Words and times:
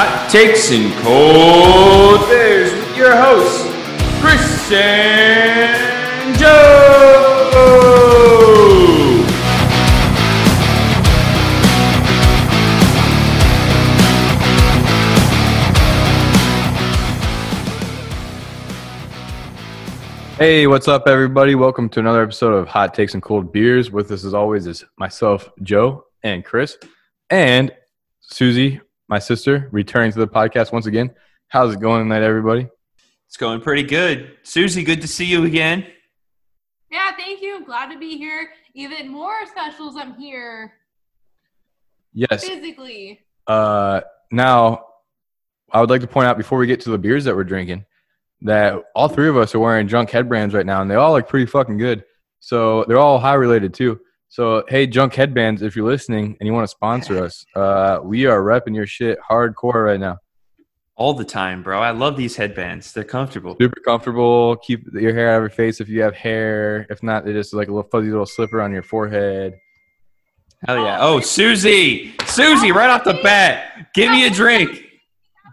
Hot 0.00 0.30
Takes 0.30 0.70
and 0.70 0.92
Cold 1.02 2.28
Beers 2.28 2.72
with 2.72 2.96
your 2.96 3.16
hosts, 3.16 3.64
Chris 4.20 4.70
and 4.70 6.38
Joe. 6.38 6.46
Hey, 20.36 20.68
what's 20.68 20.86
up, 20.86 21.08
everybody? 21.08 21.56
Welcome 21.56 21.88
to 21.88 21.98
another 21.98 22.22
episode 22.22 22.52
of 22.52 22.68
Hot 22.68 22.94
Takes 22.94 23.14
and 23.14 23.22
Cold 23.24 23.50
Beers. 23.50 23.90
With 23.90 24.12
us, 24.12 24.22
as 24.22 24.32
always, 24.32 24.68
is 24.68 24.84
myself, 24.96 25.50
Joe, 25.64 26.04
and 26.22 26.44
Chris, 26.44 26.78
and 27.30 27.72
Susie, 28.20 28.80
my 29.08 29.18
sister, 29.18 29.68
returning 29.72 30.12
to 30.12 30.18
the 30.18 30.28
podcast 30.28 30.72
once 30.72 30.86
again. 30.86 31.10
How's 31.48 31.74
it 31.74 31.80
going 31.80 32.04
tonight, 32.04 32.22
everybody? 32.22 32.68
It's 33.26 33.36
going 33.36 33.60
pretty 33.60 33.82
good. 33.82 34.36
Susie, 34.42 34.82
good 34.84 35.00
to 35.02 35.08
see 35.08 35.24
you 35.24 35.44
again. 35.44 35.86
Yeah, 36.90 37.10
thank 37.16 37.42
you. 37.42 37.56
I'm 37.56 37.64
glad 37.64 37.90
to 37.92 37.98
be 37.98 38.16
here. 38.16 38.50
Even 38.74 39.08
more 39.08 39.46
specials, 39.46 39.96
I'm 39.96 40.14
here 40.14 40.72
Yes. 42.12 42.44
physically. 42.46 43.20
Uh, 43.46 44.02
now, 44.30 44.84
I 45.72 45.80
would 45.80 45.90
like 45.90 46.00
to 46.02 46.06
point 46.06 46.26
out 46.26 46.36
before 46.38 46.58
we 46.58 46.66
get 46.66 46.80
to 46.82 46.90
the 46.90 46.98
beers 46.98 47.24
that 47.24 47.34
we're 47.36 47.44
drinking 47.44 47.84
that 48.42 48.82
all 48.94 49.08
three 49.08 49.28
of 49.28 49.36
us 49.36 49.54
are 49.54 49.58
wearing 49.58 49.88
junk 49.88 50.10
headbands 50.10 50.54
right 50.54 50.64
now, 50.66 50.80
and 50.80 50.90
they 50.90 50.94
all 50.94 51.12
look 51.12 51.28
pretty 51.28 51.46
fucking 51.46 51.76
good. 51.76 52.04
So 52.40 52.84
they're 52.84 52.98
all 52.98 53.18
high 53.18 53.34
related 53.34 53.74
too. 53.74 54.00
So 54.30 54.62
hey, 54.68 54.86
junk 54.86 55.14
headbands, 55.14 55.62
if 55.62 55.74
you're 55.74 55.86
listening 55.86 56.36
and 56.38 56.46
you 56.46 56.52
want 56.52 56.64
to 56.64 56.70
sponsor 56.70 57.24
us, 57.24 57.46
uh, 57.56 58.00
we 58.02 58.26
are 58.26 58.42
repping 58.42 58.74
your 58.74 58.86
shit 58.86 59.18
hardcore 59.28 59.86
right 59.86 59.98
now. 59.98 60.18
All 60.96 61.14
the 61.14 61.24
time, 61.24 61.62
bro. 61.62 61.80
I 61.80 61.92
love 61.92 62.16
these 62.16 62.36
headbands. 62.36 62.92
They're 62.92 63.04
comfortable. 63.04 63.56
Super 63.58 63.80
comfortable. 63.80 64.56
Keep 64.56 64.92
your 64.92 65.14
hair 65.14 65.32
out 65.32 65.36
of 65.38 65.42
your 65.44 65.50
face 65.50 65.80
if 65.80 65.88
you 65.88 66.02
have 66.02 66.14
hair. 66.14 66.86
If 66.90 67.02
not, 67.02 67.24
they 67.24 67.32
just 67.32 67.54
like 67.54 67.68
a 67.68 67.70
little 67.72 67.88
fuzzy 67.88 68.10
little 68.10 68.26
slipper 68.26 68.60
on 68.60 68.72
your 68.72 68.82
forehead. 68.82 69.54
Hell 70.66 70.76
yeah. 70.82 70.98
Oh, 71.00 71.20
Susie. 71.20 72.14
Susie, 72.26 72.72
right 72.72 72.90
off 72.90 73.04
the 73.04 73.18
bat. 73.22 73.88
Give 73.94 74.10
me 74.10 74.26
a 74.26 74.30
drink. 74.30 74.82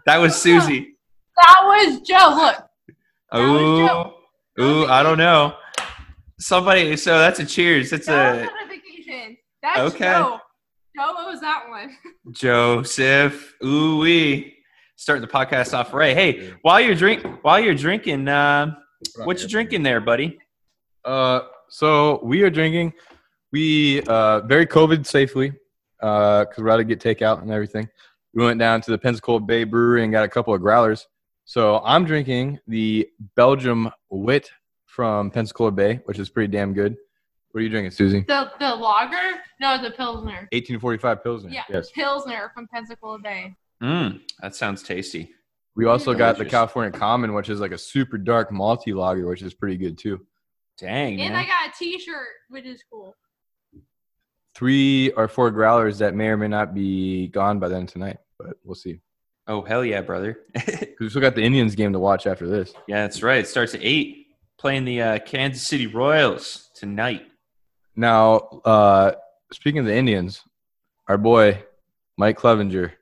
That 0.04 0.18
was 0.18 0.34
Susie. 0.36 0.96
That 1.36 1.60
was 1.62 2.00
Joe. 2.00 2.34
Look. 2.36 2.68
That 3.30 3.40
Ooh. 3.40 3.86
Joe. 3.86 4.14
Ooh, 4.60 4.86
I 4.86 5.02
don't 5.02 5.18
know. 5.18 5.54
Somebody, 6.40 6.96
so 6.96 7.18
that's 7.18 7.38
a 7.38 7.46
cheers. 7.46 7.90
That's 7.90 8.06
Joe 8.06 8.14
a 8.14 8.34
notification. 8.34 8.65
That's 9.66 9.94
Okay. 9.94 10.04
Joe. 10.04 10.38
Joe 10.96 11.12
what 11.12 11.26
was 11.26 11.40
that 11.40 11.68
one. 11.68 11.96
Joseph. 12.32 13.54
Ooh 13.64 13.98
wee. 13.98 14.54
Starting 14.94 15.22
the 15.22 15.28
podcast 15.28 15.74
off 15.76 15.92
right. 15.92 16.16
Hey, 16.16 16.54
while 16.62 16.80
you're 16.80 16.94
drink 16.94 17.26
while 17.42 17.58
you're 17.58 17.74
drinking, 17.74 18.28
uh, 18.28 18.74
what 19.24 19.42
you 19.42 19.48
drinking 19.48 19.82
there, 19.82 20.00
buddy? 20.00 20.38
Uh, 21.04 21.40
so 21.68 22.20
we 22.22 22.42
are 22.42 22.50
drinking. 22.50 22.92
We 23.52 24.02
uh 24.02 24.40
very 24.42 24.66
COVID 24.66 25.04
safely, 25.04 25.52
uh, 26.00 26.44
because 26.44 26.62
we're 26.62 26.70
out 26.70 26.76
to 26.78 26.84
get 26.84 27.00
takeout 27.00 27.42
and 27.42 27.50
everything. 27.50 27.88
We 28.34 28.44
went 28.44 28.60
down 28.60 28.80
to 28.82 28.90
the 28.90 28.98
Pensacola 28.98 29.40
Bay 29.40 29.64
Brewery 29.64 30.04
and 30.04 30.12
got 30.12 30.24
a 30.24 30.28
couple 30.28 30.54
of 30.54 30.60
growlers. 30.60 31.08
So 31.44 31.80
I'm 31.84 32.04
drinking 32.04 32.60
the 32.68 33.08
Belgium 33.34 33.90
Wit 34.10 34.50
from 34.86 35.30
Pensacola 35.30 35.72
Bay, 35.72 36.00
which 36.04 36.18
is 36.18 36.30
pretty 36.30 36.50
damn 36.50 36.72
good. 36.72 36.96
What 37.56 37.60
are 37.60 37.62
you 37.62 37.70
drinking, 37.70 37.92
Susie? 37.92 38.20
The 38.28 38.50
the 38.60 38.74
lager? 38.74 39.40
No, 39.62 39.80
the 39.80 39.90
Pilsner. 39.90 40.46
1845 40.52 41.22
Pilsner. 41.24 41.48
Yeah. 41.48 41.62
Yes. 41.70 41.90
Pilsner 41.90 42.50
from 42.52 42.68
Pensacola 42.68 43.18
Bay. 43.18 43.54
Mm, 43.82 44.20
that 44.42 44.54
sounds 44.54 44.82
tasty. 44.82 45.30
We 45.74 45.86
also 45.86 46.12
got 46.12 46.32
the 46.32 46.40
Delicious. 46.44 46.50
California 46.50 46.98
Common, 46.98 47.32
which 47.32 47.48
is 47.48 47.58
like 47.58 47.72
a 47.72 47.78
super 47.78 48.18
dark 48.18 48.50
malty 48.50 48.94
lager, 48.94 49.26
which 49.26 49.40
is 49.40 49.54
pretty 49.54 49.78
good 49.78 49.96
too. 49.96 50.20
Dang, 50.76 51.18
And 51.18 51.32
man. 51.32 51.44
I 51.44 51.46
got 51.46 51.70
a 51.70 51.72
t 51.78 51.98
shirt, 51.98 52.28
which 52.50 52.66
is 52.66 52.82
cool. 52.92 53.16
Three 54.54 55.10
or 55.12 55.26
four 55.26 55.50
growlers 55.50 55.96
that 56.00 56.14
may 56.14 56.26
or 56.28 56.36
may 56.36 56.48
not 56.48 56.74
be 56.74 57.28
gone 57.28 57.58
by 57.58 57.68
then 57.68 57.86
tonight, 57.86 58.18
but 58.38 58.58
we'll 58.64 58.74
see. 58.74 59.00
oh 59.46 59.62
hell 59.62 59.82
yeah, 59.82 60.02
brother. 60.02 60.40
'Cause 60.54 60.84
we 61.00 61.08
still 61.08 61.22
got 61.22 61.34
the 61.34 61.42
Indians 61.42 61.74
game 61.74 61.94
to 61.94 61.98
watch 61.98 62.26
after 62.26 62.46
this. 62.46 62.74
yeah, 62.86 63.00
that's 63.00 63.22
right. 63.22 63.38
It 63.38 63.48
starts 63.48 63.74
at 63.74 63.80
eight. 63.82 64.26
Playing 64.58 64.84
the 64.84 65.00
uh, 65.00 65.18
Kansas 65.20 65.62
City 65.66 65.86
Royals 65.86 66.70
tonight. 66.74 67.22
Now, 67.96 68.36
uh, 68.64 69.12
speaking 69.52 69.78
of 69.80 69.86
the 69.86 69.94
Indians, 69.94 70.42
our 71.08 71.16
boy 71.18 71.62
Mike 72.18 72.38
Clevinger, 72.38 72.92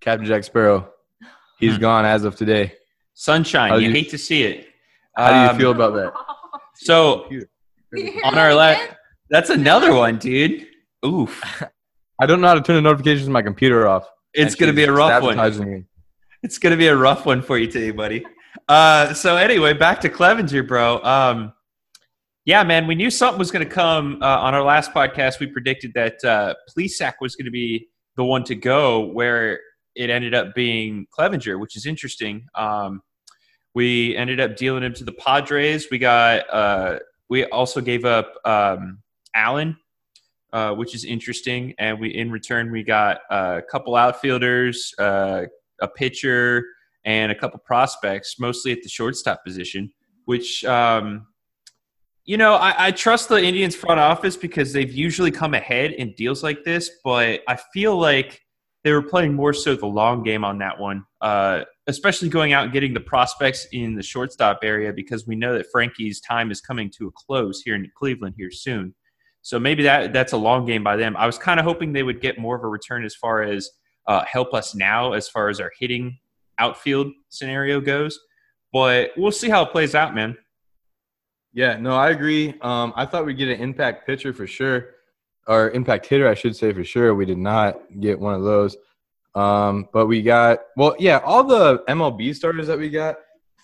Captain 0.00 0.26
Jack 0.26 0.44
Sparrow, 0.44 0.88
he's 1.58 1.78
gone 1.78 2.04
as 2.04 2.24
of 2.24 2.36
today. 2.36 2.74
Sunshine. 3.14 3.70
How 3.70 3.76
you 3.76 3.88
you- 3.88 3.94
hate 3.94 4.10
to 4.10 4.18
see 4.18 4.42
it. 4.42 4.66
How 5.16 5.28
do 5.30 5.34
you 5.44 5.48
Um, 5.50 5.58
feel 5.58 5.70
about 5.70 5.94
that? 5.94 6.12
So 6.74 7.28
on 8.24 8.36
our 8.36 8.52
left. 8.54 8.80
left, 8.80 8.96
that's 9.30 9.50
another 9.50 9.94
one, 9.94 10.18
dude. 10.18 10.66
Oof. 11.06 11.40
I 12.20 12.26
don't 12.26 12.40
know 12.40 12.48
how 12.48 12.54
to 12.54 12.60
turn 12.62 12.74
the 12.76 12.82
notifications 12.82 13.28
on 13.28 13.32
my 13.32 13.42
computer 13.42 13.86
off. 13.86 14.08
It's 14.32 14.56
gonna 14.56 14.72
be 14.72 14.82
a 14.84 14.92
rough 14.92 15.22
one. 15.22 15.36
me. 15.70 15.84
It's 16.42 16.58
gonna 16.58 16.76
be 16.76 16.88
a 16.88 16.96
rough 16.96 17.24
one 17.26 17.42
for 17.42 17.56
you 17.56 17.68
today, 17.68 17.92
buddy. 17.92 18.26
Uh, 18.68 19.14
so 19.14 19.36
anyway, 19.36 19.72
back 19.72 20.00
to 20.00 20.08
Clevinger, 20.08 20.66
bro. 20.66 21.00
Um, 21.04 21.52
yeah, 22.44 22.62
man, 22.62 22.86
we 22.86 22.94
knew 22.94 23.10
something 23.10 23.38
was 23.38 23.50
gonna 23.50 23.66
come 23.66 24.18
uh, 24.22 24.40
on 24.40 24.54
our 24.54 24.62
last 24.62 24.92
podcast. 24.92 25.40
We 25.40 25.46
predicted 25.46 25.92
that 25.94 26.22
uh, 26.24 26.54
Plesac 26.70 27.14
was 27.20 27.36
gonna 27.36 27.50
be 27.50 27.88
the 28.16 28.24
one 28.24 28.44
to 28.44 28.54
go, 28.54 29.00
where 29.00 29.60
it 29.94 30.10
ended 30.10 30.34
up 30.34 30.54
being 30.54 31.06
Clevinger, 31.16 31.58
which 31.58 31.76
is 31.76 31.86
interesting. 31.86 32.46
Um, 32.54 33.02
we 33.74 34.16
ended 34.16 34.40
up 34.40 34.56
dealing 34.56 34.82
him 34.82 34.94
to 34.94 35.04
the 35.04 35.12
Padres. 35.12 35.88
We 35.90 35.98
got. 35.98 36.48
Uh, 36.52 36.98
we 37.30 37.44
also 37.46 37.80
gave 37.80 38.04
up 38.04 38.34
um, 38.44 38.98
Allen, 39.34 39.76
uh, 40.52 40.74
which 40.74 40.94
is 40.94 41.04
interesting, 41.04 41.74
and 41.78 41.98
we 41.98 42.10
in 42.10 42.30
return 42.30 42.70
we 42.70 42.82
got 42.82 43.20
uh, 43.30 43.58
a 43.58 43.62
couple 43.62 43.96
outfielders, 43.96 44.94
uh, 44.98 45.44
a 45.80 45.88
pitcher, 45.88 46.64
and 47.04 47.32
a 47.32 47.34
couple 47.34 47.58
prospects, 47.60 48.38
mostly 48.38 48.72
at 48.72 48.82
the 48.82 48.88
shortstop 48.88 49.44
position. 49.44 49.90
Which, 50.26 50.64
um, 50.64 51.26
you 52.24 52.36
know, 52.38 52.54
I, 52.54 52.86
I 52.86 52.90
trust 52.90 53.28
the 53.28 53.42
Indians 53.42 53.76
front 53.76 54.00
office 54.00 54.36
because 54.36 54.72
they've 54.72 54.92
usually 54.92 55.30
come 55.30 55.54
ahead 55.54 55.92
in 55.92 56.14
deals 56.14 56.42
like 56.42 56.64
this, 56.64 56.90
but 57.04 57.40
I 57.46 57.58
feel 57.72 57.98
like 57.98 58.40
they 58.82 58.92
were 58.92 59.02
playing 59.02 59.34
more 59.34 59.52
so 59.52 59.74
the 59.74 59.86
long 59.86 60.22
game 60.22 60.44
on 60.44 60.58
that 60.58 60.78
one, 60.78 61.04
uh, 61.20 61.62
especially 61.86 62.28
going 62.28 62.52
out 62.52 62.64
and 62.64 62.72
getting 62.72 62.94
the 62.94 63.00
prospects 63.00 63.66
in 63.72 63.94
the 63.94 64.02
shortstop 64.02 64.60
area 64.62 64.92
because 64.92 65.26
we 65.26 65.36
know 65.36 65.54
that 65.54 65.66
Frankie's 65.70 66.20
time 66.20 66.50
is 66.50 66.60
coming 66.60 66.90
to 66.98 67.08
a 67.08 67.10
close 67.12 67.60
here 67.62 67.74
in 67.74 67.90
Cleveland 67.94 68.34
here 68.38 68.50
soon. 68.50 68.94
So 69.42 69.58
maybe 69.58 69.82
that 69.82 70.14
that's 70.14 70.32
a 70.32 70.38
long 70.38 70.64
game 70.64 70.82
by 70.82 70.96
them. 70.96 71.16
I 71.18 71.26
was 71.26 71.36
kind 71.36 71.60
of 71.60 71.66
hoping 71.66 71.92
they 71.92 72.02
would 72.02 72.22
get 72.22 72.38
more 72.38 72.56
of 72.56 72.62
a 72.62 72.68
return 72.68 73.04
as 73.04 73.14
far 73.14 73.42
as 73.42 73.68
uh, 74.06 74.24
help 74.24 74.54
us 74.54 74.74
now 74.74 75.12
as 75.12 75.28
far 75.28 75.50
as 75.50 75.60
our 75.60 75.70
hitting 75.78 76.18
outfield 76.58 77.12
scenario 77.28 77.80
goes, 77.80 78.18
but 78.72 79.10
we'll 79.16 79.32
see 79.32 79.50
how 79.50 79.62
it 79.62 79.72
plays 79.72 79.94
out, 79.94 80.14
man. 80.14 80.36
Yeah, 81.54 81.76
no, 81.76 81.94
I 81.94 82.10
agree. 82.10 82.54
Um, 82.60 82.92
I 82.96 83.06
thought 83.06 83.24
we'd 83.24 83.38
get 83.38 83.48
an 83.48 83.60
impact 83.60 84.06
pitcher 84.06 84.32
for 84.32 84.46
sure, 84.46 84.90
or 85.46 85.70
impact 85.70 86.06
hitter, 86.06 86.28
I 86.28 86.34
should 86.34 86.56
say 86.56 86.72
for 86.72 86.84
sure. 86.84 87.14
We 87.14 87.24
did 87.24 87.38
not 87.38 87.78
get 88.00 88.18
one 88.18 88.34
of 88.34 88.42
those. 88.42 88.76
Um, 89.36 89.88
but 89.92 90.06
we 90.06 90.20
got 90.22 90.60
well, 90.76 90.94
yeah, 90.98 91.18
all 91.24 91.44
the 91.44 91.78
MLB 91.88 92.34
starters 92.34 92.66
that 92.66 92.78
we 92.78 92.90
got 92.90 93.16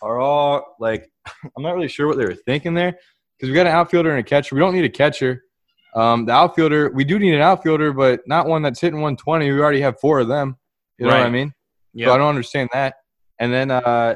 are 0.02 0.18
all 0.18 0.76
like 0.80 1.10
I'm 1.56 1.62
not 1.62 1.74
really 1.74 1.88
sure 1.88 2.06
what 2.06 2.16
they 2.16 2.24
were 2.24 2.34
thinking 2.34 2.74
there 2.74 2.96
because 3.36 3.50
we 3.50 3.54
got 3.54 3.66
an 3.66 3.72
outfielder 3.72 4.10
and 4.10 4.20
a 4.20 4.22
catcher. 4.22 4.54
We 4.54 4.60
don't 4.60 4.74
need 4.74 4.84
a 4.84 4.90
catcher. 4.90 5.44
Um, 5.94 6.24
the 6.24 6.32
outfielder, 6.32 6.90
we 6.90 7.04
do 7.04 7.18
need 7.18 7.34
an 7.34 7.40
outfielder, 7.40 7.92
but 7.92 8.20
not 8.26 8.46
one 8.46 8.62
that's 8.62 8.80
hitting 8.80 9.00
120. 9.00 9.50
We 9.50 9.60
already 9.60 9.80
have 9.80 9.98
four 9.98 10.20
of 10.20 10.28
them. 10.28 10.56
You 10.98 11.06
know 11.06 11.12
what 11.12 11.26
I 11.26 11.30
mean? 11.30 11.52
Yeah, 11.92 12.06
So 12.06 12.14
I 12.14 12.18
don't 12.18 12.28
understand 12.28 12.68
that. 12.72 12.96
And 13.40 13.52
then 13.52 13.70
uh, 13.70 14.14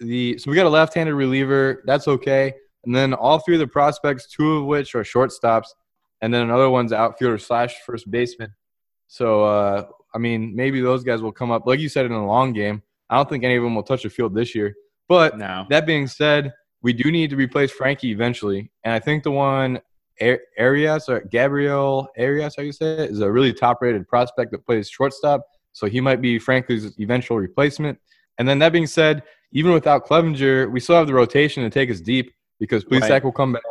the 0.00 0.38
so 0.38 0.50
we 0.50 0.56
got 0.56 0.66
a 0.66 0.70
left-handed 0.70 1.14
reliever. 1.14 1.82
That's 1.86 2.08
okay. 2.08 2.54
And 2.84 2.94
then 2.94 3.12
all 3.12 3.38
three 3.38 3.54
of 3.54 3.60
the 3.60 3.66
prospects, 3.66 4.26
two 4.26 4.56
of 4.56 4.64
which 4.64 4.94
are 4.94 5.02
shortstops, 5.02 5.66
and 6.22 6.32
then 6.32 6.42
another 6.42 6.70
one's 6.70 6.92
outfielder 6.92 7.38
slash 7.38 7.76
first 7.86 8.10
baseman. 8.10 8.54
So 9.06 9.44
uh, 9.44 9.86
I 10.14 10.18
mean, 10.18 10.54
maybe 10.56 10.80
those 10.80 11.04
guys 11.04 11.22
will 11.22 11.32
come 11.32 11.50
up, 11.50 11.66
like 11.66 11.80
you 11.80 11.88
said, 11.88 12.06
in 12.06 12.12
a 12.12 12.26
long 12.26 12.52
game. 12.52 12.82
I 13.10 13.16
don't 13.16 13.28
think 13.28 13.44
any 13.44 13.56
of 13.56 13.62
them 13.62 13.74
will 13.74 13.82
touch 13.82 14.02
the 14.02 14.10
field 14.10 14.34
this 14.34 14.54
year. 14.54 14.74
But 15.08 15.36
no, 15.36 15.66
that 15.70 15.86
being 15.86 16.06
said, 16.06 16.52
we 16.82 16.92
do 16.92 17.10
need 17.10 17.30
to 17.30 17.36
replace 17.36 17.70
Frankie 17.70 18.10
eventually, 18.10 18.70
and 18.84 18.94
I 18.94 18.98
think 18.98 19.24
the 19.24 19.30
one 19.30 19.80
Ar- 20.20 20.40
Arias 20.58 21.08
or 21.08 21.20
Gabriel 21.20 22.08
Arias, 22.18 22.54
how 22.56 22.62
you 22.62 22.72
say 22.72 23.04
it, 23.04 23.10
is 23.10 23.20
a 23.20 23.30
really 23.30 23.52
top-rated 23.52 24.06
prospect 24.08 24.52
that 24.52 24.64
plays 24.64 24.88
shortstop. 24.88 25.46
So 25.72 25.86
he 25.86 26.00
might 26.00 26.20
be 26.20 26.38
Frankie's 26.38 26.98
eventual 26.98 27.38
replacement. 27.38 27.98
And 28.38 28.48
then 28.48 28.58
that 28.58 28.72
being 28.72 28.86
said, 28.86 29.22
even 29.52 29.72
without 29.72 30.06
Clevinger, 30.06 30.70
we 30.70 30.80
still 30.80 30.96
have 30.96 31.06
the 31.06 31.14
rotation 31.14 31.62
to 31.64 31.70
take 31.70 31.90
us 31.90 32.00
deep 32.00 32.32
because 32.58 32.84
Plesac 32.84 33.10
Right. 33.10 33.24
will 33.24 33.32
come 33.32 33.52
back. 33.52 33.62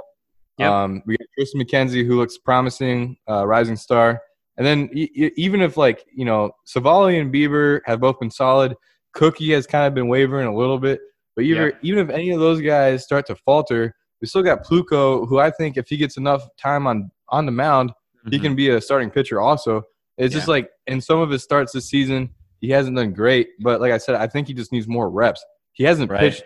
Yep. 0.57 0.71
Um, 0.71 1.03
we 1.05 1.15
got 1.17 1.27
Tristan 1.35 1.61
McKenzie, 1.61 2.05
who 2.05 2.17
looks 2.17 2.37
promising, 2.37 3.17
uh, 3.29 3.45
rising 3.47 3.75
star, 3.77 4.21
And 4.57 4.67
then 4.67 4.89
e- 4.93 5.09
e- 5.15 5.31
even 5.37 5.61
if 5.61 5.77
like 5.77 6.03
you 6.13 6.25
know 6.25 6.51
Civale 6.67 7.17
and 7.21 7.33
Bieber 7.33 7.79
have 7.85 8.01
both 8.01 8.19
been 8.19 8.29
solid, 8.29 8.75
Cookie 9.13 9.51
has 9.53 9.65
kind 9.65 9.87
of 9.87 9.93
been 9.93 10.09
wavering 10.09 10.47
a 10.47 10.53
little 10.53 10.77
bit. 10.77 10.99
But 11.37 11.45
even 11.45 11.63
Yeah. 11.67 11.77
even 11.81 11.99
if 12.05 12.09
any 12.13 12.31
of 12.31 12.41
those 12.41 12.59
guys 12.59 13.05
start 13.05 13.25
to 13.27 13.35
falter, 13.37 13.95
we 14.19 14.27
still 14.27 14.43
got 14.43 14.65
Plutko, 14.65 15.29
who 15.29 15.39
I 15.39 15.49
think 15.49 15.77
if 15.77 15.87
he 15.87 15.95
gets 15.95 16.17
enough 16.17 16.45
time 16.57 16.87
on 16.87 17.09
on 17.29 17.45
the 17.45 17.53
mound, 17.53 17.93
he 18.29 18.37
Mhm. 18.37 18.41
can 18.41 18.55
be 18.55 18.67
a 18.69 18.81
starting 18.81 19.09
pitcher 19.09 19.39
also. 19.39 19.83
It's 20.17 20.33
just 20.35 20.49
like 20.49 20.69
in 20.87 20.99
some 20.99 21.19
of 21.21 21.29
his 21.29 21.41
starts 21.41 21.71
this 21.71 21.87
season, 21.87 22.31
he 22.59 22.69
hasn't 22.69 22.97
done 22.97 23.13
great. 23.13 23.47
But 23.61 23.79
like 23.79 23.93
I 23.93 23.97
said, 23.97 24.15
I 24.15 24.27
think 24.27 24.49
he 24.49 24.53
just 24.53 24.73
needs 24.73 24.89
more 24.89 25.09
reps. 25.09 25.41
He 25.79 25.85
hasn't 25.85 26.11
Right. 26.11 26.19
pitched 26.19 26.43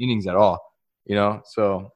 innings 0.00 0.26
at 0.28 0.36
all. 0.36 0.58
You 1.04 1.16
know, 1.16 1.42
so 1.44 1.92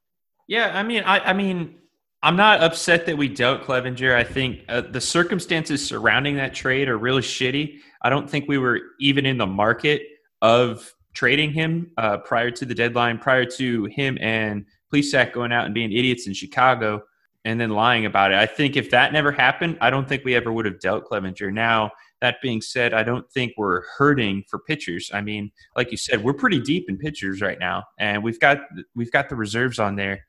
Yeah, 0.48 0.72
I 0.74 0.82
mean, 0.82 1.04
I, 1.04 1.20
I 1.20 1.32
mean, 1.32 1.76
I'm 2.22 2.36
not 2.36 2.62
upset 2.62 3.06
that 3.06 3.16
we 3.16 3.28
dealt 3.28 3.62
Clevinger. 3.62 4.14
I 4.14 4.24
think 4.24 4.64
uh, 4.68 4.80
the 4.82 5.00
circumstances 5.00 5.86
surrounding 5.86 6.36
that 6.36 6.52
trade 6.52 6.88
are 6.88 6.98
really 6.98 7.22
shitty. 7.22 7.78
I 8.02 8.10
don't 8.10 8.28
think 8.28 8.46
we 8.48 8.58
were 8.58 8.80
even 8.98 9.24
in 9.24 9.38
the 9.38 9.46
market 9.46 10.02
of 10.42 10.92
trading 11.14 11.52
him 11.52 11.92
uh, 11.96 12.18
prior 12.18 12.50
to 12.50 12.64
the 12.66 12.74
deadline, 12.74 13.18
prior 13.18 13.44
to 13.44 13.84
him 13.84 14.18
and 14.20 14.66
Plesac 14.92 15.32
going 15.32 15.52
out 15.52 15.64
and 15.66 15.74
being 15.74 15.92
idiots 15.92 16.26
in 16.26 16.34
Chicago 16.34 17.02
and 17.44 17.60
then 17.60 17.70
lying 17.70 18.04
about 18.04 18.32
it. 18.32 18.38
I 18.38 18.46
think 18.46 18.76
if 18.76 18.90
that 18.90 19.12
never 19.12 19.30
happened, 19.30 19.78
I 19.80 19.90
don't 19.90 20.08
think 20.08 20.24
we 20.24 20.34
ever 20.34 20.52
would 20.52 20.64
have 20.64 20.80
dealt 20.80 21.04
Clevinger. 21.04 21.52
Now, 21.52 21.92
that 22.20 22.36
being 22.42 22.60
said, 22.60 22.94
I 22.94 23.02
don't 23.02 23.30
think 23.32 23.52
we're 23.56 23.82
hurting 23.98 24.44
for 24.48 24.58
pitchers. 24.58 25.10
I 25.12 25.20
mean, 25.20 25.50
like 25.76 25.90
you 25.90 25.96
said, 25.96 26.22
we're 26.22 26.34
pretty 26.34 26.60
deep 26.60 26.86
in 26.88 26.96
pitchers 26.96 27.40
right 27.40 27.58
now, 27.58 27.84
and 27.98 28.22
we've 28.22 28.40
got 28.40 28.60
we've 28.94 29.12
got 29.12 29.28
the 29.28 29.36
reserves 29.36 29.78
on 29.78 29.96
there. 29.96 30.20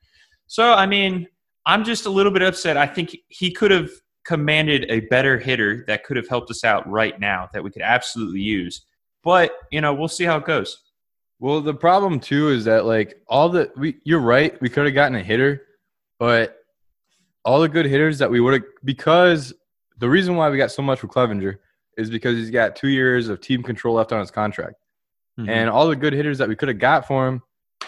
So, 0.46 0.72
I 0.72 0.86
mean, 0.86 1.26
I'm 1.64 1.84
just 1.84 2.06
a 2.06 2.10
little 2.10 2.32
bit 2.32 2.42
upset. 2.42 2.76
I 2.76 2.86
think 2.86 3.16
he 3.28 3.50
could 3.50 3.70
have 3.70 3.90
commanded 4.24 4.86
a 4.90 5.00
better 5.00 5.38
hitter 5.38 5.84
that 5.86 6.04
could 6.04 6.16
have 6.16 6.28
helped 6.28 6.50
us 6.50 6.64
out 6.64 6.88
right 6.88 7.18
now 7.18 7.48
that 7.52 7.62
we 7.62 7.70
could 7.70 7.82
absolutely 7.82 8.40
use. 8.40 8.84
But, 9.22 9.52
you 9.70 9.80
know, 9.80 9.94
we'll 9.94 10.08
see 10.08 10.24
how 10.24 10.36
it 10.36 10.44
goes. 10.44 10.82
Well, 11.38 11.60
the 11.60 11.74
problem 11.74 12.20
too 12.20 12.50
is 12.50 12.64
that 12.64 12.86
like 12.86 13.20
all 13.28 13.48
the 13.48 13.70
we 13.76 13.96
you're 14.04 14.20
right, 14.20 14.60
we 14.60 14.68
could 14.68 14.86
have 14.86 14.94
gotten 14.94 15.16
a 15.16 15.22
hitter, 15.22 15.62
but 16.18 16.56
all 17.44 17.60
the 17.60 17.68
good 17.68 17.86
hitters 17.86 18.18
that 18.18 18.30
we 18.30 18.40
would 18.40 18.54
have 18.54 18.62
because 18.84 19.52
the 19.98 20.08
reason 20.08 20.36
why 20.36 20.48
we 20.50 20.56
got 20.56 20.70
so 20.70 20.82
much 20.82 21.00
for 21.00 21.08
Clevinger 21.08 21.58
is 21.96 22.10
because 22.10 22.36
he's 22.36 22.50
got 22.50 22.76
two 22.76 22.88
years 22.88 23.28
of 23.28 23.40
team 23.40 23.62
control 23.62 23.94
left 23.94 24.12
on 24.12 24.20
his 24.20 24.30
contract. 24.30 24.76
Mm-hmm. 25.38 25.50
And 25.50 25.70
all 25.70 25.88
the 25.88 25.96
good 25.96 26.12
hitters 26.12 26.38
that 26.38 26.48
we 26.48 26.56
could 26.56 26.68
have 26.68 26.78
got 26.78 27.06
for 27.06 27.28
him, 27.28 27.42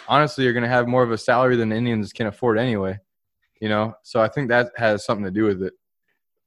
honestly, 0.08 0.46
are 0.46 0.52
gonna 0.52 0.68
have 0.68 0.86
more 0.86 1.02
of 1.02 1.10
a 1.10 1.18
salary 1.18 1.56
than 1.56 1.70
the 1.70 1.76
Indians 1.76 2.12
can 2.12 2.26
afford 2.26 2.58
anyway. 2.58 2.98
You 3.60 3.68
know? 3.68 3.94
So 4.02 4.20
I 4.20 4.28
think 4.28 4.48
that 4.48 4.72
has 4.76 5.04
something 5.04 5.24
to 5.24 5.30
do 5.30 5.44
with 5.44 5.62
it. 5.62 5.74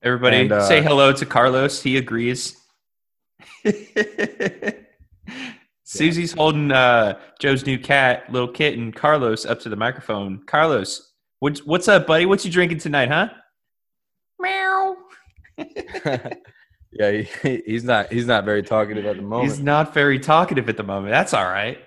Everybody 0.03 0.37
And, 0.41 0.51
uh, 0.51 0.67
say 0.67 0.81
hello 0.81 1.13
to 1.13 1.25
Carlos. 1.25 1.81
He 1.81 1.97
agrees. 1.97 2.57
Susie's 5.83 6.31
holding 6.31 6.71
uh, 6.71 7.19
Joe's 7.39 7.65
new 7.65 7.77
cat, 7.77 8.31
little 8.31 8.47
kitten, 8.47 8.91
Carlos, 8.91 9.45
up 9.45 9.59
to 9.59 9.69
the 9.69 9.75
microphone. 9.75 10.41
Carlos, 10.45 11.11
what's, 11.39 11.65
what's 11.65 11.87
up, 11.87 12.07
buddy? 12.07 12.25
What 12.25 12.43
you 12.45 12.51
drinking 12.51 12.79
tonight, 12.79 13.09
huh? 13.09 13.29
Meow. 14.39 14.95
yeah, 16.91 17.11
he, 17.11 17.61
he's 17.65 17.83
not 17.83 18.11
he's 18.11 18.25
not 18.25 18.45
very 18.45 18.63
talkative 18.63 19.05
at 19.05 19.15
the 19.15 19.21
moment. 19.21 19.49
He's 19.49 19.59
not 19.59 19.93
very 19.93 20.19
talkative 20.19 20.69
at 20.69 20.77
the 20.77 20.83
moment. 20.83 21.11
That's 21.11 21.33
all 21.33 21.45
right. 21.45 21.79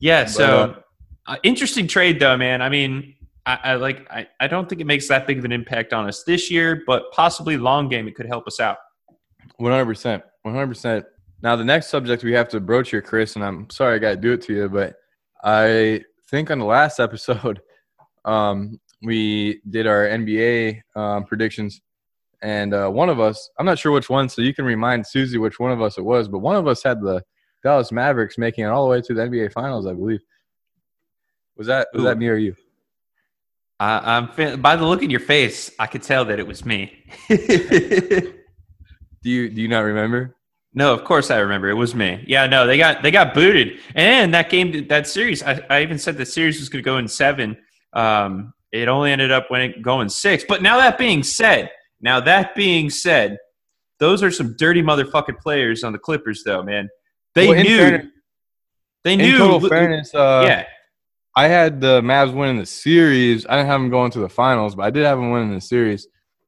Yeah. 0.00 0.24
So 0.24 0.82
uh, 1.26 1.36
interesting 1.42 1.86
trade, 1.86 2.18
though, 2.20 2.36
man. 2.36 2.62
I 2.62 2.68
mean, 2.68 3.14
I, 3.46 3.58
I 3.64 3.74
like. 3.74 4.10
I, 4.10 4.28
I 4.40 4.46
don't 4.46 4.68
think 4.68 4.80
it 4.80 4.86
makes 4.86 5.08
that 5.08 5.26
big 5.26 5.38
of 5.38 5.44
an 5.44 5.52
impact 5.52 5.92
on 5.92 6.08
us 6.08 6.24
this 6.24 6.50
year, 6.50 6.82
but 6.86 7.10
possibly 7.12 7.56
long 7.56 7.88
game, 7.88 8.08
it 8.08 8.14
could 8.14 8.26
help 8.26 8.46
us 8.46 8.60
out. 8.60 8.78
One 9.56 9.72
hundred 9.72 9.86
percent, 9.86 10.22
one 10.42 10.54
hundred 10.54 10.68
percent. 10.68 11.04
Now 11.42 11.56
the 11.56 11.64
next 11.64 11.88
subject 11.88 12.22
we 12.22 12.32
have 12.32 12.48
to 12.50 12.60
broach 12.60 12.90
here, 12.90 13.02
Chris, 13.02 13.34
and 13.34 13.44
I'm 13.44 13.68
sorry 13.70 13.96
I 13.96 13.98
got 13.98 14.10
to 14.10 14.16
do 14.16 14.32
it 14.32 14.42
to 14.42 14.54
you, 14.54 14.68
but 14.68 14.94
I 15.42 16.04
think 16.30 16.50
on 16.50 16.58
the 16.58 16.64
last 16.64 17.00
episode, 17.00 17.60
um, 18.24 18.80
we 19.02 19.60
did 19.68 19.86
our 19.86 20.06
NBA 20.06 20.80
um, 20.94 21.24
predictions, 21.24 21.80
and 22.42 22.74
uh, 22.74 22.88
one 22.88 23.08
of 23.08 23.20
us, 23.20 23.48
I'm 23.58 23.66
not 23.66 23.78
sure 23.78 23.92
which 23.92 24.10
one, 24.10 24.28
so 24.28 24.42
you 24.42 24.52
can 24.52 24.64
remind 24.64 25.06
Susie 25.06 25.38
which 25.38 25.60
one 25.60 25.72
of 25.72 25.80
us 25.80 25.96
it 25.96 26.04
was, 26.04 26.28
but 26.28 26.38
one 26.38 26.56
of 26.56 26.66
us 26.66 26.82
had 26.82 27.00
the 27.00 27.22
Dallas 27.62 27.92
Mavericks 27.92 28.36
making 28.36 28.64
it 28.64 28.68
all 28.68 28.84
the 28.84 28.90
way 28.90 29.00
to 29.00 29.14
the 29.14 29.22
NBA 29.22 29.52
Finals, 29.52 29.86
I 29.86 29.92
believe. 29.92 30.20
Was 31.56 31.68
that 31.68 31.88
was 31.92 32.02
Ooh. 32.02 32.06
that 32.06 32.18
me 32.18 32.28
or 32.28 32.36
you? 32.36 32.56
I, 33.78 34.16
I'm 34.16 34.28
fe- 34.28 34.56
by 34.56 34.76
the 34.76 34.84
look 34.84 35.02
in 35.02 35.10
your 35.10 35.20
face, 35.20 35.70
I 35.78 35.86
could 35.86 36.02
tell 36.02 36.24
that 36.26 36.38
it 36.38 36.46
was 36.46 36.64
me. 36.64 37.04
Do 37.28 39.30
you 39.30 39.50
do 39.50 39.62
you 39.62 39.68
not 39.68 39.80
remember? 39.80 40.36
no, 40.74 40.92
of 40.92 41.04
course 41.04 41.30
I 41.30 41.38
remember 41.38 41.68
it 41.68 41.74
was 41.74 41.94
me. 41.94 42.24
Yeah, 42.26 42.46
no, 42.46 42.66
they 42.66 42.76
got 42.76 43.02
they 43.02 43.10
got 43.10 43.34
booted, 43.34 43.78
and 43.94 44.34
that 44.34 44.50
game, 44.50 44.88
that 44.88 45.06
series, 45.06 45.42
I, 45.42 45.60
I 45.70 45.82
even 45.82 45.98
said 45.98 46.16
the 46.16 46.26
series 46.26 46.58
was 46.58 46.68
going 46.68 46.82
to 46.82 46.84
go 46.84 46.98
in 46.98 47.06
seven. 47.06 47.56
Um, 47.92 48.52
it 48.72 48.88
only 48.88 49.12
ended 49.12 49.30
up 49.30 49.50
when 49.50 49.60
it 49.60 49.82
going 49.82 50.08
six. 50.08 50.44
But 50.48 50.62
now 50.62 50.78
that 50.78 50.98
being 50.98 51.22
said, 51.22 51.70
now 52.02 52.20
that 52.20 52.54
being 52.54 52.90
said, 52.90 53.38
those 53.98 54.22
are 54.22 54.30
some 54.30 54.56
dirty 54.58 54.82
motherfucking 54.82 55.38
players 55.38 55.84
on 55.84 55.92
the 55.92 55.98
Clippers, 55.98 56.42
though, 56.44 56.62
man. 56.62 56.88
They 57.34 57.48
Well, 57.48 57.62
knew. 57.62 57.78
fairness- 57.78 58.06
they 59.04 59.12
In 59.14 59.18
knew. 59.20 59.38
total 59.38 59.68
fairness, 59.68 60.14
uh, 60.14 60.44
yeah, 60.46 60.66
I 61.34 61.48
had 61.48 61.80
the 61.80 62.00
Mavs 62.02 62.32
winning 62.34 62.58
the 62.58 62.66
series. 62.66 63.46
I 63.46 63.56
didn't 63.56 63.66
have 63.68 63.80
them 63.80 63.90
going 63.90 64.10
to 64.12 64.20
the 64.20 64.28
finals, 64.28 64.74
but 64.74 64.82
I 64.84 64.90
did 64.90 65.04
have 65.04 65.18
them 65.18 65.30
winning 65.30 65.54
the 65.54 65.60
series, 65.60 66.06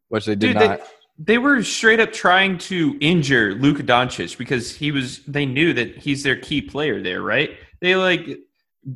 which 0.08 0.26
they 0.26 0.34
did 0.34 0.52
Dude, 0.52 0.58
they- 0.62 0.68
not. 0.68 0.80
They 1.16 1.38
were 1.38 1.62
straight 1.62 2.00
up 2.00 2.12
trying 2.12 2.58
to 2.58 2.96
injure 3.00 3.54
Luka 3.54 3.84
Doncic 3.84 4.36
because 4.36 4.74
he 4.74 4.90
was. 4.90 5.20
They 5.26 5.46
knew 5.46 5.72
that 5.72 5.96
he's 5.96 6.24
their 6.24 6.34
key 6.34 6.60
player 6.60 7.00
there, 7.00 7.22
right? 7.22 7.56
They 7.80 7.94
like 7.94 8.40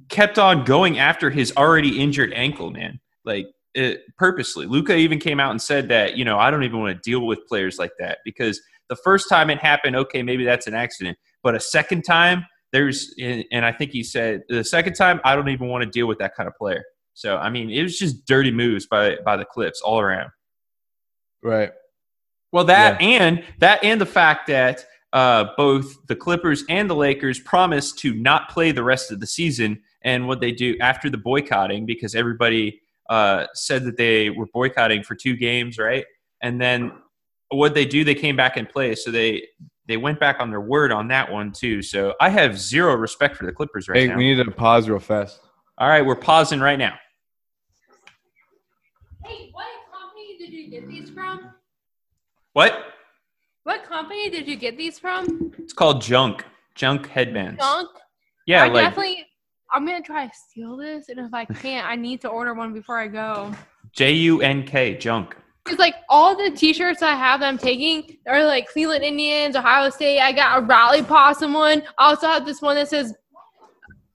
kept 0.09 0.37
on 0.37 0.65
going 0.65 0.99
after 0.99 1.31
his 1.31 1.53
already 1.57 2.01
injured 2.01 2.33
ankle, 2.35 2.73
man. 2.73 2.99
Like 3.25 3.47
it, 3.75 4.03
purposely. 4.17 4.67
Luka 4.67 4.97
even 4.97 5.19
came 5.19 5.41
out 5.41 5.51
and 5.51 5.61
said 5.61 5.89
that 5.89 6.17
you 6.17 6.25
know 6.25 6.39
I 6.39 6.51
don't 6.51 6.65
even 6.65 6.81
want 6.81 6.97
to 6.97 7.11
deal 7.11 7.27
with 7.27 7.47
players 7.47 7.79
like 7.79 7.93
that 7.99 8.19
because 8.25 8.61
the 8.89 8.97
first 8.97 9.29
time 9.29 9.51
it 9.51 9.59
happened, 9.59 9.97
okay, 9.97 10.23
maybe 10.23 10.45
that's 10.45 10.67
an 10.67 10.75
accident, 10.75 11.19
but 11.43 11.55
a 11.55 11.61
second 11.61 12.03
time 12.03 12.45
there's, 12.73 13.15
and 13.19 13.65
I 13.65 13.73
think 13.73 13.93
he 13.93 14.03
said 14.03 14.43
the 14.49 14.63
second 14.65 14.95
time 14.95 15.21
I 15.25 15.35
don't 15.35 15.49
even 15.49 15.69
want 15.69 15.85
to 15.85 15.91
deal 15.91 16.07
with 16.07 16.19
that 16.19 16.35
kind 16.35 16.47
of 16.47 16.55
player. 16.57 16.85
So 17.15 17.37
I 17.37 17.51
mean, 17.51 17.71
it 17.71 17.83
was 17.83 17.99
just 17.99 18.27
dirty 18.27 18.51
moves 18.51 18.87
by 18.87 19.17
by 19.25 19.37
the 19.37 19.45
Clips 19.45 19.81
all 19.81 20.01
around. 20.01 20.31
Right. 21.43 21.73
Well, 22.53 22.65
that 22.65 23.01
and 23.01 23.45
that 23.59 23.83
and 23.83 24.01
the 24.01 24.07
fact 24.07 24.47
that 24.49 24.85
uh, 25.13 25.47
both 25.57 26.07
the 26.07 26.17
Clippers 26.17 26.65
and 26.69 26.89
the 26.89 26.95
Lakers 26.95 27.41
promised 27.41 27.99
to 28.01 28.15
not 28.15 28.49
play 28.51 28.73
the 28.73 28.83
rest 28.83 29.11
of 29.11 29.21
the 29.21 29.27
season, 29.27 29.83
and 30.03 30.29
what 30.29 30.41
they 30.41 30.53
do 30.53 30.77
after 30.81 31.11
the 31.11 31.19
boycotting 31.19 31.87
because 31.87 32.15
everybody 32.15 32.81
uh, 33.09 33.47
said 33.55 33.85
that 33.85 33.97
they 33.97 34.31
were 34.31 34.47
boycotting 34.53 35.03
for 35.03 35.15
two 35.15 35.37
games, 35.37 35.79
right? 35.79 36.05
And 36.43 36.61
then 36.61 36.93
what 37.51 37.75
they 37.75 37.85
do, 37.85 38.05
they 38.05 38.15
came 38.15 38.37
back 38.37 38.57
and 38.57 38.69
play, 38.69 38.95
so 38.95 39.11
they 39.11 39.47
they 39.87 39.97
went 39.97 40.21
back 40.21 40.37
on 40.39 40.51
their 40.51 40.61
word 40.61 40.93
on 40.93 41.09
that 41.09 41.33
one 41.33 41.51
too. 41.51 41.81
So 41.81 42.15
I 42.21 42.29
have 42.29 42.59
zero 42.59 42.95
respect 42.95 43.37
for 43.37 43.47
the 43.47 43.53
Clippers 43.53 43.89
right 43.89 44.01
Hey, 44.01 44.07
now. 44.09 44.17
we 44.17 44.35
need 44.35 44.45
to 44.45 44.51
pause 44.51 44.89
real 44.89 44.99
fast. 44.99 45.41
All 45.79 45.89
right, 45.89 46.05
we're 46.05 46.15
pausing 46.17 46.61
right 46.61 46.79
now. 46.79 46.95
Hey, 49.25 49.51
what 49.53 49.67
company 49.91 50.37
did 50.39 50.51
you 50.53 50.69
get 50.69 50.87
these 50.89 51.09
from? 51.11 51.51
What? 52.53 52.85
What 53.63 53.85
company 53.85 54.29
did 54.29 54.47
you 54.47 54.57
get 54.57 54.77
these 54.77 54.99
from? 54.99 55.53
It's 55.59 55.73
called 55.73 56.03
junk. 56.03 56.45
Junk 56.75 57.09
headbands. 57.09 57.61
Junk. 57.61 57.89
Yeah, 58.47 58.65
I 58.65 58.69
like 58.69 58.85
definitely. 58.91 59.27
I'm 59.73 59.85
gonna 59.87 60.01
try 60.03 60.27
to 60.27 60.33
steal 60.35 60.77
this, 60.77 61.09
and 61.09 61.19
if 61.19 61.33
I 61.35 61.45
can't, 61.45 61.87
I 61.87 61.95
need 61.95 62.21
to 62.23 62.29
order 62.29 62.55
one 62.55 62.73
before 62.73 62.99
I 62.99 63.07
go. 63.09 63.53
J 63.93 64.13
U 64.13 64.41
N 64.41 64.65
K. 64.65 64.97
Junk. 64.97 65.37
It's 65.67 65.79
like 65.79 65.97
all 66.09 66.35
the 66.35 66.51
T-shirts 66.51 67.03
I 67.03 67.15
have 67.15 67.41
that 67.41 67.47
I'm 67.49 67.59
taking 67.59 68.17
are 68.27 68.43
like 68.47 68.69
Cleveland 68.69 69.05
Indians, 69.05 69.55
Ohio 69.55 69.91
State. 69.91 70.19
I 70.21 70.33
got 70.33 70.59
a 70.59 70.63
Raleigh 70.63 71.03
Possum 71.03 71.53
one. 71.53 71.83
I 71.99 72.09
also 72.09 72.27
have 72.27 72.47
this 72.47 72.63
one 72.63 72.77
that 72.77 72.89
says 72.89 73.15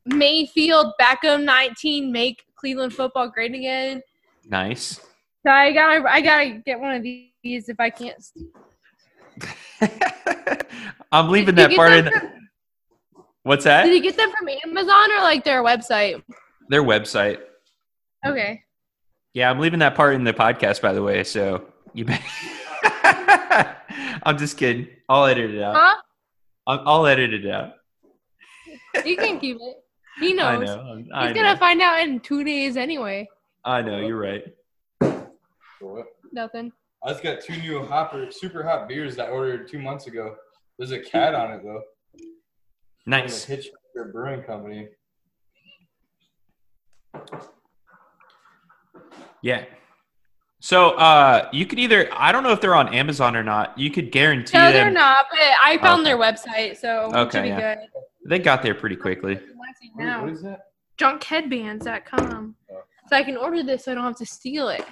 Mayfield 0.06 0.94
Beckham 1.00 1.44
19 1.44 2.12
make 2.12 2.44
Cleveland 2.56 2.94
football 2.94 3.30
great 3.30 3.54
again. 3.54 4.02
Nice. 4.50 5.00
So 5.46 5.52
I 5.52 5.72
gotta 5.74 6.04
I 6.10 6.22
gotta 6.22 6.62
get 6.66 6.80
one 6.80 6.96
of 6.96 7.04
these 7.04 7.70
if 7.70 7.80
I 7.80 7.90
can't. 7.92 8.16
I'm 11.12 11.30
leaving 11.30 11.56
Did 11.56 11.70
that 11.72 11.76
part 11.76 11.92
in. 11.94 12.10
from- 12.12 12.43
What's 13.44 13.66
that? 13.66 13.84
Did 13.84 13.94
you 13.94 14.02
get 14.02 14.18
them 14.18 14.32
from 14.38 14.48
Amazon 14.66 15.12
or 15.12 15.22
like 15.22 15.44
their 15.44 15.64
website? 15.64 16.22
Their 16.70 16.84
website. 16.84 17.40
Okay. 18.26 18.64
Yeah, 19.34 19.50
I'm 19.50 19.60
leaving 19.60 19.80
that 19.80 19.96
part 19.96 20.16
in 20.16 20.24
the 20.24 20.34
podcast, 20.34 20.82
by 20.82 20.94
the 20.94 21.04
way. 21.04 21.24
So 21.24 21.66
you. 21.94 22.06
bet- 22.06 22.22
I'm 24.24 24.38
just 24.38 24.58
kidding. 24.58 24.88
I'll 25.10 25.26
edit 25.26 25.52
it 25.52 25.62
out. 25.62 25.76
Huh? 25.76 26.02
I'll, 26.68 26.84
I'll 26.86 27.06
edit 27.06 27.34
it 27.34 27.50
out. 27.50 27.74
You 29.06 29.18
can 29.18 29.40
keep 29.40 29.58
it. 29.60 29.84
He 30.20 30.34
knows. 30.34 30.46
I 30.62 30.66
knows. 30.66 30.78
know. 30.78 30.96
He's 30.98 31.08
I 31.14 31.34
gonna 31.34 31.58
find 31.58 31.82
out 31.82 32.00
in 32.02 32.20
two 32.22 32.44
days 32.44 32.78
anyway. 32.78 33.28
I 33.66 33.82
know. 33.82 34.00
You're 34.00 34.20
right. 34.20 34.44
Nothing. 36.32 36.72
I 37.04 37.10
just 37.12 37.24
got 37.24 37.42
two 37.42 37.58
new 37.58 37.86
hopper, 37.86 38.32
super 38.32 38.64
hot 38.64 38.88
beers 38.88 39.16
that 39.18 39.28
I 39.28 39.32
ordered 39.32 39.68
two 39.68 39.80
months 39.80 40.08
ago. 40.08 40.36
There's 40.78 40.92
a 40.92 41.00
cat 41.00 41.36
on 41.36 41.52
it 41.52 41.64
though. 41.64 41.82
From 43.04 43.12
Nice. 43.12 43.46
the 43.46 43.58
Hitchhiker 43.58 44.12
Brewing 44.14 44.44
Company. 44.44 44.88
Yeah. 49.42 49.66
So 50.60 50.92
uh, 50.92 51.50
you 51.52 51.66
could 51.66 51.80
either 51.80 52.08
I 52.14 52.32
don't 52.32 52.44
know 52.44 52.52
if 52.54 52.62
they're 52.62 52.76
on 52.76 52.94
Amazon 52.94 53.36
or 53.36 53.44
not. 53.44 53.78
You 53.78 53.92
could 53.92 54.12
guarantee 54.12 54.58
No, 54.58 54.66
them. 54.66 54.74
they're 54.74 54.92
not. 54.92 55.26
But 55.30 55.40
I 55.62 55.78
found 55.80 56.02
Okay. 56.02 56.12
their 56.12 56.18
website, 56.18 56.78
so 56.78 57.10
it 57.10 57.16
Okay, 57.18 57.38
should 57.40 57.44
be 57.44 57.50
yeah. 57.50 57.76
good. 57.76 57.86
They 58.30 58.40
got 58.40 58.62
there 58.64 58.74
pretty 58.74 58.96
quickly. 58.96 59.36
What 59.36 59.70
I 59.70 59.74
see 59.82 59.92
What- 59.94 60.04
now. 60.06 60.22
what 60.24 60.32
is 60.32 60.42
that? 60.44 60.68
Junkheadbands.com. 60.98 62.56
Oh. 62.72 62.82
So 63.10 63.16
I 63.18 63.24
can 63.24 63.36
order 63.36 63.64
this 63.64 63.84
so 63.86 63.92
I 63.92 63.96
don't 63.96 64.06
have 64.06 64.16
to 64.18 64.26
steal 64.26 64.70
it. 64.70 64.86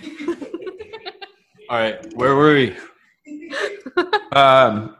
All 1.70 1.76
right, 1.78 2.14
where 2.14 2.36
were 2.36 2.54
we? 2.54 2.76
Um, 4.32 4.94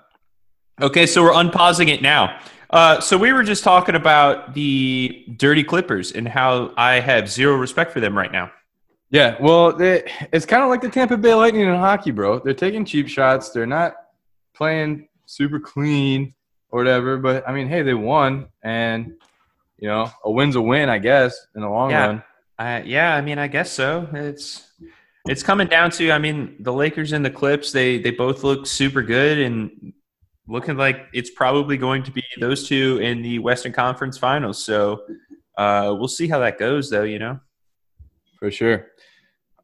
okay, 0.81 1.07
so 1.07 1.23
we're 1.23 1.33
unpausing 1.33 1.89
it 1.89 2.03
now. 2.03 2.39
Uh, 2.71 3.01
so 3.01 3.17
we 3.17 3.33
were 3.33 3.43
just 3.43 3.65
talking 3.65 3.95
about 3.95 4.53
the 4.55 5.25
dirty 5.37 5.65
Clippers 5.65 6.13
and 6.13 6.29
how 6.29 6.73
I 6.77 7.01
have 7.01 7.31
zero 7.31 7.57
respect 7.57 7.93
for 7.93 8.01
them 8.01 8.17
right 8.17 8.31
now. 8.31 8.51
Yeah, 9.11 9.37
well, 9.41 9.73
they, 9.73 10.11
it's 10.35 10.45
kind 10.45 10.63
of 10.63 10.69
like 10.69 10.83
the 10.83 10.91
Tampa 10.91 11.17
Bay 11.17 11.33
Lightning 11.35 11.63
in 11.63 11.75
hockey, 11.75 12.11
bro. 12.11 12.41
They're 12.41 12.53
taking 12.53 12.85
cheap 12.85 13.09
shots. 13.09 13.51
They're 13.51 13.65
not 13.67 13.95
playing 14.55 15.09
super 15.25 15.59
clean 15.59 16.35
or 16.71 16.81
whatever. 16.81 17.17
But 17.17 17.49
I 17.49 17.53
mean, 17.53 17.69
hey, 17.69 17.81
they 17.83 17.95
won, 17.95 18.49
and 18.63 19.15
you 19.79 19.89
know, 19.89 20.11
a 20.25 20.31
win's 20.31 20.57
a 20.57 20.61
win, 20.61 20.91
I 20.91 20.99
guess, 20.99 21.35
in 21.55 21.63
the 21.63 21.69
long 21.71 21.91
Yeah. 21.91 22.07
run. 22.07 22.23
Uh, 22.59 22.83
yeah, 22.85 23.15
I 23.15 23.21
mean, 23.23 23.39
I 23.39 23.47
guess 23.47 23.71
so. 23.71 24.09
It's 24.13 24.67
it's 25.27 25.43
coming 25.43 25.69
down 25.69 25.91
to, 25.93 26.11
I 26.11 26.19
mean, 26.19 26.57
the 26.61 26.73
Lakers 26.73 27.13
and 27.13 27.25
the 27.25 27.31
Clips. 27.31 27.73
They 27.73 27.99
they 27.99 28.11
both 28.11 28.43
look 28.45 28.67
super 28.67 29.01
good 29.01 29.39
and 29.39 29.93
looking 30.49 30.77
like 30.77 31.07
it's 31.13 31.31
probably 31.31 31.77
going 31.77 32.03
to 32.05 32.11
be 32.11 32.25
those 32.41 32.67
two 32.67 32.99
in 32.99 33.23
the 33.23 33.39
Western 33.39 33.73
Conference 33.73 34.19
Finals. 34.19 34.65
So 34.65 35.03
uh, 35.57 35.95
we'll 35.99 36.09
see 36.09 36.27
how 36.29 36.39
that 36.41 36.59
goes, 36.59 36.91
though. 36.91 37.05
You 37.05 37.19
know. 37.19 37.41
For 38.39 38.51
sure. 38.51 38.87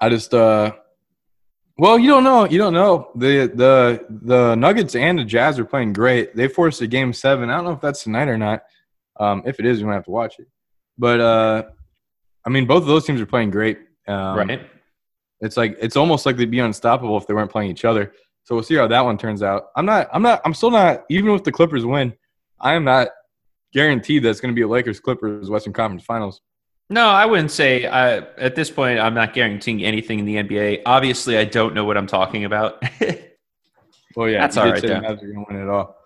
I 0.00 0.08
just 0.08 0.34
uh 0.34 0.72
well, 1.76 1.98
you 1.98 2.08
don't 2.08 2.24
know. 2.24 2.44
You 2.44 2.58
don't 2.58 2.72
know. 2.72 3.10
The 3.16 3.50
the 3.54 4.06
the 4.08 4.54
Nuggets 4.54 4.94
and 4.94 5.18
the 5.18 5.24
Jazz 5.24 5.58
are 5.58 5.64
playing 5.64 5.92
great. 5.92 6.36
They 6.36 6.46
forced 6.46 6.80
a 6.82 6.86
game 6.86 7.12
seven. 7.12 7.50
I 7.50 7.56
don't 7.56 7.64
know 7.64 7.72
if 7.72 7.80
that's 7.80 8.04
tonight 8.04 8.28
or 8.28 8.38
not. 8.38 8.62
Um, 9.18 9.42
if 9.44 9.58
it 9.58 9.66
is, 9.66 9.80
you 9.80 9.86
might 9.86 9.94
have 9.94 10.04
to 10.04 10.10
watch 10.10 10.38
it. 10.38 10.46
But 10.98 11.20
uh 11.20 11.64
I 12.44 12.50
mean 12.50 12.66
both 12.66 12.82
of 12.82 12.88
those 12.88 13.06
teams 13.06 13.20
are 13.20 13.26
playing 13.26 13.50
great. 13.50 13.78
Um, 14.06 14.36
right. 14.36 14.70
It's 15.40 15.56
like 15.56 15.76
it's 15.80 15.96
almost 15.96 16.26
like 16.26 16.36
they'd 16.36 16.50
be 16.50 16.60
unstoppable 16.60 17.16
if 17.16 17.26
they 17.26 17.34
weren't 17.34 17.50
playing 17.50 17.70
each 17.70 17.84
other. 17.84 18.12
So 18.44 18.54
we'll 18.54 18.64
see 18.64 18.74
how 18.76 18.86
that 18.86 19.00
one 19.04 19.16
turns 19.18 19.42
out. 19.42 19.66
I'm 19.76 19.86
not 19.86 20.08
I'm 20.12 20.22
not 20.22 20.40
I'm 20.44 20.54
still 20.54 20.70
not 20.70 21.04
even 21.10 21.32
with 21.32 21.44
the 21.44 21.52
Clippers 21.52 21.84
win, 21.84 22.14
I 22.60 22.74
am 22.74 22.84
not 22.84 23.08
guaranteed 23.72 24.22
that 24.22 24.30
it's 24.30 24.40
gonna 24.40 24.52
be 24.54 24.62
a 24.62 24.68
Lakers 24.68 25.00
Clippers 25.00 25.50
Western 25.50 25.72
Conference 25.72 26.04
Finals. 26.04 26.40
No, 26.90 27.06
I 27.08 27.24
wouldn't 27.24 27.50
say. 27.50 27.86
I, 27.86 28.18
at 28.18 28.54
this 28.54 28.70
point, 28.70 28.98
I'm 29.00 29.14
not 29.14 29.32
guaranteeing 29.32 29.82
anything 29.82 30.18
in 30.18 30.26
the 30.26 30.36
NBA. 30.36 30.82
Obviously, 30.84 31.38
I 31.38 31.44
don't 31.44 31.74
know 31.74 31.86
what 31.86 31.96
I'm 31.96 32.06
talking 32.06 32.44
about. 32.44 32.82
Well 34.16 34.28
yeah, 34.28 34.40
That's 34.42 34.56
all 34.56 34.64
right. 34.66 34.74
all 34.74 34.80
did 34.80 34.90
right, 34.92 35.00
say 35.02 35.08
the 35.08 35.08
though. 35.08 35.14
Mavs 35.16 35.22
are 35.24 35.32
gonna 35.32 35.46
win 35.50 35.62
it 35.62 35.68
all. 35.68 35.96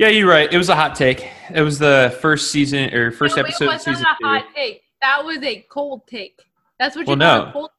yeah, 0.00 0.08
you're 0.08 0.28
right. 0.28 0.52
It 0.52 0.58
was 0.58 0.70
a 0.70 0.74
hot 0.74 0.96
take. 0.96 1.28
It 1.54 1.60
was 1.60 1.78
the 1.78 2.16
first 2.20 2.50
season 2.50 2.92
or 2.92 3.12
first 3.12 3.36
No, 3.36 3.42
episode 3.44 3.66
it 3.66 3.74
of 3.74 3.80
season 3.80 3.92
wasn't 3.92 4.08
a 4.08 4.16
two. 4.20 4.26
hot 4.28 4.44
take. 4.56 4.82
That 5.00 5.24
was 5.24 5.38
a 5.42 5.64
cold 5.70 6.04
take. 6.08 6.40
That's 6.80 6.96
what 6.96 7.06
you 7.06 7.16
Well, 7.16 7.18
call 7.36 7.44
no. 7.44 7.48
a 7.50 7.52
cold. 7.52 7.70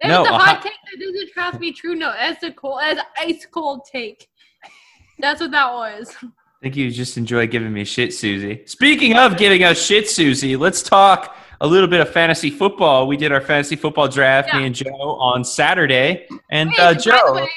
That's 0.00 0.10
No, 0.12 0.22
a 0.24 0.28
a 0.28 0.38
hot 0.38 0.42
hot- 0.56 0.62
take 0.62 0.72
that 0.72 1.00
doesn't 1.00 1.30
have 1.36 1.52
to 1.54 1.58
be 1.58 1.72
true. 1.72 1.94
No, 1.94 2.12
that's 2.12 2.42
a 2.42 2.52
cold, 2.52 2.80
that's 2.82 3.00
ice 3.18 3.46
cold 3.50 3.82
take. 3.90 4.28
That's 5.18 5.40
what 5.40 5.50
that 5.52 5.72
was. 5.72 6.14
I 6.22 6.28
think 6.62 6.76
you 6.76 6.90
just 6.90 7.16
enjoy 7.16 7.46
giving 7.46 7.72
me 7.72 7.84
shit, 7.84 8.12
Susie. 8.12 8.62
Speaking 8.66 9.16
of 9.16 9.36
giving 9.38 9.62
us 9.64 9.82
shit, 9.82 10.08
Susie, 10.10 10.56
let's 10.56 10.82
talk 10.82 11.36
a 11.62 11.66
little 11.66 11.88
bit 11.88 12.00
of 12.00 12.10
fantasy 12.10 12.50
football. 12.50 13.06
We 13.06 13.16
did 13.16 13.32
our 13.32 13.40
fantasy 13.40 13.76
football 13.76 14.08
draft, 14.08 14.52
me 14.54 14.66
and 14.66 14.74
Joe, 14.74 14.90
on 14.90 15.42
Saturday. 15.44 16.26
And 16.50 16.68
Wait, 16.70 16.78
uh, 16.78 16.88
by 16.88 16.94
the 16.94 17.00
Joe, 17.00 17.34
way, 17.34 17.48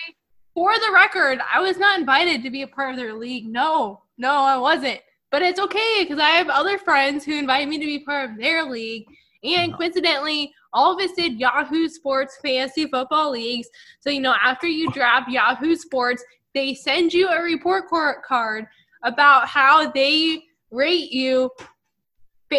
for 0.53 0.73
the 0.79 0.91
record, 0.93 1.39
I 1.53 1.59
was 1.59 1.77
not 1.77 1.99
invited 1.99 2.43
to 2.43 2.49
be 2.49 2.61
a 2.61 2.67
part 2.67 2.91
of 2.91 2.97
their 2.97 3.13
league. 3.13 3.45
No, 3.47 4.03
no, 4.17 4.31
I 4.31 4.57
wasn't. 4.57 5.01
But 5.31 5.41
it's 5.41 5.59
okay 5.59 5.97
because 6.03 6.19
I 6.19 6.29
have 6.29 6.47
other 6.49 6.77
friends 6.77 7.25
who 7.25 7.33
invited 7.37 7.67
me 7.67 7.77
to 7.79 7.85
be 7.85 7.99
part 7.99 8.29
of 8.31 8.37
their 8.37 8.63
league. 8.63 9.05
And 9.43 9.73
coincidentally, 9.73 10.53
all 10.73 10.93
of 10.93 11.01
us 11.03 11.15
did 11.15 11.39
Yahoo 11.39 11.87
Sports 11.87 12.37
fantasy 12.43 12.87
football 12.87 13.31
leagues. 13.31 13.67
So, 13.99 14.09
you 14.09 14.21
know, 14.21 14.35
after 14.41 14.67
you 14.67 14.91
draft 14.91 15.29
Yahoo 15.29 15.75
Sports, 15.75 16.23
they 16.53 16.73
send 16.73 17.13
you 17.13 17.29
a 17.29 17.41
report 17.41 17.85
card 18.23 18.65
about 19.03 19.47
how 19.47 19.91
they 19.91 20.43
rate 20.71 21.11
you 21.11 21.49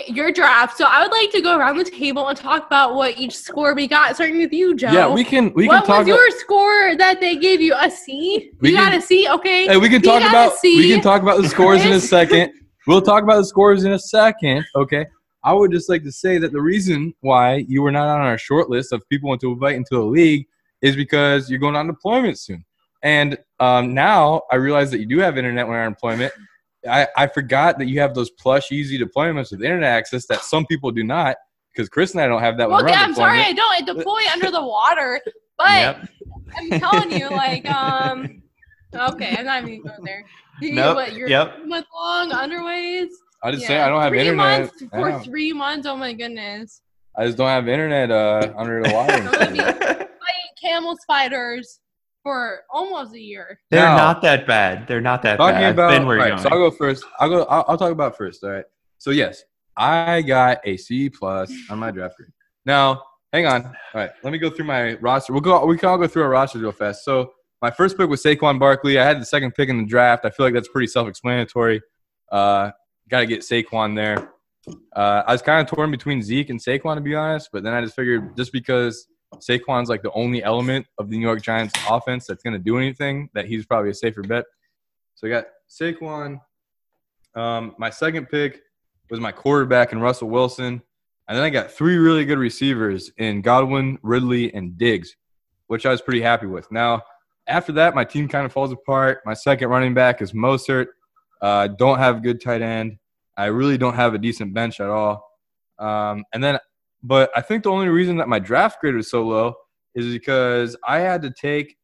your 0.06 0.30
draft. 0.30 0.76
So 0.76 0.84
I 0.88 1.02
would 1.02 1.10
like 1.10 1.30
to 1.32 1.40
go 1.40 1.56
around 1.58 1.76
the 1.76 1.84
table 1.84 2.28
and 2.28 2.38
talk 2.38 2.66
about 2.66 2.94
what 2.94 3.18
each 3.18 3.36
score 3.36 3.74
we 3.74 3.88
got, 3.88 4.14
starting 4.14 4.38
with 4.38 4.52
you, 4.52 4.74
Joe. 4.76 4.92
Yeah, 4.92 5.12
we 5.12 5.24
can 5.24 5.52
we 5.54 5.66
what 5.66 5.84
can 5.84 5.86
talk. 5.86 5.98
was 5.98 6.08
your 6.08 6.30
score 6.38 6.96
that 6.96 7.20
they 7.20 7.36
gave 7.36 7.60
you? 7.60 7.74
A 7.74 7.90
C? 7.90 8.52
We 8.60 8.70
you 8.70 8.76
got 8.76 8.94
a 8.94 9.00
C? 9.00 9.28
Okay. 9.28 9.66
hey, 9.66 9.76
we 9.76 9.88
can 9.88 10.02
talk 10.02 10.22
about 10.22 10.52
we 10.62 10.88
can 10.88 11.00
talk 11.00 11.22
about 11.22 11.42
the 11.42 11.48
scores 11.48 11.84
in 11.84 11.92
a 11.92 12.00
second. 12.16 12.52
We'll 12.86 13.02
talk 13.02 13.22
about 13.22 13.36
the 13.36 13.44
scores 13.44 13.84
in 13.84 13.92
a 13.92 13.98
second. 13.98 14.64
Okay. 14.76 15.06
I 15.42 15.52
would 15.52 15.70
just 15.70 15.88
like 15.88 16.02
to 16.04 16.12
say 16.12 16.38
that 16.38 16.52
the 16.52 16.60
reason 16.60 17.14
why 17.20 17.64
you 17.68 17.82
were 17.82 17.92
not 17.92 18.08
on 18.08 18.20
our 18.20 18.38
short 18.38 18.68
list 18.68 18.92
of 18.92 19.08
people 19.08 19.36
to 19.36 19.52
invite 19.52 19.76
into 19.76 19.94
the 19.94 20.04
league 20.04 20.46
is 20.82 20.96
because 20.96 21.50
you're 21.50 21.58
going 21.58 21.76
on 21.76 21.86
deployment 21.86 22.38
soon. 22.38 22.64
And 23.02 23.38
um, 23.58 23.94
now 23.94 24.42
I 24.50 24.56
realize 24.56 24.90
that 24.90 25.00
you 25.00 25.06
do 25.06 25.18
have 25.18 25.38
internet 25.38 25.66
when 25.66 25.76
you're 25.76 25.84
on 25.84 25.92
deployment. 25.92 26.32
I, 26.88 27.06
I 27.16 27.26
forgot 27.26 27.78
that 27.78 27.86
you 27.86 28.00
have 28.00 28.14
those 28.14 28.30
plush, 28.30 28.72
easy 28.72 28.98
deployments 28.98 29.50
with 29.50 29.62
internet 29.62 29.90
access 29.90 30.26
that 30.26 30.42
some 30.42 30.66
people 30.66 30.90
do 30.90 31.04
not 31.04 31.36
because 31.72 31.88
Chris 31.88 32.12
and 32.12 32.20
I 32.20 32.26
don't 32.26 32.40
have 32.40 32.56
that 32.58 32.68
well, 32.68 32.84
when 32.84 32.92
yeah, 32.92 33.02
I'm 33.02 33.14
sorry. 33.14 33.40
I 33.40 33.52
don't. 33.52 33.72
I 33.72 33.80
deploy 33.80 34.20
under 34.32 34.50
the 34.50 34.62
water, 34.62 35.20
but 35.56 35.68
Yep. 35.70 36.08
I'm 36.56 36.80
telling 36.80 37.12
you, 37.12 37.30
like, 37.30 37.64
um, 37.70 38.42
okay, 38.94 39.36
I'm 39.38 39.46
not 39.46 39.62
even 39.68 39.82
going 39.82 40.04
there. 40.04 40.24
You, 40.60 40.74
Nope, 40.74 40.96
What, 40.96 41.12
your 41.14 41.28
yep. 41.28 41.64
month 41.64 41.86
long 41.94 42.30
underways? 42.32 43.08
I 43.42 43.50
just 43.50 43.62
Yeah. 43.62 43.68
say 43.68 43.80
I 43.80 43.88
don't 43.88 44.00
have 44.00 44.10
three 44.10 44.20
internet. 44.20 44.60
Months, 44.60 44.82
I 44.92 44.98
for 44.98 45.10
know. 45.10 45.18
three 45.20 45.52
months. 45.52 45.86
Oh 45.86 45.96
my 45.96 46.12
goodness. 46.12 46.82
I 47.16 47.26
just 47.26 47.38
don't 47.38 47.48
have 47.48 47.68
internet 47.68 48.10
uh, 48.10 48.52
under 48.56 48.82
the 48.82 48.90
wire. 48.92 49.10
I'm 49.40 49.56
fighting 49.56 50.08
camel 50.60 50.96
spiders 51.00 51.80
for 52.22 52.60
almost 52.70 53.14
a 53.14 53.20
year. 53.20 53.58
They're 53.70 53.80
Now- 53.84 53.96
not 53.96 54.22
that 54.22 54.46
bad. 54.46 54.86
They're 54.86 55.00
not 55.00 55.22
that 55.22 55.36
talking 55.38 55.54
bad. 55.54 55.64
I've 55.64 55.74
about 55.74 55.90
been 55.90 56.06
where 56.06 56.20
all 56.20 56.26
you're 56.26 56.34
right, 56.36 56.42
so 56.42 56.50
going. 56.50 56.62
I'll 56.62 56.70
go 56.70 56.76
first. 56.76 57.04
I'll 57.18 57.28
go. 57.28 57.44
I'll, 57.44 57.64
I'll 57.68 57.78
talk 57.78 57.92
about 57.92 58.16
first. 58.16 58.44
All 58.44 58.50
right. 58.50 58.64
So 58.98 59.10
yes, 59.10 59.42
I 59.76 60.20
got 60.22 60.58
a 60.64 60.76
C 60.76 61.08
plus 61.08 61.50
on 61.70 61.78
my 61.78 61.90
draft 61.90 62.16
grade. 62.18 62.30
Now, 62.66 63.02
hang 63.32 63.46
on. 63.46 63.64
All 63.64 63.72
right, 63.94 64.10
let 64.22 64.32
me 64.32 64.38
go 64.38 64.50
through 64.50 64.66
my 64.66 64.94
roster. 64.96 65.32
We'll 65.32 65.40
go. 65.40 65.64
We 65.64 65.78
can 65.78 65.88
all 65.88 65.96
go 65.98 66.06
through 66.06 66.22
our 66.24 66.28
rosters 66.28 66.60
real 66.60 66.72
fast. 66.72 67.04
So 67.04 67.32
my 67.62 67.70
first 67.70 67.96
pick 67.96 68.08
was 68.08 68.22
Saquon 68.22 68.58
Barkley. 68.58 68.98
I 68.98 69.04
had 69.04 69.20
the 69.20 69.24
second 69.26 69.54
pick 69.54 69.68
in 69.70 69.78
the 69.78 69.86
draft. 69.86 70.24
I 70.26 70.30
feel 70.30 70.44
like 70.46 70.54
that's 70.54 70.68
pretty 70.68 70.86
self-explanatory. 70.86 71.80
Uh, 72.30 72.70
got 73.10 73.20
to 73.20 73.26
get 73.26 73.40
Saquon 73.40 73.94
there. 73.94 74.32
Uh, 74.94 75.22
I 75.26 75.32
was 75.32 75.42
kind 75.42 75.60
of 75.60 75.74
torn 75.74 75.90
between 75.90 76.22
Zeke 76.22 76.50
and 76.50 76.60
Saquon 76.60 76.94
to 76.94 77.00
be 77.00 77.14
honest, 77.14 77.50
but 77.52 77.62
then 77.62 77.74
I 77.74 77.80
just 77.80 77.96
figured 77.96 78.36
just 78.36 78.52
because 78.52 79.06
Saquon's 79.36 79.88
like 79.88 80.02
the 80.02 80.12
only 80.12 80.42
element 80.42 80.86
of 80.98 81.10
the 81.10 81.16
New 81.16 81.26
York 81.26 81.42
Giants 81.42 81.74
offense 81.88 82.26
that's 82.26 82.42
going 82.42 82.52
to 82.52 82.58
do 82.58 82.76
anything, 82.76 83.30
that 83.34 83.46
he's 83.46 83.64
probably 83.66 83.90
a 83.90 83.94
safer 83.94 84.22
bet. 84.22 84.44
So 85.14 85.26
I 85.26 85.30
got 85.30 85.44
Saquon. 85.68 86.40
Um, 87.34 87.74
my 87.78 87.90
second 87.90 88.26
pick 88.26 88.62
was 89.08 89.20
my 89.20 89.32
quarterback 89.32 89.92
in 89.92 90.00
Russell 90.00 90.28
Wilson. 90.28 90.82
And 91.28 91.36
then 91.36 91.44
I 91.44 91.50
got 91.50 91.70
three 91.70 91.96
really 91.96 92.24
good 92.24 92.38
receivers 92.38 93.12
in 93.18 93.40
Godwin, 93.40 93.98
Ridley, 94.02 94.52
and 94.52 94.76
Diggs, 94.76 95.14
which 95.68 95.86
I 95.86 95.90
was 95.90 96.02
pretty 96.02 96.20
happy 96.20 96.46
with. 96.46 96.70
Now, 96.72 97.02
after 97.46 97.72
that, 97.72 97.94
my 97.94 98.04
team 98.04 98.28
kind 98.28 98.44
of 98.44 98.52
falls 98.52 98.72
apart. 98.72 99.20
My 99.24 99.34
second 99.34 99.68
running 99.68 99.94
back 99.94 100.22
is 100.22 100.32
Mostert. 100.32 100.86
Uh, 101.40 101.68
don't 101.68 101.98
have 101.98 102.22
good 102.22 102.40
tight 102.42 102.62
end. 102.62 102.98
I 103.36 103.46
really 103.46 103.78
don't 103.78 103.94
have 103.94 104.14
a 104.14 104.18
decent 104.18 104.52
bench 104.52 104.80
at 104.80 104.88
all. 104.88 105.26
Um, 105.78 106.24
and 106.34 106.44
then, 106.44 106.58
but 107.02 107.30
I 107.34 107.40
think 107.40 107.62
the 107.62 107.70
only 107.70 107.88
reason 107.88 108.18
that 108.18 108.28
my 108.28 108.38
draft 108.38 108.80
grade 108.80 108.94
was 108.94 109.10
so 109.10 109.22
low 109.26 109.54
is 109.94 110.06
because 110.06 110.76
I 110.86 110.98
had 110.98 111.22
to 111.22 111.30
take 111.30 111.76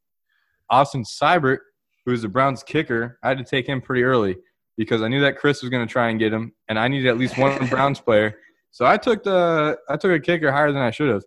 Austin 0.69 1.05
Seibert, 1.05 1.59
who's 2.05 2.23
the 2.23 2.29
Browns 2.29 2.63
kicker. 2.63 3.19
I 3.23 3.29
had 3.29 3.39
to 3.39 3.45
take 3.45 3.67
him 3.67 3.81
pretty 3.81 4.03
early 4.03 4.37
because 4.77 5.03
I 5.03 5.09
knew 5.09 5.21
that 5.23 5.39
Chris 5.39 5.63
was 5.63 5.71
going 5.71 5.87
to 5.87 5.91
try 5.91 6.11
and 6.11 6.19
get 6.19 6.33
him, 6.33 6.53
and 6.69 6.79
I 6.79 6.89
needed 6.89 7.09
at 7.09 7.19
least 7.19 7.39
one 7.39 7.67
Browns 7.71 8.01
player. 8.01 8.39
So 8.71 8.85
I 8.85 8.99
took 8.99 9.25
the 9.25 9.79
I 9.89 9.97
took 9.97 10.11
a 10.11 10.21
kicker 10.21 10.53
higher 10.53 10.73
than 10.73 10.83
I 10.83 10.91
should 10.91 11.09
have. 11.09 11.25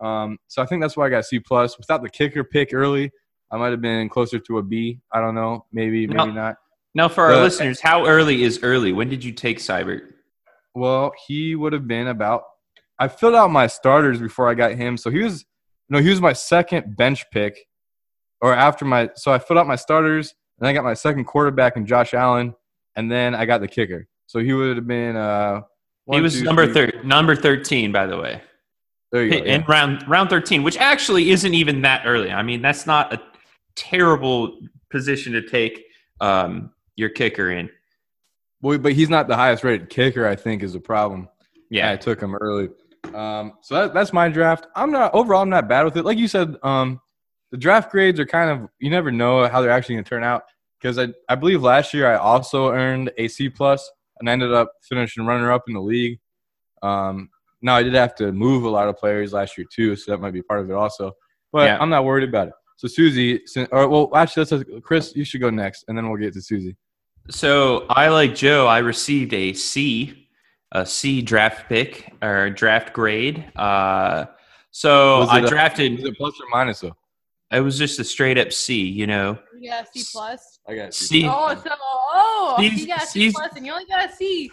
Um, 0.00 0.38
so 0.48 0.62
I 0.62 0.66
think 0.66 0.82
that's 0.82 0.96
why 0.96 1.06
I 1.06 1.10
got 1.10 1.24
C 1.24 1.38
plus. 1.38 1.78
Without 1.78 2.02
the 2.02 2.10
kicker 2.10 2.42
pick 2.42 2.70
early, 2.72 3.10
I 3.50 3.56
might 3.56 3.70
have 3.70 3.80
been 3.80 4.08
closer 4.08 4.38
to 4.38 4.58
a 4.58 4.62
B. 4.62 5.00
I 5.12 5.20
don't 5.20 5.34
know, 5.34 5.66
maybe 5.72 6.06
maybe 6.06 6.32
not. 6.32 6.56
Now, 6.94 7.08
for 7.08 7.24
our 7.24 7.36
The- 7.36 7.42
listeners, 7.42 7.80
how 7.80 8.06
early 8.06 8.42
is 8.42 8.60
early? 8.62 8.92
When 8.92 9.08
did 9.08 9.22
you 9.24 9.32
take 9.32 9.58
Seibert? 9.58 10.12
Well, 10.74 11.12
he 11.26 11.54
would 11.54 11.72
have 11.72 11.86
been 11.88 12.08
about. 12.08 12.44
I 12.98 13.08
filled 13.08 13.34
out 13.34 13.50
my 13.50 13.66
starters 13.66 14.18
before 14.20 14.48
I 14.48 14.54
got 14.54 14.72
him, 14.72 14.96
so 14.96 15.10
he 15.10 15.22
was 15.22 15.44
no, 15.90 15.98
he 16.00 16.10
was 16.10 16.20
my 16.20 16.32
second 16.34 16.96
bench 16.96 17.24
pick, 17.32 17.56
or 18.40 18.52
after 18.54 18.84
my. 18.84 19.10
So 19.16 19.32
I 19.32 19.38
filled 19.38 19.58
out 19.58 19.66
my 19.66 19.76
starters, 19.76 20.34
and 20.58 20.68
I 20.68 20.72
got 20.72 20.84
my 20.84 20.94
second 20.94 21.24
quarterback 21.24 21.76
in 21.76 21.86
Josh 21.86 22.12
Allen, 22.14 22.54
and 22.96 23.10
then 23.10 23.34
I 23.34 23.46
got 23.46 23.60
the 23.60 23.68
kicker. 23.68 24.06
So 24.26 24.40
he 24.40 24.52
would 24.52 24.76
have 24.76 24.86
been. 24.86 25.16
Uh, 25.16 25.62
he 26.10 26.20
was 26.20 26.38
two, 26.38 26.44
number 26.44 26.66
three- 26.66 26.90
thir- 26.90 27.02
number 27.04 27.34
thirteen, 27.36 27.92
by 27.92 28.06
the 28.06 28.16
way, 28.18 28.40
There 29.12 29.24
you 29.24 29.30
go. 29.30 29.36
in 29.38 29.60
yeah. 29.60 29.64
round 29.68 30.08
round 30.08 30.28
thirteen, 30.30 30.62
which 30.62 30.76
actually 30.76 31.30
isn't 31.30 31.54
even 31.54 31.82
that 31.82 32.02
early. 32.04 32.30
I 32.30 32.42
mean, 32.42 32.60
that's 32.62 32.86
not 32.86 33.12
a 33.12 33.20
terrible 33.76 34.58
position 34.90 35.32
to 35.34 35.42
take 35.48 35.84
um, 36.20 36.70
your 36.98 37.08
kicker 37.08 37.50
in. 37.50 37.70
Well, 38.60 38.76
but 38.78 38.92
he's 38.92 39.08
not 39.08 39.28
the 39.28 39.36
highest 39.36 39.62
rated 39.62 39.88
kicker. 39.88 40.26
I 40.26 40.34
think 40.34 40.62
is 40.62 40.74
a 40.74 40.80
problem. 40.80 41.28
Yeah, 41.70 41.92
I 41.92 41.96
took 41.96 42.20
him 42.20 42.34
early. 42.34 42.68
Um, 43.14 43.54
so 43.62 43.74
that, 43.76 43.94
that's 43.94 44.12
my 44.12 44.28
draft. 44.28 44.66
I'm 44.74 44.90
not 44.90 45.14
overall. 45.14 45.42
I'm 45.42 45.48
not 45.48 45.68
bad 45.68 45.84
with 45.84 45.96
it. 45.96 46.04
Like 46.04 46.18
you 46.18 46.26
said, 46.26 46.56
um, 46.62 47.00
the 47.52 47.56
draft 47.56 47.92
grades 47.92 48.18
are 48.18 48.26
kind 48.26 48.50
of 48.50 48.68
you 48.80 48.90
never 48.90 49.12
know 49.12 49.46
how 49.46 49.62
they're 49.62 49.70
actually 49.70 49.94
going 49.94 50.04
to 50.04 50.10
turn 50.10 50.24
out 50.24 50.42
because 50.80 50.98
I 50.98 51.08
I 51.28 51.36
believe 51.36 51.62
last 51.62 51.94
year 51.94 52.10
I 52.12 52.16
also 52.16 52.70
earned 52.70 53.12
a 53.16 53.28
C 53.28 53.48
plus 53.48 53.88
and 54.18 54.28
I 54.28 54.32
ended 54.32 54.52
up 54.52 54.72
finishing 54.82 55.24
runner 55.24 55.52
up 55.52 55.64
in 55.68 55.74
the 55.74 55.80
league. 55.80 56.18
Um, 56.82 57.30
now 57.62 57.76
I 57.76 57.84
did 57.84 57.94
have 57.94 58.16
to 58.16 58.32
move 58.32 58.64
a 58.64 58.68
lot 58.68 58.88
of 58.88 58.96
players 58.96 59.32
last 59.32 59.56
year 59.56 59.66
too, 59.72 59.94
so 59.94 60.10
that 60.10 60.18
might 60.20 60.32
be 60.32 60.42
part 60.42 60.60
of 60.60 60.70
it 60.70 60.74
also. 60.74 61.12
But 61.52 61.66
Yeah. 61.66 61.78
I'm 61.80 61.90
not 61.90 62.04
worried 62.04 62.28
about 62.28 62.48
it. 62.48 62.54
So 62.76 62.86
Susie, 62.86 63.40
or 63.72 63.88
well, 63.88 64.10
actually, 64.14 64.46
a, 64.76 64.80
Chris. 64.80 65.14
You 65.16 65.24
should 65.24 65.40
go 65.40 65.50
next, 65.50 65.84
and 65.88 65.98
then 65.98 66.08
we'll 66.08 66.20
get 66.20 66.32
to 66.34 66.40
Susie. 66.40 66.76
So 67.30 67.86
I 67.90 68.08
like 68.08 68.34
Joe. 68.34 68.66
I 68.66 68.78
received 68.78 69.34
a 69.34 69.52
C, 69.52 70.28
a 70.72 70.86
C 70.86 71.22
draft 71.22 71.68
pick 71.68 72.12
or 72.22 72.50
draft 72.50 72.92
grade. 72.92 73.44
Uh, 73.56 74.26
so 74.70 75.20
Was 75.20 75.28
I 75.30 75.38
it 75.38 75.44
a- 75.44 75.48
drafted. 75.48 75.98
Is 75.98 76.04
it 76.04 76.16
plus 76.16 76.34
or 76.40 76.46
minus 76.50 76.80
though? 76.80 76.96
it 77.50 77.60
was 77.60 77.78
just 77.78 77.98
a 77.98 78.04
straight 78.04 78.36
up 78.38 78.52
C. 78.52 78.82
You 78.86 79.06
know, 79.06 79.38
Yeah, 79.58 79.82
C 79.94 80.04
plus. 80.12 80.58
I 80.68 80.74
got 80.74 80.94
C. 80.94 81.26
Oh, 81.26 81.54
so 81.54 81.70
oh, 81.72 82.56
C's- 82.58 82.80
you 82.80 82.86
got 82.86 83.02
a 83.02 83.06
C 83.06 83.20
C's- 83.20 83.34
plus, 83.34 83.52
and 83.56 83.64
you 83.66 83.72
only 83.72 83.86
got 83.86 84.10
a 84.10 84.12
C. 84.14 84.50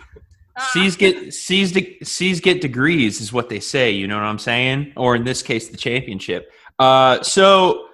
Ah. 0.58 0.70
C's 0.74 0.96
get 0.96 1.34
C's 1.34 1.72
de- 1.74 1.98
C's 2.04 2.40
get 2.40 2.62
degrees 2.62 3.20
is 3.20 3.34
what 3.34 3.50
they 3.50 3.60
say. 3.60 3.92
You 3.92 4.08
know 4.08 4.16
what 4.16 4.24
I'm 4.24 4.40
saying? 4.40 4.94
Or 4.96 5.16
in 5.16 5.26
this 5.26 5.42
case, 5.42 5.68
the 5.68 5.76
championship. 5.78 6.50
Uh, 6.80 7.22
so 7.24 7.88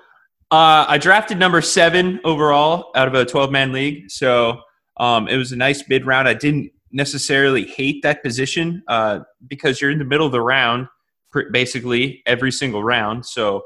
uh, 0.51 0.85
I 0.87 0.97
drafted 0.99 1.39
number 1.39 1.61
seven 1.61 2.19
overall 2.23 2.91
out 2.95 3.07
of 3.07 3.15
a 3.15 3.25
12 3.25 3.51
man 3.51 3.71
league. 3.71 4.11
So 4.11 4.61
um, 4.97 5.27
it 5.27 5.37
was 5.37 5.51
a 5.51 5.55
nice 5.55 5.87
mid 5.87 6.05
round. 6.05 6.27
I 6.27 6.33
didn't 6.33 6.71
necessarily 6.91 7.65
hate 7.65 8.01
that 8.03 8.21
position 8.23 8.83
uh, 8.87 9.19
because 9.47 9.79
you're 9.81 9.91
in 9.91 9.99
the 9.99 10.05
middle 10.05 10.25
of 10.25 10.31
the 10.31 10.41
round, 10.41 10.87
basically 11.51 12.21
every 12.25 12.51
single 12.51 12.83
round. 12.83 13.25
So 13.25 13.63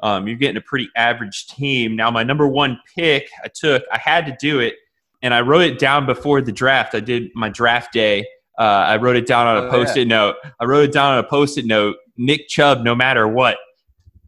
um, 0.00 0.28
you're 0.28 0.36
getting 0.36 0.56
a 0.56 0.60
pretty 0.62 0.88
average 0.96 1.48
team. 1.48 1.96
Now, 1.96 2.10
my 2.10 2.22
number 2.22 2.46
one 2.46 2.80
pick 2.94 3.28
I 3.44 3.48
took, 3.48 3.82
I 3.92 3.98
had 3.98 4.26
to 4.26 4.36
do 4.40 4.60
it, 4.60 4.76
and 5.22 5.34
I 5.34 5.40
wrote 5.40 5.62
it 5.62 5.78
down 5.78 6.06
before 6.06 6.40
the 6.40 6.52
draft. 6.52 6.94
I 6.94 7.00
did 7.00 7.30
my 7.34 7.48
draft 7.48 7.92
day. 7.92 8.24
Uh, 8.58 8.62
I 8.62 8.96
wrote 8.96 9.16
it 9.16 9.26
down 9.26 9.46
on 9.46 9.56
a 9.64 9.66
Oh, 9.66 9.70
post-it 9.70 10.06
note. 10.08 10.36
I 10.60 10.64
wrote 10.64 10.84
it 10.84 10.92
down 10.92 11.14
on 11.14 11.18
a 11.18 11.28
post-it 11.28 11.64
note. 11.66 11.96
Nick 12.16 12.48
Chubb, 12.48 12.82
no 12.82 12.94
matter 12.94 13.28
what, 13.28 13.56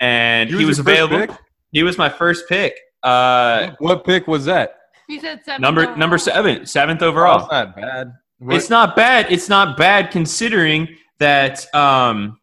and 0.01 0.49
he, 0.49 0.65
was, 0.65 0.79
your 0.79 0.85
first 0.85 1.03
available. 1.03 1.37
He 1.73 1.83
was 1.83 1.99
my 1.99 2.09
first 2.09 2.49
pick. 2.49 2.75
Uh, 3.03 3.73
What 3.79 4.05
pick 4.05 4.27
was 4.27 4.45
that? 4.45 4.80
He 5.11 5.19
said 5.19 5.45
seven. 5.45 5.61
number 5.61 5.83
overall. 5.83 5.97
number 5.99 6.19
seven, 6.19 6.67
seventh 6.67 7.03
Oh, 7.03 7.09
overall. 7.09 7.41
it's 7.43 7.51
not 7.51 7.77
bad. 7.77 8.15
It's 8.51 8.71
not 8.71 8.97
bad. 8.97 9.27
It's 9.31 9.49
not 9.49 9.77
bad 9.77 10.11
considering 10.11 10.89
that 11.19 11.73
um, 11.75 12.39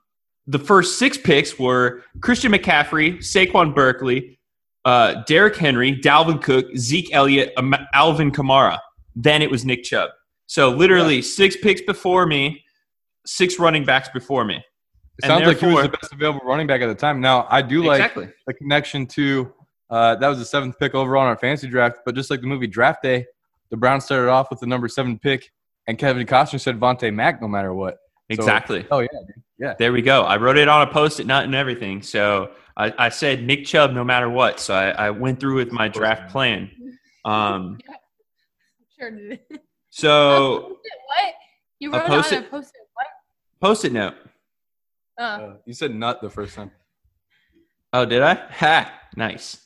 the 0.46 0.60
first 0.60 1.00
six 1.00 1.18
picks 1.18 1.58
were 1.58 2.04
Christian 2.22 2.52
McCaffrey, 2.52 3.18
Saquon 3.20 3.74
Barkley, 3.74 4.38
uh, 4.86 5.24
Derrick 5.26 5.56
Henry, 5.56 5.96
Dalvin 6.00 6.42
Cook, 6.42 6.66
Zeke 6.78 7.14
Elliott, 7.14 7.54
Am- 7.58 7.74
Alvin 7.94 8.32
Kamara. 8.32 8.80
Then 9.16 9.42
it 9.42 9.50
was 9.50 9.66
Nick 9.66 9.84
Chubb. 9.84 10.10
So 10.46 10.70
literally 10.70 11.22
six 11.22 11.56
picks 11.58 11.82
before 11.82 12.26
me, 12.26 12.64
six 13.26 13.58
running 13.60 13.84
backs 13.84 14.10
before 14.14 14.46
me. 14.46 14.64
It 15.18 15.26
sounds 15.26 15.48
like 15.48 15.58
he 15.60 15.66
was 15.66 15.84
the 15.84 15.90
best 15.90 16.14
available 16.14 16.42
running 16.46 16.68
back 16.68 16.82
at 16.82 16.88
the 16.88 16.96
time. 16.96 17.20
Now 17.20 17.48
I 17.50 17.64
do 17.64 17.84
like 17.84 18.00
exactly. 18.02 18.30
the 18.46 18.54
connection 18.54 19.08
to 19.08 19.52
uh, 19.90 20.16
that 20.16 20.28
was 20.28 20.40
the 20.40 20.46
seventh 20.46 20.78
pick 20.80 20.94
overall 20.96 21.24
in 21.24 21.30
our 21.30 21.38
fantasy 21.38 21.68
draft. 21.68 22.00
But 22.06 22.16
just 22.16 22.30
like 22.30 22.42
the 22.42 22.48
movie 22.48 22.68
Draft 22.68 23.04
Day, 23.04 23.26
the 23.70 23.78
Browns 23.78 24.06
started 24.06 24.30
off 24.30 24.50
with 24.50 24.60
the 24.60 24.68
number 24.68 24.88
seven 24.88 25.18
pick, 25.20 25.52
and 25.88 25.98
Kevin 25.98 26.26
Costner 26.28 26.60
said 26.60 26.80
Vontae 26.80 27.14
Mack 27.14 27.42
no 27.42 27.48
matter 27.48 27.74
what. 27.74 27.98
Exactly. 28.30 28.86
Oh 28.92 29.00
yeah, 29.00 29.08
dude. 29.26 29.44
yeah. 29.58 29.74
There 29.80 29.94
we 29.94 30.02
go. 30.02 30.24
I 30.24 30.36
wrote 30.38 30.58
it 30.58 30.68
on 30.68 30.86
a 30.88 30.92
post-it 30.92 31.26
note 31.28 31.46
and 31.46 31.56
everything. 31.56 32.02
So 32.02 32.52
I, 32.76 32.94
I 32.98 33.10
said 33.10 33.44
Nick 33.44 33.66
Chubb 33.66 33.92
no 33.94 34.04
matter 34.04 34.30
what. 34.30 34.60
So 34.60 34.74
I, 34.74 34.90
I 34.90 35.10
went 35.12 35.40
through 35.40 35.56
with 35.56 35.72
my 35.72 35.88
draft 35.88 36.32
plan. 36.32 36.70
Um, 37.26 37.78
Sure 39.00 39.12
did. 39.12 39.40
so 39.92 40.80
what? 41.06 41.34
You 41.80 41.92
wrote 41.94 42.04
it 42.04 42.08
post-it- 42.08 42.38
on 42.38 42.44
a 42.44 42.48
post-it 42.50 42.82
what? 42.94 43.08
post-it 43.62 43.92
note. 43.94 44.16
Uh, 45.20 45.22
Uh, 45.24 45.54
you 45.66 45.74
said 45.74 45.94
nut 45.96 46.20
the 46.22 46.30
first 46.30 46.56
time. 46.56 46.72
Oh, 47.94 48.04
did 48.06 48.22
I? 48.24 48.34
Ha! 48.34 48.92
Nice. 49.16 49.62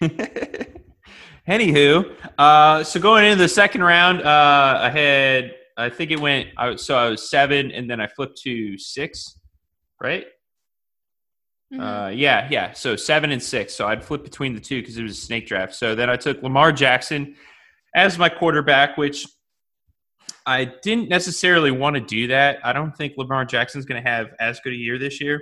Anywho, 1.48 2.14
uh, 2.38 2.84
so 2.84 3.00
going 3.00 3.24
into 3.24 3.36
the 3.36 3.48
second 3.48 3.82
round, 3.82 4.22
uh, 4.22 4.78
I 4.80 4.90
had, 4.90 5.54
I 5.76 5.90
think 5.90 6.12
it 6.12 6.20
went, 6.20 6.48
I 6.56 6.76
so 6.76 6.96
I 6.96 7.08
was 7.08 7.28
seven, 7.28 7.72
and 7.72 7.90
then 7.90 8.00
I 8.00 8.06
flipped 8.06 8.40
to 8.42 8.78
six, 8.78 9.38
right? 10.00 10.24
mhm. 11.72 11.80
Uh, 11.80 12.08
yeah, 12.10 12.46
yeah. 12.50 12.72
So 12.72 12.96
seven 12.96 13.30
and 13.32 13.42
six. 13.42 13.74
So 13.74 13.86
I'd 13.86 14.04
flip 14.04 14.22
between 14.22 14.54
the 14.54 14.60
two 14.60 14.80
because 14.80 14.96
it 14.96 15.02
was 15.02 15.18
a 15.18 15.20
snake 15.20 15.46
draft. 15.46 15.74
So 15.74 15.94
then 15.94 16.10
I 16.10 16.16
took 16.16 16.42
Lamar 16.42 16.72
Jackson 16.72 17.34
as 17.94 18.18
my 18.18 18.28
quarterback, 18.28 18.96
which 18.96 19.26
I 20.46 20.72
didn't 20.82 21.08
necessarily 21.08 21.70
want 21.70 21.94
to 21.94 22.00
do 22.00 22.26
that. 22.28 22.58
I 22.64 22.72
don't 22.72 22.96
think 22.96 23.14
Lamar 23.16 23.44
Jackson's 23.44 23.84
going 23.84 24.02
to 24.02 24.08
have 24.08 24.30
as 24.40 24.60
good 24.60 24.72
a 24.72 24.76
year 24.76 24.98
this 24.98 25.20
year 25.20 25.40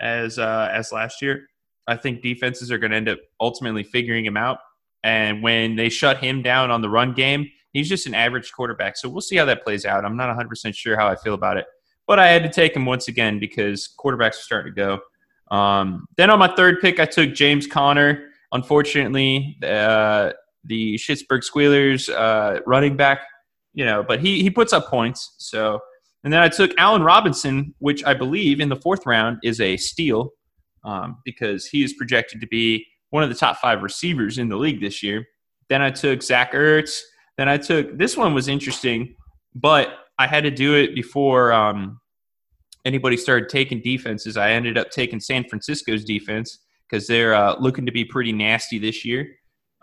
as 0.00 0.38
uh, 0.38 0.68
as 0.72 0.92
last 0.92 1.22
year. 1.22 1.46
I 1.88 1.96
think 1.96 2.22
defenses 2.22 2.70
are 2.70 2.78
going 2.78 2.90
to 2.90 2.96
end 2.96 3.08
up 3.08 3.18
ultimately 3.40 3.82
figuring 3.82 4.24
him 4.24 4.36
out. 4.36 4.58
And 5.02 5.42
when 5.42 5.76
they 5.76 5.88
shut 5.88 6.18
him 6.18 6.42
down 6.42 6.70
on 6.70 6.82
the 6.82 6.88
run 6.90 7.14
game, 7.14 7.48
he's 7.72 7.88
just 7.88 8.06
an 8.06 8.14
average 8.14 8.52
quarterback. 8.52 8.96
So 8.96 9.08
we'll 9.08 9.20
see 9.20 9.36
how 9.36 9.44
that 9.46 9.64
plays 9.64 9.84
out. 9.84 10.04
I'm 10.04 10.16
not 10.16 10.36
100% 10.36 10.74
sure 10.74 10.96
how 10.96 11.08
I 11.08 11.16
feel 11.16 11.34
about 11.34 11.56
it. 11.56 11.66
But 12.06 12.18
I 12.18 12.28
had 12.28 12.42
to 12.42 12.48
take 12.48 12.74
him 12.74 12.84
once 12.84 13.08
again 13.08 13.38
because 13.38 13.88
quarterbacks 13.98 14.30
are 14.30 14.44
starting 14.44 14.74
to 14.74 14.76
go. 14.76 15.54
Um, 15.54 16.06
then 16.16 16.30
on 16.30 16.38
my 16.38 16.54
third 16.54 16.80
pick, 16.80 17.00
I 17.00 17.06
took 17.06 17.34
James 17.34 17.66
Conner. 17.66 18.24
Unfortunately, 18.52 19.58
uh, 19.62 20.32
the 20.64 20.96
Schittsburg 20.96 21.42
Squealers 21.44 22.08
uh, 22.08 22.60
running 22.66 22.96
back, 22.96 23.20
you 23.74 23.84
know, 23.84 24.02
but 24.02 24.20
he 24.20 24.42
he 24.42 24.50
puts 24.50 24.72
up 24.72 24.88
points. 24.88 25.34
So, 25.38 25.80
and 26.24 26.32
then 26.32 26.40
I 26.40 26.48
took 26.48 26.72
Allen 26.78 27.02
Robinson, 27.02 27.74
which 27.78 28.04
I 28.04 28.14
believe 28.14 28.60
in 28.60 28.68
the 28.68 28.76
fourth 28.76 29.06
round 29.06 29.38
is 29.42 29.60
a 29.60 29.76
steal 29.76 30.32
um, 30.84 31.18
because 31.24 31.66
he 31.66 31.82
is 31.82 31.92
projected 31.94 32.40
to 32.40 32.46
be 32.46 32.86
one 33.10 33.22
of 33.22 33.28
the 33.28 33.34
top 33.34 33.56
five 33.56 33.82
receivers 33.82 34.38
in 34.38 34.48
the 34.48 34.56
league 34.56 34.80
this 34.80 35.02
year. 35.02 35.24
Then 35.68 35.82
I 35.82 35.90
took 35.90 36.22
Zach 36.22 36.52
Ertz. 36.52 37.00
Then 37.36 37.48
I 37.48 37.56
took 37.56 37.96
this 37.96 38.16
one 38.16 38.34
was 38.34 38.48
interesting, 38.48 39.14
but 39.54 39.90
I 40.18 40.26
had 40.26 40.44
to 40.44 40.50
do 40.50 40.74
it 40.74 40.94
before 40.94 41.52
um, 41.52 42.00
anybody 42.84 43.16
started 43.16 43.48
taking 43.48 43.80
defenses. 43.80 44.36
I 44.36 44.50
ended 44.50 44.76
up 44.76 44.90
taking 44.90 45.20
San 45.20 45.44
Francisco's 45.48 46.04
defense 46.04 46.58
because 46.88 47.06
they're 47.06 47.34
uh, 47.34 47.56
looking 47.58 47.86
to 47.86 47.92
be 47.92 48.04
pretty 48.04 48.32
nasty 48.32 48.78
this 48.78 49.04
year. 49.04 49.28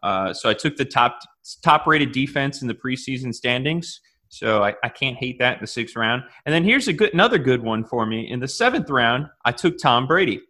Uh, 0.03 0.33
so 0.33 0.49
I 0.49 0.53
took 0.53 0.75
the 0.75 0.85
top 0.85 1.19
top 1.63 1.87
rated 1.87 2.11
defense 2.11 2.61
in 2.61 2.67
the 2.67 2.75
preseason 2.75 3.33
standings. 3.33 4.01
So 4.29 4.63
I, 4.63 4.73
I 4.83 4.89
can't 4.89 5.15
hate 5.15 5.39
that 5.39 5.55
in 5.55 5.61
the 5.61 5.67
sixth 5.67 5.95
round. 5.95 6.23
And 6.45 6.53
then 6.53 6.63
here's 6.63 6.87
a 6.87 6.93
good 6.93 7.13
another 7.13 7.37
good 7.37 7.63
one 7.63 7.85
for 7.85 8.05
me. 8.05 8.29
In 8.29 8.39
the 8.39 8.47
seventh 8.47 8.89
round, 8.89 9.27
I 9.45 9.51
took 9.51 9.77
Tom 9.77 10.07
Brady. 10.07 10.41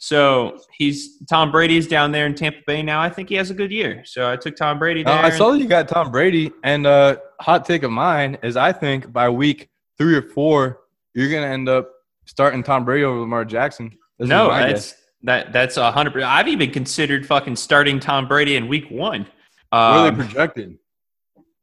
So 0.00 0.60
he's 0.72 1.18
Tom 1.26 1.50
Brady's 1.50 1.88
down 1.88 2.12
there 2.12 2.26
in 2.26 2.34
Tampa 2.34 2.60
Bay 2.66 2.82
now. 2.82 3.00
I 3.00 3.10
think 3.10 3.28
he 3.28 3.34
has 3.34 3.50
a 3.50 3.54
good 3.54 3.72
year. 3.72 4.02
So 4.04 4.30
I 4.30 4.36
took 4.36 4.54
Tom 4.56 4.78
Brady 4.78 5.02
there. 5.02 5.12
Uh, 5.12 5.22
I 5.26 5.30
saw 5.30 5.50
that 5.50 5.58
you 5.58 5.66
got 5.66 5.88
Tom 5.88 6.10
Brady, 6.12 6.52
and 6.62 6.86
uh, 6.86 7.16
hot 7.40 7.64
take 7.64 7.82
of 7.82 7.90
mine 7.90 8.38
is 8.44 8.56
I 8.56 8.72
think 8.72 9.12
by 9.12 9.28
week 9.28 9.68
three 9.98 10.14
or 10.14 10.22
four, 10.22 10.80
you're 11.14 11.28
gonna 11.30 11.52
end 11.52 11.68
up 11.68 11.90
starting 12.26 12.62
Tom 12.62 12.84
Brady 12.84 13.02
over 13.04 13.18
Lamar 13.20 13.44
Jackson. 13.44 13.90
This 14.18 14.28
no, 14.28 14.48
that's 14.50 14.92
guess. 14.92 15.02
that 15.24 15.52
that's 15.52 15.76
a 15.76 15.90
hundred. 15.90 16.12
percent. 16.12 16.30
I've 16.30 16.48
even 16.48 16.70
considered 16.70 17.26
fucking 17.26 17.56
starting 17.56 17.98
Tom 17.98 18.28
Brady 18.28 18.54
in 18.54 18.68
week 18.68 18.88
one. 18.90 19.22
what 19.70 19.78
are 19.80 20.08
Um, 20.08 20.16
they 20.16 20.24
projected? 20.24 20.78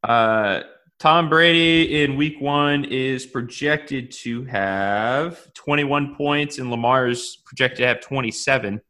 Uh, 0.04 0.62
Tom 1.00 1.30
Brady 1.30 2.04
in 2.04 2.16
week 2.16 2.40
one 2.40 2.86
is 2.86 3.26
projected 3.26 4.12
to 4.12 4.46
have 4.46 5.54
21 5.54 6.16
points, 6.16 6.58
and 6.58 6.72
Lamar 6.72 7.08
is 7.08 7.38
projected 7.46 7.80
to 7.80 7.88
have 7.88 8.02
27. 8.02 8.82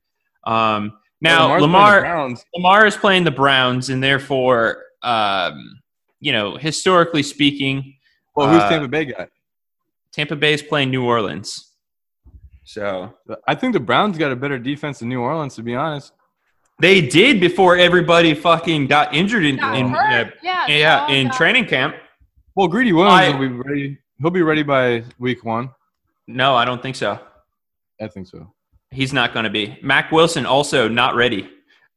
Um, 0.46 0.94
now, 1.22 1.56
the 1.56 1.62
Lamar 1.62 2.36
Lamar 2.54 2.86
is 2.86 2.96
playing 2.96 3.24
the 3.24 3.32
Browns, 3.32 3.90
and 3.90 4.04
therefore, 4.04 4.84
um, 5.02 5.80
you 6.20 6.32
know, 6.32 6.58
historically 6.58 7.24
speaking, 7.24 7.96
Well, 8.36 8.50
who's 8.50 8.62
uh, 8.62 8.70
Tampa 8.70 8.88
Bay 8.88 9.06
got? 9.06 9.30
Tampa 10.12 10.36
Bay 10.36 10.54
is 10.54 10.62
playing 10.62 10.92
New 10.92 11.04
Orleans. 11.04 11.72
So 12.64 13.14
I 13.48 13.56
think 13.56 13.74
the 13.74 13.80
Browns 13.80 14.18
got 14.18 14.32
a 14.32 14.36
better 14.36 14.60
defense 14.60 15.00
than 15.00 15.10
New 15.10 15.22
Orleans, 15.22 15.56
to 15.56 15.64
be 15.64 15.76
honest. 15.76 16.14
They 16.80 17.02
did 17.02 17.40
before 17.40 17.78
everybody 17.78 18.34
fucking 18.34 18.88
got 18.88 19.14
injured 19.14 19.46
in, 19.46 19.56
Got 19.58 19.78
in 19.78 19.96
uh, 19.96 20.30
yeah, 20.44 20.68
yeah 20.68 21.08
so 21.08 21.14
in 21.14 21.28
got- 21.28 21.38
training 21.38 21.66
camp. 21.66 21.96
Well, 22.56 22.68
Greedy 22.68 22.92
Williams 22.94 23.34
I- 23.36 23.38
will 23.38 23.50
be 23.50 23.56
ready. 23.56 23.98
He'll 24.22 24.32
be 24.32 24.42
ready 24.42 24.64
by 24.64 25.04
week 25.20 25.44
one. 25.44 25.70
No, 26.28 26.56
I 26.56 26.66
don't 26.66 26.82
think 26.82 26.96
so. 26.96 27.20
I 28.02 28.08
think 28.08 28.28
so. 28.28 28.54
He's 28.92 29.14
not 29.14 29.34
going 29.34 29.44
to 29.44 29.50
be. 29.50 29.78
Mack 29.82 30.12
Wilson 30.12 30.46
also 30.46 30.88
not 30.88 31.16
ready. 31.16 31.50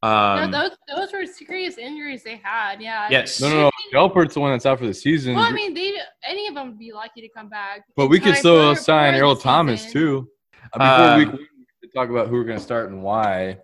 Um, 0.02 0.50
no, 0.52 0.60
those 0.68 0.76
those 0.96 1.12
were 1.12 1.26
serious 1.26 1.76
injuries 1.76 2.22
they 2.22 2.36
had. 2.42 2.80
Yeah. 2.80 3.08
yes. 3.10 3.40
No, 3.40 3.48
no, 3.48 3.56
no. 3.64 3.70
Delpit's 3.92 4.34
the 4.34 4.40
one 4.40 4.52
that's 4.52 4.64
out 4.66 4.78
for 4.78 4.86
the 4.86 4.94
season. 4.94 5.34
Well, 5.34 5.44
I 5.44 5.50
mean, 5.50 5.74
they 5.74 5.92
any 6.24 6.46
of 6.46 6.54
them 6.54 6.68
would 6.68 6.78
be 6.78 6.92
lucky 6.92 7.20
to 7.20 7.28
come 7.28 7.48
back. 7.48 7.82
but 7.96 8.06
we 8.08 8.20
could 8.20 8.36
still 8.36 8.76
sign 8.76 9.14
Earl 9.16 9.34
Thomas 9.34 9.82
season. 9.82 9.92
too. 9.92 10.28
Uh, 10.72 10.78
before 10.78 11.10
Um, 11.12 11.18
week 11.18 11.28
one, 11.28 11.38
we 11.38 11.88
could 11.88 11.94
talk 11.94 12.10
about 12.10 12.28
who 12.28 12.34
we're 12.34 12.44
going 12.44 12.58
to 12.58 12.64
start 12.64 12.90
and 12.90 13.02
why. 13.02 13.58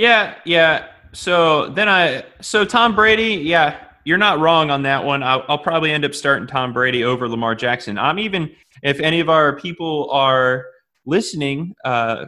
Yeah, 0.00 0.36
yeah. 0.46 0.86
So 1.12 1.68
then 1.68 1.86
I, 1.86 2.24
so 2.40 2.64
Tom 2.64 2.94
Brady, 2.94 3.34
yeah, 3.34 3.76
you're 4.06 4.16
not 4.16 4.38
wrong 4.38 4.70
on 4.70 4.84
that 4.84 5.04
one. 5.04 5.22
I'll, 5.22 5.44
I'll 5.46 5.58
probably 5.58 5.90
end 5.92 6.06
up 6.06 6.14
starting 6.14 6.48
Tom 6.48 6.72
Brady 6.72 7.04
over 7.04 7.28
Lamar 7.28 7.54
Jackson. 7.54 7.98
I'm 7.98 8.18
even, 8.18 8.50
if 8.82 8.98
any 9.00 9.20
of 9.20 9.28
our 9.28 9.56
people 9.56 10.10
are 10.10 10.64
listening, 11.04 11.74
uh, 11.84 12.24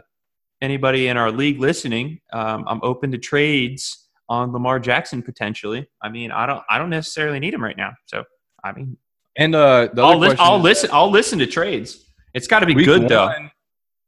anybody 0.61 1.07
in 1.07 1.17
our 1.17 1.31
league 1.31 1.59
listening, 1.59 2.19
um, 2.31 2.63
I'm 2.67 2.79
open 2.83 3.11
to 3.11 3.17
trades 3.17 4.07
on 4.29 4.51
Lamar 4.51 4.79
Jackson 4.79 5.23
potentially. 5.23 5.87
I 5.99 6.09
mean, 6.09 6.31
I 6.31 6.45
don't, 6.45 6.61
I 6.69 6.77
don't 6.77 6.91
necessarily 6.91 7.39
need 7.39 7.55
him 7.55 7.63
right 7.63 7.75
now. 7.75 7.93
So 8.05 8.23
I 8.63 8.73
mean, 8.73 8.97
And 9.35 9.55
uh, 9.55 9.89
the 9.91 10.03
I'll, 10.03 10.19
question 10.19 10.37
I'll 10.39 10.57
is 10.57 10.63
listen. 10.63 10.89
I'll 10.93 11.09
listen 11.09 11.39
to 11.39 11.47
trades. 11.47 12.05
It's 12.35 12.45
got 12.45 12.59
to 12.59 12.67
be 12.67 12.75
good 12.75 13.09
though. 13.09 13.33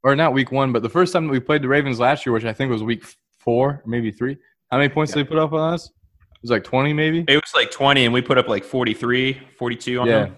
or 0.03 0.15
not 0.15 0.33
week 0.33 0.51
one, 0.51 0.71
but 0.71 0.83
the 0.83 0.89
first 0.89 1.13
time 1.13 1.25
that 1.25 1.31
we 1.31 1.39
played 1.39 1.63
the 1.63 1.67
Ravens 1.67 1.99
last 1.99 2.27
year, 2.27 2.33
which 2.33 2.45
I 2.45 2.53
think 2.53 2.69
was 2.69 2.83
week 2.83 3.03
four, 3.45 3.81
maybe 3.85 4.11
three. 4.11 4.35
How 4.71 4.77
many 4.77 4.89
points 4.89 5.13
did 5.13 5.25
they 5.25 5.29
put 5.29 5.37
up 5.37 5.53
on 5.53 5.73
us? 5.73 5.85
It 5.85 6.41
was 6.41 6.51
like 6.51 6.63
twenty, 6.65 6.91
maybe. 6.91 7.23
It 7.27 7.35
was 7.35 7.53
like 7.55 7.71
20 7.71 8.03
and 8.05 8.13
we 8.13 8.21
put 8.21 8.37
up 8.37 8.47
like 8.49 8.63
43, 8.65 9.39
42 9.57 9.99
on 10.01 10.07
Yeah. 10.07 10.13
them. 10.25 10.35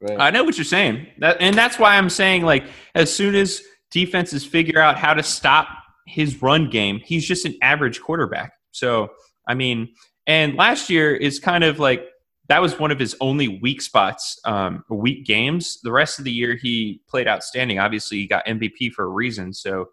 Right. 0.00 0.20
I 0.20 0.30
know 0.30 0.44
what 0.44 0.56
you're 0.56 0.64
saying. 0.64 1.06
That, 1.18 1.38
and 1.40 1.56
that's 1.56 1.78
why 1.78 1.96
I'm 1.96 2.10
saying 2.10 2.42
like 2.44 2.64
as 2.94 3.12
soon 3.14 3.34
as 3.34 3.62
defenses 3.90 4.44
figure 4.44 4.78
out 4.80 4.96
how 4.98 5.14
to 5.14 5.22
stop 5.22 5.68
his 6.06 6.40
run 6.42 6.70
game, 6.70 7.00
he's 7.04 7.26
just 7.26 7.44
an 7.46 7.54
average 7.62 8.00
quarterback. 8.00 8.52
So, 8.70 9.08
I 9.48 9.54
mean, 9.54 9.88
and 10.26 10.54
last 10.54 10.90
year 10.90 11.14
is 11.14 11.40
kind 11.40 11.64
of 11.64 11.78
like 11.78 12.06
that 12.48 12.62
was 12.62 12.78
one 12.78 12.90
of 12.90 12.98
his 12.98 13.16
only 13.20 13.48
weak 13.60 13.80
spots, 13.82 14.38
um, 14.44 14.84
weak 14.88 15.26
games. 15.26 15.78
The 15.82 15.90
rest 15.90 16.18
of 16.18 16.24
the 16.24 16.30
year 16.32 16.54
he 16.56 17.00
played 17.08 17.26
outstanding. 17.26 17.78
Obviously, 17.78 18.18
he 18.18 18.26
got 18.26 18.46
MVP 18.46 18.92
for 18.92 19.04
a 19.04 19.08
reason. 19.08 19.52
So, 19.52 19.88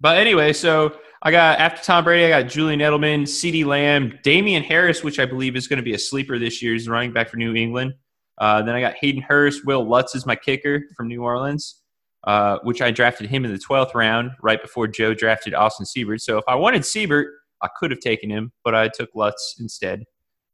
but 0.00 0.18
anyway, 0.18 0.52
so 0.52 0.96
I 1.22 1.30
got 1.30 1.58
after 1.58 1.82
Tom 1.82 2.04
Brady, 2.04 2.32
I 2.32 2.42
got 2.42 2.50
Julian 2.50 2.80
Edelman, 2.80 3.22
CeeDee 3.22 3.64
Lamb, 3.64 4.18
Damien 4.22 4.62
Harris, 4.62 5.02
which 5.02 5.18
I 5.18 5.26
believe 5.26 5.56
is 5.56 5.66
going 5.66 5.78
to 5.78 5.82
be 5.82 5.94
a 5.94 5.98
sleeper 5.98 6.38
this 6.38 6.62
year. 6.62 6.72
He's 6.72 6.88
running 6.88 7.12
back 7.12 7.28
for 7.28 7.36
New 7.36 7.54
England. 7.54 7.94
Uh, 8.38 8.62
then 8.62 8.74
I 8.74 8.80
got 8.80 8.94
Hayden 9.00 9.22
Hurst. 9.22 9.64
Wil 9.64 9.88
Lutz 9.88 10.14
is 10.14 10.26
my 10.26 10.36
kicker 10.36 10.82
from 10.96 11.08
New 11.08 11.22
Orleans, 11.22 11.82
uh, 12.24 12.58
which 12.62 12.82
I 12.82 12.90
drafted 12.90 13.30
him 13.30 13.44
in 13.44 13.52
the 13.52 13.58
12th 13.58 13.94
round 13.94 14.32
right 14.42 14.60
before 14.60 14.86
Joe 14.88 15.14
drafted 15.14 15.54
Austin 15.54 15.86
Seibert. 15.86 16.20
So 16.20 16.36
if 16.36 16.44
I 16.46 16.54
wanted 16.54 16.82
Seibert, 16.82 17.26
I 17.62 17.68
could 17.78 17.90
have 17.90 18.00
taken 18.00 18.28
him, 18.28 18.52
but 18.62 18.74
I 18.74 18.88
took 18.88 19.10
Lutz 19.14 19.56
instead. 19.58 20.04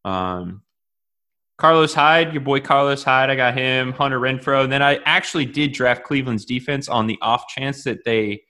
Um, 0.04 0.62
Carlos 1.58 1.94
Hyde, 1.94 2.32
your 2.32 2.42
boy 2.42 2.60
Carlos 2.60 3.04
Hyde, 3.04 3.30
I 3.30 3.36
got 3.36 3.56
him. 3.56 3.92
Hunter 3.92 4.18
Renfrow. 4.18 4.64
And 4.64 4.72
then 4.72 4.82
I 4.82 5.00
actually 5.04 5.46
did 5.46 5.72
draft 5.72 6.04
Cleveland's 6.04 6.44
defense 6.44 6.88
on 6.88 7.06
the 7.06 7.18
off 7.20 7.46
chance 7.48 7.84
that 7.84 8.04
they 8.04 8.42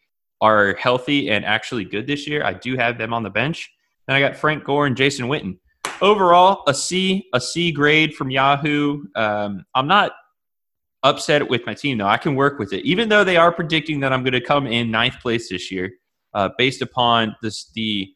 are 0.43 0.75
healthy 0.75 1.31
and 1.31 1.45
actually 1.45 1.85
good 1.85 2.07
this 2.07 2.27
year. 2.27 2.45
I 2.45 2.53
do 2.53 2.77
have 2.77 2.99
them 2.99 3.15
on 3.15 3.23
the 3.23 3.31
bench. 3.31 3.71
Then 4.07 4.17
I 4.17 4.21
got 4.21 4.37
Frank 4.37 4.65
Gore 4.65 4.87
and 4.87 4.97
Jason 4.97 5.29
Witten 5.29 5.57
overall 6.03 6.65
a 6.67 6.75
C, 6.75 7.29
a 7.33 7.41
C 7.41 7.73
grade 7.73 8.15
from 8.15 8.31
Yahoo. 8.31 9.05
Um, 9.15 9.65
I'm 9.75 9.87
not 9.87 10.13
upset 11.05 11.49
with 11.49 11.65
my 11.65 11.75
team 11.75 11.99
though. 11.99 12.09
I 12.09 12.19
can 12.19 12.35
work 12.35 12.59
with 12.59 12.73
it, 12.73 12.85
even 12.85 13.09
though 13.09 13.25
they 13.25 13.37
are 13.37 13.53
predicting 13.53 14.01
that 14.01 14.13
I'm 14.13 14.23
going 14.23 14.33
to 14.33 14.41
come 14.41 14.67
in 14.67 14.91
ninth 14.91 15.21
place 15.21 15.49
this 15.49 15.71
year, 15.71 15.93
uh, 16.35 16.51
based 16.59 16.83
upon 16.83 17.37
this 17.41 17.71
the 17.75 18.13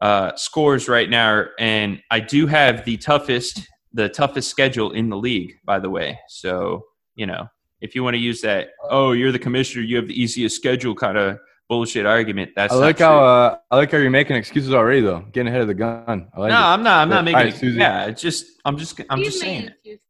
uh, 0.00 0.34
scores 0.36 0.88
right 0.88 1.10
now. 1.10 1.46
And 1.58 2.00
I 2.10 2.20
do 2.20 2.46
have 2.46 2.84
the 2.84 2.96
toughest, 2.96 3.68
the 3.92 4.08
toughest 4.08 4.48
schedule 4.48 4.92
in 4.92 5.08
the 5.08 5.16
league, 5.16 5.54
by 5.64 5.80
the 5.80 5.90
way. 5.90 6.18
So 6.28 6.84
you 7.16 7.26
know, 7.26 7.48
if 7.80 7.96
you 7.96 8.04
want 8.04 8.14
to 8.14 8.20
use 8.20 8.40
that, 8.42 8.68
oh, 8.88 9.10
you're 9.10 9.32
the 9.32 9.38
commissioner, 9.40 9.84
you 9.84 9.96
have 9.96 10.06
the 10.06 10.20
easiest 10.20 10.54
schedule, 10.54 10.94
kind 10.94 11.18
of 11.18 11.38
bullshit 11.68 12.06
argument. 12.06 12.52
That's 12.56 12.72
I 12.72 12.76
like 12.76 12.98
how 12.98 13.24
uh, 13.24 13.58
I 13.70 13.76
like 13.76 13.92
how 13.92 13.98
you're 13.98 14.10
making 14.10 14.36
excuses 14.36 14.72
already, 14.74 15.00
though. 15.00 15.20
Getting 15.32 15.48
ahead 15.48 15.62
of 15.62 15.68
the 15.68 15.74
gun. 15.74 16.28
I 16.34 16.40
like 16.40 16.50
no, 16.50 16.56
it. 16.56 16.60
I'm 16.60 16.82
not. 16.82 17.02
I'm 17.02 17.08
not 17.08 17.24
making. 17.24 17.36
right, 17.36 17.46
it. 17.48 17.56
Susie. 17.56 17.78
Yeah, 17.78 18.06
it's 18.06 18.22
just. 18.22 18.46
I'm 18.64 18.76
just. 18.76 19.00
I'm 19.10 19.18
He's 19.18 19.28
just 19.28 19.40
saying. 19.40 19.70
made. 19.84 20.00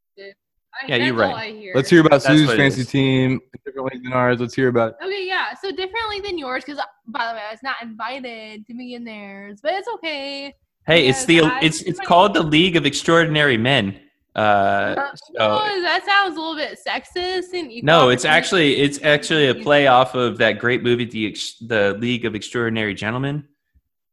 I- 0.80 0.86
Yeah, 0.86 0.96
you're 0.96 1.16
that's 1.16 1.28
all 1.28 1.34
right. 1.36 1.54
I 1.54 1.58
hear. 1.58 1.72
Let's 1.74 1.90
hear 1.90 2.00
about 2.00 2.22
That's 2.22 2.26
Susie's 2.26 2.52
fancy 2.54 2.84
team, 2.84 3.40
different 3.64 3.92
league 3.92 4.04
than 4.04 4.12
ours. 4.12 4.38
Let's 4.40 4.54
hear 4.54 4.68
about. 4.68 4.94
Okay, 5.04 5.26
yeah. 5.26 5.52
So 5.60 5.72
differently 5.72 6.20
than 6.20 6.38
yours, 6.38 6.64
because 6.64 6.80
by 7.08 7.26
the 7.26 7.34
way, 7.34 7.42
I 7.48 7.50
was 7.50 7.62
not 7.64 7.76
invited 7.82 8.64
to 8.68 8.74
be 8.74 8.94
in 8.94 9.02
theirs, 9.04 9.58
but 9.60 9.72
it's 9.74 9.88
okay. 9.94 10.54
Hey, 10.86 11.08
it's 11.08 11.24
the. 11.24 11.34
Yes, 11.36 11.44
I- 11.52 11.60
It's 11.64 11.82
it's 11.82 12.00
called 12.00 12.34
the 12.34 12.42
League 12.42 12.76
of 12.76 12.86
Extraordinary 12.86 13.56
Men. 13.56 13.98
Uh, 14.38 14.94
Uh, 14.98 15.08
so- 15.16 15.32
no, 15.38 15.82
that 15.82 16.04
sounds 16.06 16.36
a 16.36 16.40
little 16.40 16.54
bit 16.56 16.78
sexist 16.86 17.52
and 17.54 17.72
equal 17.72 17.86
no, 17.86 18.08
it's 18.10 18.24
actually 18.24 18.76
it's 18.76 19.02
actually 19.02 19.48
a 19.48 19.54
play 19.54 19.86
off 19.86 20.14
of 20.14 20.38
that 20.38 20.58
great 20.58 20.82
movie, 20.82 21.04
the 21.04 21.26
Ex- 21.26 21.54
the 21.60 21.96
League 21.98 22.24
of 22.24 22.34
Extraordinary 22.34 22.94
Gentlemen. 22.94 23.44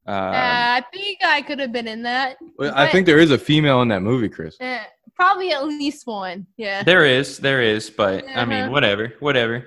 Um, 0.07 0.15
Uh, 0.15 0.31
I 0.79 0.83
think 0.93 1.19
I 1.23 1.41
could 1.41 1.59
have 1.59 1.71
been 1.71 1.87
in 1.87 2.03
that. 2.03 2.37
Well, 2.57 2.71
I 2.75 2.87
think 2.91 3.05
there 3.05 3.19
is 3.19 3.31
a 3.31 3.37
female 3.37 3.81
in 3.81 3.87
that 3.89 4.01
movie, 4.01 4.29
Chris. 4.29 4.55
Eh, 4.59 4.79
probably 5.15 5.51
at 5.51 5.65
least 5.65 6.05
one. 6.07 6.45
Yeah. 6.57 6.83
there 6.83 7.05
is, 7.05 7.37
there 7.39 7.61
is, 7.61 7.89
but 7.89 8.23
I 8.35 8.45
mean, 8.45 8.59
Uh-huh. 8.63 8.71
whatever, 8.71 9.13
whatever. 9.19 9.65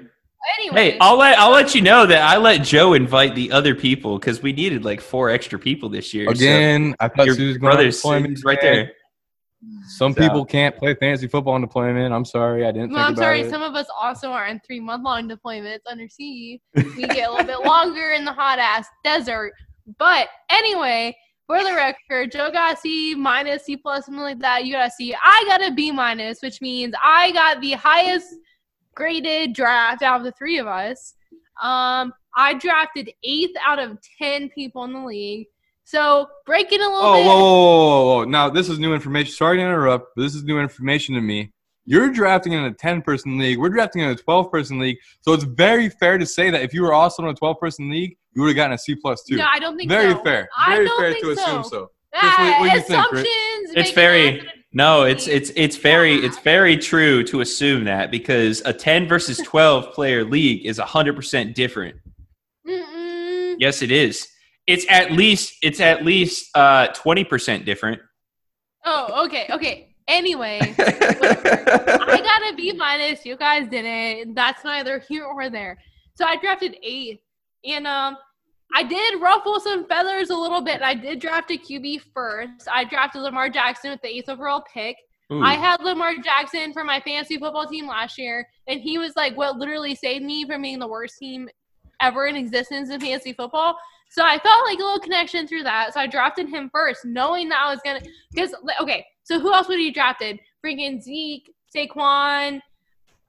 Anyway, 0.61 0.93
Hey, 0.93 0.99
I'll 1.01 1.17
let 1.19 1.39
I'll 1.39 1.51
let 1.51 1.75
you 1.75 1.83
know 1.83 2.07
that 2.07 2.23
I 2.23 2.37
let 2.39 2.59
Joe 2.65 2.95
invite 2.95 3.35
the 3.35 3.51
other 3.53 3.75
people 3.75 4.19
because 4.19 4.41
we 4.43 4.53
needed 4.53 4.85
like 4.85 5.01
four 5.01 5.31
extra 5.31 5.59
people 5.59 5.89
this 5.89 6.15
year. 6.15 6.27
so 6.27 6.31
Again, 6.31 6.95
I 7.01 7.09
thought 7.09 7.27
your 7.27 7.35
Susie's 7.35 7.59
going 7.59 7.75
brother's 7.75 7.97
deployment. 7.97 8.35
is 8.39 8.45
right 8.45 8.61
there. 8.61 8.93
Some 9.89 10.13
So- 10.13 10.21
people 10.21 10.45
can't 10.45 10.77
play 10.77 10.95
fantasy 10.95 11.27
football 11.27 11.55
on 11.55 11.61
deployment. 11.63 12.15
I'm 12.15 12.25
sorry, 12.25 12.65
I 12.65 12.71
didn't 12.73 12.91
well, 12.93 12.99
think 12.99 13.07
I'm 13.09 13.13
about 13.15 13.23
sorry. 13.23 13.41
it. 13.41 13.51
Some 13.51 13.63
of 13.63 13.75
us 13.75 13.87
also 14.01 14.31
are 14.31 14.47
in 14.47 14.61
three 14.61 14.81
month 14.81 15.05
long 15.05 15.29
deployments 15.29 15.81
under 15.87 16.09
sea. 16.09 16.61
We 16.75 17.07
get 17.09 17.29
a 17.29 17.33
little 17.33 17.47
bit 17.47 17.67
longer 17.67 18.13
in 18.13 18.25
the 18.25 18.33
hot 18.33 18.59
ass 18.59 18.87
desert. 19.03 19.53
But 19.99 20.29
anyway, 20.51 21.17
for 21.47 21.63
the 21.65 21.73
record, 21.75 22.31
Joe 22.31 22.51
got 22.53 22.75
a 22.75 22.77
C 22.77 23.15
minus, 23.15 23.65
C 23.65 23.77
plus, 23.77 24.07
something 24.07 24.23
like 24.23 24.39
that. 24.41 24.65
You 24.65 24.75
got 24.75 24.89
a 24.89 24.91
C. 24.91 25.15
I 25.15 25.45
got 25.49 25.67
a 25.67 25.73
B 25.75 25.91
minus, 25.91 26.41
which 26.43 26.61
means 26.61 26.95
I 27.03 27.33
got 27.33 27.61
the 27.61 27.73
highest 27.73 28.35
graded 28.95 29.55
draft 29.55 30.03
out 30.03 30.19
of 30.19 30.25
the 30.25 30.33
three 30.33 30.59
of 30.59 30.67
us. 30.67 31.15
Um, 31.63 32.13
I 32.37 32.55
drafted 32.55 33.11
eighth 33.25 33.57
out 33.67 33.79
of 33.81 33.99
ten 34.19 34.51
people 34.51 34.85
in 34.85 34.93
the 34.93 35.01
league. 35.05 35.47
So 35.89 36.27
breaking 36.45 36.81
a 36.83 36.85
little 36.85 36.99
Oh, 37.01 37.13
whoa, 37.13 37.17
bit. 37.17 37.27
whoa, 37.27 37.39
whoa, 37.39 38.05
whoa, 38.05 38.17
whoa! 38.19 38.25
Now 38.25 38.51
this 38.51 38.69
is 38.69 38.79
new 38.79 38.93
information. 38.93 39.33
Sorry 39.33 39.57
to 39.57 39.63
interrupt, 39.63 40.09
but 40.15 40.23
this 40.23 40.35
is 40.35 40.45
new 40.45 40.61
information 40.61 41.15
to 41.15 41.23
me. 41.23 41.51
You're 41.87 42.11
drafting 42.11 42.53
in 42.53 42.65
a 42.65 42.75
10 42.75 43.01
person 43.01 43.39
league. 43.39 43.57
We're 43.59 43.71
drafting 43.71 44.03
in 44.03 44.11
a 44.11 44.15
12 44.15 44.51
person 44.53 44.79
league. 44.79 44.99
So 45.23 45.33
it's 45.33 45.45
very 45.45 45.89
fair 45.89 46.19
to 46.19 46.27
say 46.27 46.51
that 46.51 46.61
if 46.61 46.75
you 46.75 46.83
were 46.83 46.93
also 46.93 47.23
in 47.23 47.31
a 47.31 47.35
12 47.35 47.59
person 47.59 47.89
league, 47.89 48.19
you 48.35 48.43
would 48.43 48.49
have 48.49 48.57
gotten 48.57 48.73
a 48.75 48.79
C 48.79 48.97
plus 48.97 49.25
too. 49.25 49.37
No, 49.37 49.47
I 49.51 49.59
don't 49.59 49.79
think 49.79 49.89
very 49.89 50.13
so. 50.13 50.23
fair. 50.23 50.47
I 50.59 50.75
Very 50.75 50.87
don't 50.89 51.01
fair 51.01 51.13
think 51.15 51.25
to 51.25 51.35
so. 51.37 51.43
assume 51.43 51.65
so. 51.65 51.91
Ah, 52.15 52.21
Chris, 52.21 52.33
what- 52.39 52.61
what 52.61 52.71
do 52.71 52.77
you 52.77 52.83
think, 52.83 52.91
assumptions. 53.25 53.77
It's 53.77 53.91
very- 53.93 54.47
No, 54.75 55.05
it's 55.05 55.27
it's 55.27 55.51
it's 55.57 55.77
very 55.79 56.17
it's 56.17 56.39
very 56.41 56.77
true 56.77 57.25
to 57.25 57.41
assume 57.41 57.85
that 57.85 58.11
because 58.11 58.61
a 58.67 58.75
10 58.75 59.09
versus 59.09 59.39
12 59.39 59.95
player 59.95 60.23
league 60.23 60.67
is 60.67 60.79
100% 60.79 61.55
different. 61.55 61.97
Mm-mm. 62.67 63.57
Yes, 63.59 63.81
it 63.81 63.91
is. 63.91 64.29
It's 64.69 64.85
at 64.91 65.13
least 65.13 65.55
it's 65.63 65.81
at 65.81 66.05
least 66.05 66.51
uh 66.55 66.89
20% 66.89 67.65
different. 67.65 68.01
Oh, 68.85 69.25
okay, 69.25 69.47
okay. 69.51 69.95
Anyway, 70.07 70.59
I 70.79 72.21
got 72.23 72.53
a 72.53 72.55
B 72.55 72.73
minus. 72.73 73.25
You 73.25 73.37
guys 73.37 73.67
didn't. 73.69 74.35
That's 74.35 74.65
neither 74.65 74.99
here 75.01 75.25
or 75.25 75.51
there. 75.51 75.79
So 76.15 76.25
I 76.25 76.37
drafted 76.37 76.77
eighth, 76.83 77.21
and 77.65 77.87
um, 77.87 78.17
I 78.75 78.83
did 78.83 79.21
ruffle 79.21 79.59
some 79.61 79.87
feathers 79.87 80.31
a 80.31 80.37
little 80.37 80.61
bit. 80.61 80.83
I 80.83 80.95
did 80.95 81.21
draft 81.21 81.51
a 81.51 81.59
QB 81.59 82.03
first. 82.15 82.69
I 82.71 82.85
drafted 82.85 83.23
Lamar 83.23 83.49
Jackson 83.49 83.91
with 83.91 84.03
the 84.03 84.09
eighth 84.09 84.29
overall 84.29 84.65
pick. 84.73 84.97
Ooh. 85.33 85.43
I 85.43 85.55
had 85.55 85.83
Lamar 85.83 86.15
Jackson 86.23 86.73
for 86.73 86.85
my 86.85 87.01
fantasy 87.01 87.39
football 87.39 87.67
team 87.67 87.87
last 87.87 88.19
year, 88.19 88.47
and 88.67 88.81
he 88.81 88.99
was 88.99 89.13
like 89.17 89.37
what 89.37 89.57
literally 89.57 89.95
saved 89.95 90.25
me 90.25 90.47
from 90.47 90.63
being 90.63 90.79
the 90.79 90.89
worst 90.89 91.19
team 91.19 91.49
ever 92.01 92.27
in 92.27 92.37
existence 92.37 92.91
in 92.91 93.01
fantasy 93.01 93.33
football. 93.33 93.77
So 94.11 94.23
I 94.23 94.39
felt 94.39 94.65
like 94.65 94.79
a 94.79 94.83
little 94.83 95.01
connection 95.01 95.47
through 95.47 95.65
that. 95.65 95.95
So 95.95 96.01
I 96.01 96.07
drafted 96.07 96.49
him 96.49 96.71
first, 96.73 97.05
knowing 97.05 97.49
that 97.51 97.61
I 97.61 97.71
was 97.71 97.81
gonna. 97.85 98.01
Because 98.33 98.55
okay, 98.81 99.05
so 99.23 99.39
who 99.39 99.53
else 99.53 99.69
would 99.69 99.79
he 99.79 99.91
drafted? 99.91 100.41
Freaking 100.65 101.01
Zeke, 101.01 101.53
Saquon, 101.75 102.61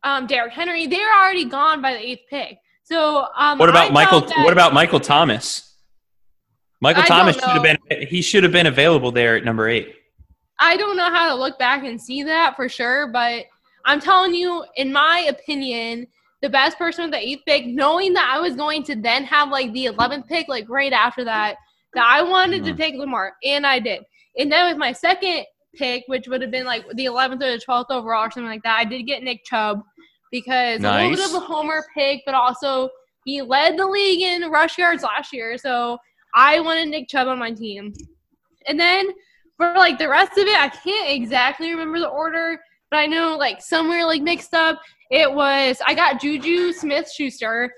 um, 0.03 0.27
Derrick 0.27 0.53
Henry. 0.53 0.87
They 0.87 0.97
were 0.97 1.21
already 1.21 1.45
gone 1.45 1.81
by 1.81 1.93
the 1.93 1.99
eighth 1.99 2.23
pick. 2.29 2.57
So 2.83 3.27
um, 3.37 3.59
What 3.59 3.69
about 3.69 3.91
I 3.91 3.93
Michael? 3.93 4.21
What 4.21 4.53
about 4.53 4.73
Michael 4.73 4.99
Thomas? 4.99 5.75
Michael 6.81 7.03
I 7.03 7.07
Thomas 7.07 7.35
should 7.35 7.43
have 7.43 7.63
been. 7.63 8.07
He 8.07 8.21
should 8.21 8.43
have 8.43 8.53
been 8.53 8.67
available 8.67 9.11
there 9.11 9.35
at 9.35 9.43
number 9.43 9.67
eight. 9.67 9.95
I 10.59 10.77
don't 10.77 10.97
know 10.97 11.09
how 11.09 11.29
to 11.29 11.35
look 11.35 11.57
back 11.59 11.83
and 11.83 12.01
see 12.01 12.23
that 12.23 12.55
for 12.55 12.67
sure, 12.67 13.07
but 13.07 13.45
I'm 13.85 13.99
telling 13.99 14.33
you, 14.33 14.65
in 14.75 14.91
my 14.91 15.25
opinion, 15.29 16.07
the 16.41 16.49
best 16.49 16.77
person 16.77 17.05
with 17.05 17.11
the 17.11 17.19
eighth 17.19 17.41
pick, 17.45 17.65
knowing 17.65 18.13
that 18.13 18.31
I 18.33 18.39
was 18.39 18.55
going 18.55 18.83
to 18.83 18.95
then 18.95 19.23
have 19.25 19.49
like 19.49 19.73
the 19.73 19.85
11th 19.85 20.27
pick, 20.27 20.47
like 20.47 20.69
right 20.69 20.93
after 20.93 21.23
that, 21.25 21.55
that 21.93 22.05
I 22.05 22.21
wanted 22.21 22.63
to 22.65 22.73
Mhm. 22.73 22.77
take 22.77 22.95
Lamar, 22.95 23.35
and 23.43 23.65
I 23.65 23.79
did. 23.79 24.03
And 24.37 24.51
then 24.51 24.69
with 24.69 24.77
my 24.77 24.91
second 24.91 25.45
pick, 25.75 26.03
which 26.07 26.27
would 26.27 26.41
have 26.41 26.51
been 26.51 26.65
like 26.65 26.85
the 26.93 27.05
11th 27.05 27.43
or 27.43 27.51
the 27.51 27.59
12th 27.59 27.91
overall 27.91 28.25
or 28.27 28.31
something 28.31 28.49
like 28.49 28.63
that, 28.63 28.77
I 28.79 28.85
did 28.85 29.03
get 29.03 29.23
Nick 29.23 29.43
Chubb 29.43 29.81
because 30.31 30.81
a 30.83 30.87
little 31.09 31.17
bit 31.17 31.35
of 31.35 31.43
a 31.43 31.45
homer 31.45 31.85
pick, 31.95 32.21
but 32.25 32.35
also 32.35 32.89
he 33.25 33.41
led 33.41 33.77
the 33.77 33.85
league 33.85 34.21
in 34.21 34.49
rush 34.49 34.77
yards 34.77 35.03
last 35.03 35.33
year. 35.33 35.57
So 35.57 35.97
I 36.33 36.59
wanted 36.59 36.89
Nick 36.89 37.09
Chubb 37.09 37.27
on 37.27 37.39
my 37.39 37.51
team. 37.51 37.93
And 38.67 38.79
then 38.79 39.09
for 39.57 39.73
like 39.73 39.97
the 39.97 40.07
rest 40.07 40.37
of 40.37 40.47
it, 40.47 40.57
I 40.57 40.69
can't 40.69 41.09
exactly 41.09 41.71
remember 41.71 41.99
the 41.99 42.07
order, 42.07 42.59
but 42.91 42.97
I 42.97 43.07
know 43.07 43.35
like 43.35 43.61
somewhere 43.61 44.05
like 44.05 44.21
mixed 44.21 44.53
up. 44.53 44.79
It 45.09 45.31
was 45.33 45.77
I 45.85 45.93
got 45.93 46.21
Juju 46.21 46.71
Smith 46.73 47.11
Schuster, 47.11 47.73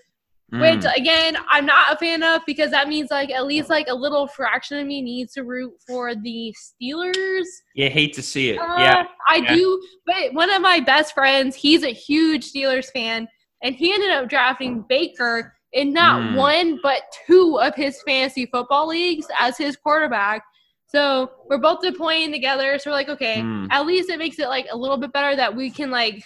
which 0.52 0.82
Mm. 0.82 0.96
again 0.98 1.38
I'm 1.50 1.66
not 1.66 1.94
a 1.94 1.98
fan 1.98 2.24
of 2.24 2.42
because 2.46 2.72
that 2.72 2.90
means 2.90 3.10
like 3.10 3.32
at 3.32 3.46
least 3.46 3.70
like 3.70 3.88
a 3.88 3.96
little 3.96 4.28
fraction 4.28 4.78
of 4.80 4.86
me 4.88 5.02
needs 5.02 5.34
to 5.34 5.44
root 5.44 5.74
for 5.88 6.14
the 6.16 6.54
Steelers. 6.60 7.46
Yeah, 7.74 7.88
hate 7.90 8.14
to 8.14 8.22
see 8.22 8.50
it. 8.50 8.58
Uh, 8.60 8.76
yeah, 8.80 9.04
I 9.28 9.38
yeah. 9.38 9.56
do. 9.56 9.82
But 10.06 10.34
one 10.34 10.50
of 10.52 10.62
my 10.62 10.80
best 10.82 11.14
friends, 11.14 11.56
he's 11.56 11.84
a 11.84 11.94
huge 11.94 12.52
Steelers 12.52 12.92
fan, 12.92 13.28
and 13.64 13.76
he 13.76 13.94
ended 13.94 14.12
up 14.12 14.28
drafting 14.28 14.84
Baker 14.90 15.54
in 15.72 15.94
not 15.94 16.20
Mm. 16.22 16.36
one 16.36 16.80
but 16.84 17.04
two 17.26 17.58
of 17.62 17.74
his 17.76 18.02
fantasy 18.02 18.46
football 18.46 18.88
leagues 18.88 19.28
as 19.40 19.58
his 19.58 19.78
quarterback. 19.78 20.44
So 20.88 21.32
we're 21.48 21.60
both 21.60 21.80
deploying 21.82 22.30
together. 22.34 22.78
So 22.78 22.90
we're 22.90 22.96
like, 22.96 23.08
okay, 23.08 23.38
Mm. 23.38 23.70
at 23.72 23.86
least 23.86 24.10
it 24.10 24.20
makes 24.20 24.38
it 24.38 24.50
like 24.50 24.68
a 24.70 24.76
little 24.76 24.98
bit 24.98 25.14
better 25.14 25.34
that 25.38 25.56
we 25.56 25.72
can 25.72 25.90
like, 25.90 26.22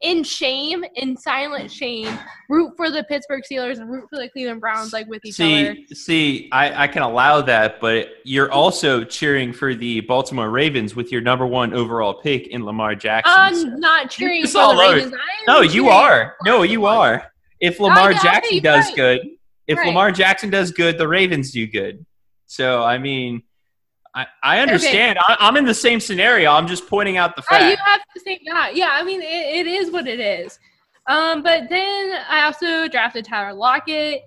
in 0.00 0.24
shame, 0.24 0.84
in 0.94 1.16
silent 1.16 1.70
shame, 1.70 2.18
root 2.48 2.72
for 2.76 2.90
the 2.90 3.04
Pittsburgh 3.04 3.42
Steelers 3.50 3.78
and 3.78 3.90
root 3.90 4.08
for 4.08 4.16
the 4.16 4.28
Cleveland 4.28 4.60
Browns 4.60 4.92
like 4.92 5.06
with 5.08 5.24
each 5.24 5.38
other. 5.40 5.76
See, 5.88 5.94
see, 5.94 6.48
I, 6.52 6.84
I 6.84 6.88
can 6.88 7.02
allow 7.02 7.42
that, 7.42 7.80
but 7.80 8.08
you're 8.24 8.50
also 8.50 9.04
cheering 9.04 9.52
for 9.52 9.74
the 9.74 10.00
Baltimore 10.02 10.50
Ravens 10.50 10.96
with 10.96 11.12
your 11.12 11.20
number 11.20 11.46
one 11.46 11.74
overall 11.74 12.14
pick 12.14 12.46
in 12.48 12.64
Lamar 12.64 12.94
Jackson. 12.94 13.34
I'm 13.36 13.80
not 13.80 14.10
cheering 14.10 14.46
for 14.46 14.52
the 14.52 14.58
over. 14.60 14.78
Ravens. 14.78 15.12
I 15.12 15.16
am 15.16 15.44
no, 15.46 15.60
you 15.60 15.88
are. 15.88 16.36
No, 16.44 16.62
you 16.62 16.86
are. 16.86 17.30
If 17.60 17.78
Lamar 17.78 18.12
know, 18.12 18.18
Jackson 18.22 18.62
does 18.62 18.86
right. 18.86 18.96
good, 18.96 19.20
if 19.66 19.78
Right. 19.78 19.86
Lamar 19.86 20.10
Jackson 20.10 20.50
does 20.50 20.72
good, 20.72 20.98
the 20.98 21.06
Ravens 21.06 21.52
do 21.52 21.66
good. 21.66 22.04
So 22.46 22.82
I 22.82 22.98
mean, 22.98 23.42
I, 24.14 24.26
I 24.42 24.60
understand. 24.60 25.18
I, 25.20 25.36
I'm 25.38 25.56
in 25.56 25.64
the 25.64 25.74
same 25.74 26.00
scenario. 26.00 26.50
I'm 26.50 26.66
just 26.66 26.88
pointing 26.88 27.16
out 27.16 27.36
the 27.36 27.42
fact. 27.42 27.62
Oh, 27.62 27.68
you 27.68 27.76
fact. 27.76 27.88
have 27.88 28.00
to 28.14 28.20
say 28.20 28.40
that. 28.46 28.74
Yeah, 28.74 28.88
I 28.90 29.04
mean, 29.04 29.22
it, 29.22 29.26
it 29.26 29.66
is 29.66 29.90
what 29.90 30.08
it 30.08 30.20
is. 30.20 30.58
Um, 31.06 31.42
but 31.42 31.68
then 31.68 32.12
I 32.28 32.42
also 32.44 32.88
drafted 32.88 33.24
Tyler 33.24 33.54
Lockett, 33.54 34.22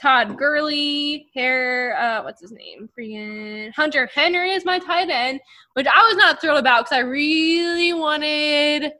Todd 0.00 0.36
Gurley, 0.36 1.28
Hair, 1.34 1.96
uh, 1.98 2.22
what's 2.22 2.40
his 2.40 2.52
name? 2.52 2.88
Freaking 2.96 3.72
Hunter 3.74 4.08
Henry 4.14 4.52
is 4.52 4.64
my 4.64 4.78
tight 4.78 5.10
end, 5.10 5.40
which 5.74 5.86
I 5.86 6.00
was 6.08 6.16
not 6.16 6.40
thrilled 6.40 6.58
about 6.58 6.84
because 6.84 6.96
I 6.96 7.00
really 7.00 7.92
wanted 7.92 8.92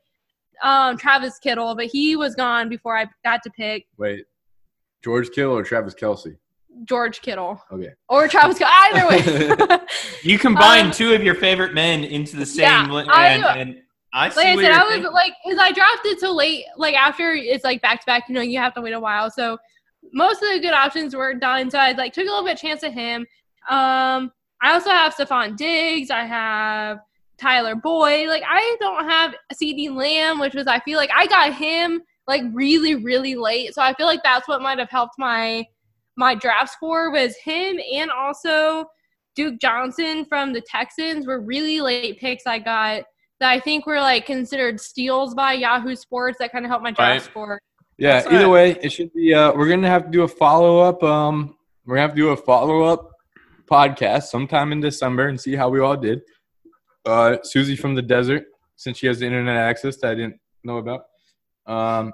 um, 0.62 0.96
Travis 0.96 1.38
Kittle, 1.38 1.76
but 1.76 1.86
he 1.86 2.16
was 2.16 2.34
gone 2.34 2.68
before 2.68 2.96
I 2.96 3.06
got 3.24 3.42
to 3.44 3.50
pick 3.50 3.86
Wait, 3.96 4.24
George 5.04 5.30
Kittle 5.30 5.56
or 5.56 5.62
Travis 5.62 5.94
Kelce? 5.94 6.36
George 6.84 7.20
Kittle 7.22 7.62
Okay. 7.72 7.90
or 8.08 8.28
Travis 8.28 8.58
Kittle. 8.58 8.72
Either 8.72 9.08
way. 9.08 9.78
You 10.22 10.38
combine 10.38 10.86
Um, 10.86 10.90
two 10.92 11.12
of 11.14 11.22
your 11.22 11.34
favorite 11.34 11.74
men 11.74 12.04
into 12.04 12.36
the 12.36 12.46
same, 12.46 12.64
Yeah, 12.64 12.88
li- 12.90 13.06
I- 13.08 13.26
and, 13.28 13.44
and 13.44 13.82
I 14.12 14.28
see 14.30 14.36
like 14.40 14.46
I 14.46 14.62
said, 14.62 14.72
I 14.72 14.82
was 14.84 14.92
thinking. 14.94 15.12
like, 15.12 15.32
because 15.44 15.58
I 15.60 15.70
drafted 15.72 16.18
so 16.18 16.34
late, 16.34 16.64
like 16.76 16.94
after 16.94 17.32
it's 17.32 17.62
like 17.64 17.82
back 17.82 18.00
to 18.00 18.06
back, 18.06 18.24
you 18.28 18.34
know, 18.34 18.40
you 18.40 18.58
have 18.58 18.74
to 18.74 18.80
wait 18.80 18.92
a 18.94 19.00
while. 19.00 19.30
So 19.30 19.58
most 20.12 20.42
of 20.42 20.48
the 20.52 20.60
good 20.60 20.72
options 20.72 21.14
were 21.14 21.34
done. 21.34 21.70
So 21.70 21.78
I 21.78 21.92
like 21.92 22.12
took 22.14 22.24
a 22.26 22.30
little 22.30 22.44
bit 22.44 22.56
chance 22.58 22.82
at 22.82 22.92
him. 22.94 23.26
Um, 23.68 24.32
I 24.62 24.72
also 24.72 24.90
have 24.90 25.14
Stefon 25.14 25.56
Diggs. 25.56 26.10
I 26.10 26.24
have 26.24 26.98
Tyler 27.38 27.74
Boyd. 27.74 28.28
Like 28.28 28.42
I 28.48 28.76
don't 28.80 29.04
have 29.08 29.34
CeeDee 29.52 29.94
Lamb, 29.94 30.38
which 30.40 30.54
was 30.54 30.66
I 30.66 30.80
feel 30.80 30.96
like 30.96 31.10
I 31.14 31.26
got 31.26 31.52
him 31.54 32.00
like 32.26 32.42
really 32.52 32.94
really 32.96 33.34
late. 33.34 33.74
So 33.74 33.82
I 33.82 33.92
feel 33.94 34.06
like 34.06 34.22
that's 34.22 34.48
what 34.48 34.62
might 34.62 34.78
have 34.78 34.90
helped 34.90 35.14
my 35.18 35.64
my 36.18 36.34
draft 36.34 36.70
score 36.72 37.10
was 37.10 37.34
him 37.36 37.78
and 37.94 38.10
also 38.10 38.84
Duke 39.36 39.60
Johnson 39.60 40.24
from 40.24 40.52
the 40.52 40.60
Texans 40.60 41.26
were 41.26 41.40
really 41.40 41.80
late 41.80 42.18
picks 42.18 42.44
I 42.46 42.58
got 42.58 43.04
that 43.40 43.50
I 43.50 43.60
think 43.60 43.86
were 43.86 44.00
like 44.00 44.26
considered 44.26 44.80
steals 44.80 45.32
by 45.34 45.52
Yahoo 45.54 45.94
Sports 45.94 46.38
that 46.40 46.50
kind 46.52 46.64
of 46.64 46.70
helped 46.70 46.82
my 46.82 46.90
draft 46.90 47.10
Right. 47.12 47.22
score. 47.22 47.60
Yeah. 47.96 48.24
Either 48.30 48.48
way, 48.48 48.72
it 48.82 48.90
should 48.90 49.12
be. 49.14 49.32
Uh, 49.32 49.52
we're 49.52 49.68
gonna 49.68 49.88
have 49.88 50.04
to 50.06 50.10
do 50.10 50.22
a 50.22 50.28
follow 50.28 50.80
up. 50.80 51.02
Um, 51.02 51.56
we're 51.86 51.94
gonna 51.96 52.08
have 52.08 52.16
to 52.16 52.20
do 52.20 52.28
a 52.30 52.36
follow 52.36 52.82
up 52.82 53.10
podcast 53.70 54.24
sometime 54.24 54.72
in 54.72 54.80
December 54.80 55.28
and 55.28 55.40
see 55.40 55.54
how 55.54 55.68
we 55.68 55.78
all 55.80 55.96
did. 55.96 56.20
Uh, 57.06 57.36
Susie 57.44 57.76
from 57.76 57.94
the 57.94 58.02
desert, 58.02 58.44
since 58.76 58.98
she 58.98 59.06
has 59.06 59.20
the 59.20 59.26
internet 59.26 59.56
access 59.56 59.96
that 59.98 60.10
I 60.10 60.14
didn't 60.16 60.38
know 60.64 60.78
about. 60.78 61.02
Um, 61.66 62.12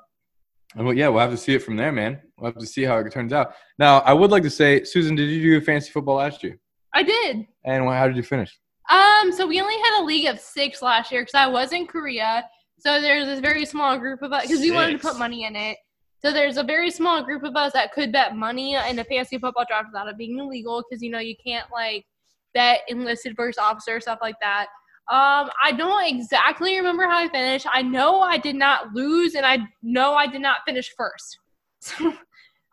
and 0.74 0.84
well, 0.86 0.94
yeah, 0.94 1.08
we'll 1.08 1.20
have 1.20 1.30
to 1.30 1.36
see 1.36 1.54
it 1.54 1.62
from 1.62 1.76
there, 1.76 1.92
man. 1.92 2.20
We'll 2.44 2.52
have 2.52 2.60
to 2.60 2.66
see 2.66 2.82
how 2.82 2.98
it 2.98 3.10
turns 3.10 3.32
out. 3.32 3.54
Now, 3.78 4.00
I 4.00 4.12
would 4.12 4.30
like 4.30 4.42
to 4.42 4.50
say, 4.50 4.84
Susan, 4.84 5.14
did 5.14 5.30
you 5.30 5.58
do 5.58 5.64
fantasy 5.64 5.90
football 5.90 6.16
last 6.16 6.44
year? 6.44 6.58
I 6.92 7.02
did. 7.02 7.46
And 7.64 7.84
how 7.84 8.06
did 8.06 8.18
you 8.18 8.22
finish? 8.22 8.60
Um, 8.90 9.32
so 9.32 9.46
we 9.46 9.62
only 9.62 9.76
had 9.76 10.02
a 10.02 10.04
league 10.04 10.26
of 10.26 10.38
six 10.38 10.82
last 10.82 11.10
year 11.10 11.22
because 11.22 11.34
I 11.34 11.46
was 11.46 11.72
in 11.72 11.86
Korea. 11.86 12.44
So 12.80 13.00
there's 13.00 13.24
this 13.24 13.40
very 13.40 13.64
small 13.64 13.98
group 13.98 14.20
of 14.20 14.34
us 14.34 14.42
because 14.42 14.60
we 14.60 14.72
wanted 14.72 14.92
to 14.92 14.98
put 14.98 15.18
money 15.18 15.44
in 15.44 15.56
it. 15.56 15.78
So 16.22 16.32
there's 16.32 16.58
a 16.58 16.62
very 16.62 16.90
small 16.90 17.22
group 17.22 17.44
of 17.44 17.56
us 17.56 17.72
that 17.72 17.92
could 17.92 18.12
bet 18.12 18.36
money 18.36 18.74
in 18.74 18.98
a 18.98 19.04
fantasy 19.04 19.38
football 19.38 19.64
draft 19.66 19.86
without 19.90 20.08
it 20.08 20.18
being 20.18 20.38
illegal 20.38 20.84
because 20.86 21.02
you 21.02 21.08
know 21.08 21.20
you 21.20 21.34
can't 21.42 21.66
like 21.72 22.04
bet 22.52 22.80
enlisted 22.88 23.36
versus 23.36 23.56
officer 23.56 24.00
stuff 24.00 24.18
like 24.20 24.36
that. 24.42 24.66
Um, 25.10 25.50
I 25.62 25.72
don't 25.72 26.06
exactly 26.06 26.76
remember 26.76 27.04
how 27.04 27.24
I 27.24 27.28
finished. 27.28 27.66
I 27.70 27.80
know 27.80 28.20
I 28.20 28.36
did 28.36 28.56
not 28.56 28.92
lose, 28.92 29.34
and 29.34 29.46
I 29.46 29.60
know 29.82 30.14
I 30.14 30.26
did 30.26 30.42
not 30.42 30.58
finish 30.66 30.92
first. 30.94 31.38
So 31.80 32.14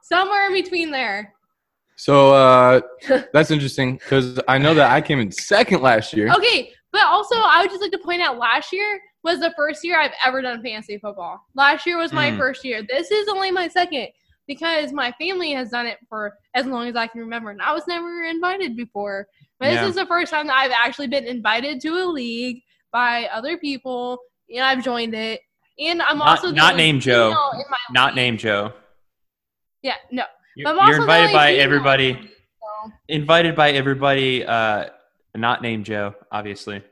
somewhere 0.04 0.48
in 0.48 0.54
between 0.54 0.92
there. 0.92 1.34
So 1.96 2.34
uh, 2.34 2.82
that's 3.34 3.52
interesting 3.52 3.94
because 3.96 4.40
I 4.48 4.58
know 4.58 4.74
that 4.74 4.92
I 4.92 5.02
came 5.02 5.20
in 5.20 5.32
second 5.32 5.82
last 5.82 6.14
year. 6.14 6.32
Okay, 6.34 6.72
but 6.92 7.04
also 7.06 7.36
I 7.38 7.62
would 7.62 7.70
just 7.70 7.82
like 7.82 7.92
to 7.92 8.00
point 8.00 8.22
out 8.22 8.38
last 8.38 8.74
year 8.74 9.00
was 9.24 9.40
the 9.40 9.54
first 9.56 9.84
year 9.84 10.00
I've 10.02 10.14
ever 10.26 10.42
done 10.42 10.64
fantasy 10.64 10.98
football. 10.98 11.40
Last 11.54 11.86
year 11.86 11.98
was 12.00 12.12
my 12.12 12.32
Hmm. 12.32 12.38
first 12.40 12.66
year. 12.66 12.82
This 12.82 13.12
is 13.12 13.28
only 13.30 13.52
my 13.52 13.68
second 13.68 14.08
because 14.48 14.92
my 14.92 15.12
family 15.20 15.52
has 15.54 15.70
done 15.70 15.86
it 15.86 16.00
for 16.10 16.34
as 16.56 16.66
long 16.66 16.88
as 16.88 16.96
I 16.96 17.06
can 17.06 17.22
remember, 17.22 17.52
and 17.52 17.62
I 17.62 17.72
was 17.72 17.84
never 17.88 18.24
invited 18.24 18.76
before. 18.76 19.28
But 19.60 19.70
Yeah. 19.72 19.82
this 19.82 19.90
is 19.92 19.96
the 19.96 20.08
first 20.08 20.32
time 20.32 20.48
that 20.48 20.56
I've 20.58 20.72
actually 20.72 21.08
been 21.08 21.26
invited 21.26 21.80
to 21.82 21.90
a 21.90 22.06
league 22.06 22.64
by 22.92 23.28
other 23.32 23.58
people, 23.60 24.18
and 24.50 24.64
I've 24.66 24.84
joined 24.84 25.14
it. 25.14 25.42
And 25.80 26.02
I'm 26.02 26.18
Not- 26.18 26.30
also 26.30 26.52
not 26.52 26.76
named 26.76 27.02
Joe. 27.04 27.30
female 27.30 27.52
in 27.54 27.66
my 27.70 27.78
Not 27.92 28.16
named 28.16 28.40
Joe. 28.40 28.74
Yeah, 29.82 29.96
no. 30.12 30.24
You're, 30.56 30.66
But 30.66 30.80
I'm 30.80 30.90
you're 30.90 31.02
invited 31.02 31.34
by 31.34 31.52
female. 31.52 31.64
everybody. 31.64 32.14
So, 32.14 32.92
Invited 33.08 33.56
by 33.56 33.72
everybody. 33.72 34.46
Uh, 34.46 34.90
not 35.36 35.62
named 35.62 35.86
Joe, 35.86 36.14
obviously, 36.32 36.84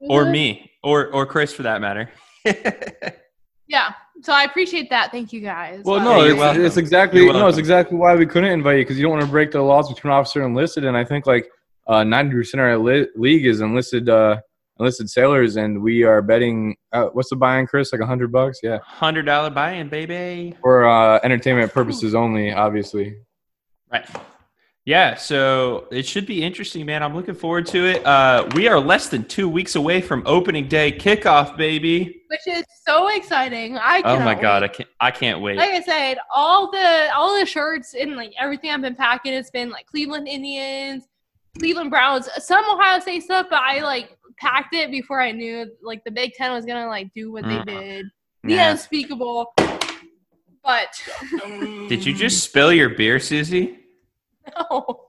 or 0.00 0.24
mhm. 0.24 0.30
me, 0.32 0.70
or 0.84 1.08
or 1.08 1.26
Chris 1.26 1.52
for 1.52 1.64
that 1.64 1.80
matter. 1.80 2.10
Yeah. 3.68 3.92
So 4.22 4.32
I 4.32 4.44
appreciate 4.44 4.90
that. 4.90 5.12
Thank 5.12 5.32
you 5.32 5.40
guys. 5.40 5.82
Well, 5.84 6.00
no, 6.00 6.24
you're 6.24 6.36
it's, 6.36 6.58
it's 6.58 6.76
exactly 6.78 7.24
no, 7.26 7.46
it's 7.46 7.58
exactly 7.58 7.96
why 7.96 8.16
we 8.16 8.26
couldn't 8.26 8.50
invite 8.50 8.78
you 8.78 8.84
because 8.84 8.96
you 8.96 9.02
don't 9.02 9.12
want 9.12 9.22
to 9.22 9.30
break 9.30 9.52
the 9.52 9.62
laws 9.62 9.92
between 9.92 10.12
officer 10.12 10.42
and 10.42 10.50
enlisted. 10.50 10.84
And 10.84 10.96
I 10.96 11.04
think 11.04 11.26
like 11.26 11.48
uh, 11.86 12.02
ninety 12.02 12.34
percent 12.34 12.62
of 12.62 12.66
our 12.66 12.78
li- 12.78 13.08
league 13.14 13.46
is 13.46 13.60
enlisted 13.60 14.08
uh, 14.08 14.38
enlisted 14.78 15.10
sailors, 15.10 15.56
and 15.56 15.82
we 15.82 16.02
are 16.04 16.22
betting. 16.22 16.76
Uh, 16.92 17.06
what's 17.12 17.30
the 17.30 17.36
buy-in, 17.36 17.66
Chris? 17.66 17.92
Like 17.92 18.00
a 18.00 18.06
hundred 18.06 18.32
bucks? 18.32 18.58
Yeah, 18.62 18.78
Hundred 18.82 19.22
dollar 19.26 19.50
buy-in, 19.50 19.88
baby. 19.88 20.54
for 20.60 20.86
uh, 20.88 21.20
entertainment 21.22 21.72
purposes 21.72 22.14
only, 22.14 22.52
obviously. 22.52 23.16
Right. 23.92 24.06
Yeah, 24.84 25.16
so 25.16 25.86
it 25.90 26.06
should 26.06 26.24
be 26.24 26.42
interesting, 26.42 26.86
man. 26.86 27.02
I'm 27.02 27.14
looking 27.14 27.34
forward 27.34 27.66
to 27.66 27.84
it. 27.84 28.06
Uh, 28.06 28.48
we 28.54 28.68
are 28.68 28.80
less 28.80 29.10
than 29.10 29.24
two 29.24 29.46
weeks 29.46 29.74
away 29.76 30.00
from 30.00 30.22
opening 30.24 30.66
day 30.66 30.90
kickoff, 30.90 31.58
baby. 31.58 32.22
which 32.28 32.46
is 32.46 32.64
so 32.86 33.08
exciting. 33.14 33.76
I 33.76 34.00
Oh 34.02 34.18
my 34.20 34.34
god, 34.34 34.62
I 34.62 34.68
can't! 34.68 34.88
I 34.98 35.10
can't 35.10 35.40
wait. 35.42 35.58
Like 35.58 35.70
I 35.70 35.82
said, 35.82 36.16
all 36.34 36.70
the 36.70 37.10
all 37.14 37.38
the 37.38 37.44
shirts 37.44 37.92
and 37.94 38.16
like 38.16 38.32
everything 38.40 38.70
I've 38.70 38.80
been 38.80 38.94
packing 38.94 39.34
has 39.34 39.50
been 39.50 39.68
like 39.68 39.84
Cleveland 39.84 40.26
Indians, 40.26 41.04
Cleveland 41.58 41.90
Browns, 41.90 42.26
some 42.38 42.64
Ohio 42.64 42.98
State 43.00 43.24
stuff, 43.24 43.48
but 43.50 43.60
I 43.60 43.82
like 43.82 44.16
packed 44.40 44.74
it 44.74 44.90
before 44.90 45.20
I 45.20 45.32
knew 45.32 45.70
like 45.82 46.02
the 46.04 46.10
Big 46.10 46.32
Ten 46.34 46.52
was 46.52 46.64
gonna 46.64 46.86
like 46.86 47.12
do 47.14 47.30
what 47.32 47.44
Mm. 47.44 47.64
they 47.66 47.72
did. 47.72 48.06
The 48.44 48.54
Yeah. 48.54 48.70
unspeakable. 48.72 49.52
But 50.64 50.88
Did 51.88 52.04
you 52.04 52.12
just 52.14 52.44
spill 52.44 52.72
your 52.72 52.90
beer, 52.90 53.18
Susie? 53.20 53.78
no. 54.70 55.06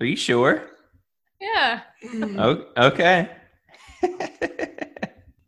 Are 0.00 0.06
you 0.06 0.16
sure? 0.16 0.62
Yeah. 1.40 1.80
Oh, 2.38 2.66
okay. 2.76 3.30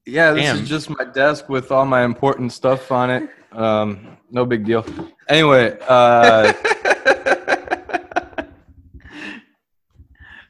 Yeah, 0.07 0.33
this 0.33 0.45
Damn. 0.47 0.63
is 0.63 0.69
just 0.71 0.89
my 0.89 1.05
desk 1.05 1.51
with 1.51 1.71
all 1.71 1.85
my 1.85 2.03
important 2.03 2.51
stuff 2.55 2.91
on 2.91 3.11
it. 3.11 3.29
Um, 3.53 4.17
no 4.31 4.47
big 4.47 4.65
deal. 4.65 4.83
Anyway, 5.29 5.77
uh, 5.87 6.55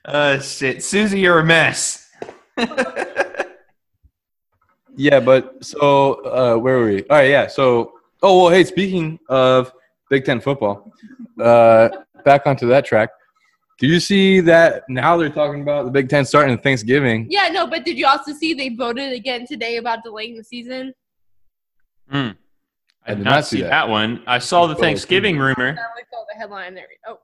uh, 0.05 0.39
shit, 0.39 0.85
Susie, 0.85 1.19
you're 1.19 1.41
a 1.41 1.45
mess. 1.45 1.98
yeah, 4.97 5.21
but 5.21 5.65
so 5.65 6.15
uh, 6.25 6.57
where 6.57 6.79
were 6.79 6.87
we? 6.87 7.03
All 7.05 7.17
right, 7.19 7.31
yeah. 7.31 7.47
So, 7.47 7.93
oh 8.23 8.43
well, 8.45 8.51
hey, 8.53 8.65
speaking 8.65 9.19
of 9.29 9.73
Big 10.11 10.25
Ten 10.25 10.41
football, 10.41 10.93
uh, 11.41 11.89
back 12.25 12.47
onto 12.47 12.67
that 12.69 12.85
track. 12.85 13.11
Do 13.81 13.87
you 13.87 14.01
see 14.01 14.41
that 14.41 14.83
now 14.89 15.17
they're 15.17 15.29
talking 15.31 15.63
about 15.63 15.85
the 15.85 15.93
Big 15.93 16.09
Ten 16.09 16.25
starting 16.25 16.59
Thanksgiving? 16.59 17.29
Yeah, 17.31 17.49
no, 17.49 17.65
but 17.67 17.85
did 17.85 17.97
you 17.97 18.07
also 18.09 18.33
see 18.33 18.53
they 18.55 18.71
voted 18.71 19.13
again 19.13 19.47
today 19.47 19.77
about 19.77 20.03
delaying 20.03 20.37
the 20.37 20.43
season? 20.43 20.93
Hmm. 22.11 22.17
I 23.07 23.13
I 23.13 23.15
did 23.15 23.19
did 23.19 23.25
not, 23.25 23.31
not 23.31 23.45
see 23.47 23.57
see 23.59 23.63
that. 23.63 23.69
that. 23.71 23.89
one. 23.89 24.23
I 24.27 24.39
saw 24.41 24.67
the 24.67 24.75
Oh, 24.75 24.81
Thanksgiving 24.81 25.39
rumor. 25.39 25.71
I 25.79 26.03
saw 26.11 26.25
the 26.33 26.37
headline 26.39 26.75
there. 26.75 26.87
Oh, 27.07 27.21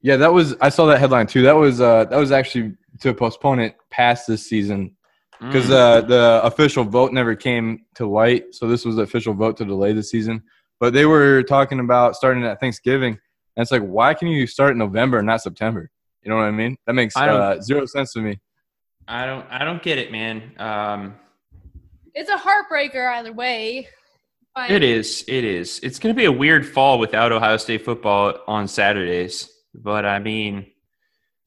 Yeah, 0.00 0.16
that 0.16 0.32
was 0.32 0.56
I 0.62 0.70
saw 0.70 0.86
that 0.86 0.98
headline 0.98 1.26
too. 1.26 1.42
That 1.42 1.52
was 1.56 1.82
uh, 1.82 2.04
that 2.06 2.16
was 2.16 2.32
actually 2.32 2.74
to 3.00 3.14
postpone 3.14 3.58
it 3.60 3.76
past 3.90 4.26
this 4.26 4.46
season 4.48 4.96
because 5.40 5.66
Mm. 5.68 5.72
uh, 5.72 6.00
the 6.02 6.40
official 6.44 6.84
vote 6.84 7.12
never 7.12 7.34
came 7.34 7.86
to 7.94 8.06
light. 8.06 8.54
So 8.54 8.66
this 8.68 8.84
was 8.84 8.96
the 8.96 9.02
official 9.02 9.32
vote 9.34 9.56
to 9.58 9.64
delay 9.64 9.92
the 9.92 10.02
season. 10.02 10.42
But 10.78 10.92
they 10.92 11.06
were 11.06 11.42
talking 11.42 11.80
about 11.80 12.14
starting 12.16 12.44
at 12.44 12.60
Thanksgiving, 12.60 13.12
and 13.12 13.62
it's 13.62 13.70
like, 13.70 13.82
why 13.82 14.14
can 14.14 14.28
you 14.28 14.46
start 14.46 14.72
in 14.72 14.78
November 14.78 15.18
and 15.18 15.26
not 15.26 15.42
September? 15.42 15.90
You 16.22 16.30
know 16.30 16.36
what 16.36 16.44
I 16.44 16.50
mean? 16.50 16.76
That 16.86 16.94
makes 16.94 17.16
uh, 17.16 17.60
zero 17.60 17.86
sense 17.86 18.12
to 18.14 18.20
me. 18.20 18.38
I 19.08 19.26
don't. 19.26 19.46
I 19.50 19.64
don't 19.64 19.82
get 19.82 19.98
it, 19.98 20.12
man. 20.12 20.52
Um, 20.58 21.14
it's 22.14 22.30
a 22.30 22.36
heartbreaker 22.36 23.10
either 23.16 23.32
way. 23.32 23.88
But 24.54 24.70
it 24.70 24.82
is. 24.82 25.24
It 25.28 25.44
is. 25.44 25.80
It's 25.82 25.98
going 25.98 26.14
to 26.14 26.18
be 26.18 26.26
a 26.26 26.32
weird 26.32 26.66
fall 26.66 26.98
without 26.98 27.32
Ohio 27.32 27.56
State 27.56 27.84
football 27.84 28.38
on 28.46 28.68
Saturdays. 28.68 29.50
But 29.74 30.04
I 30.04 30.18
mean, 30.18 30.66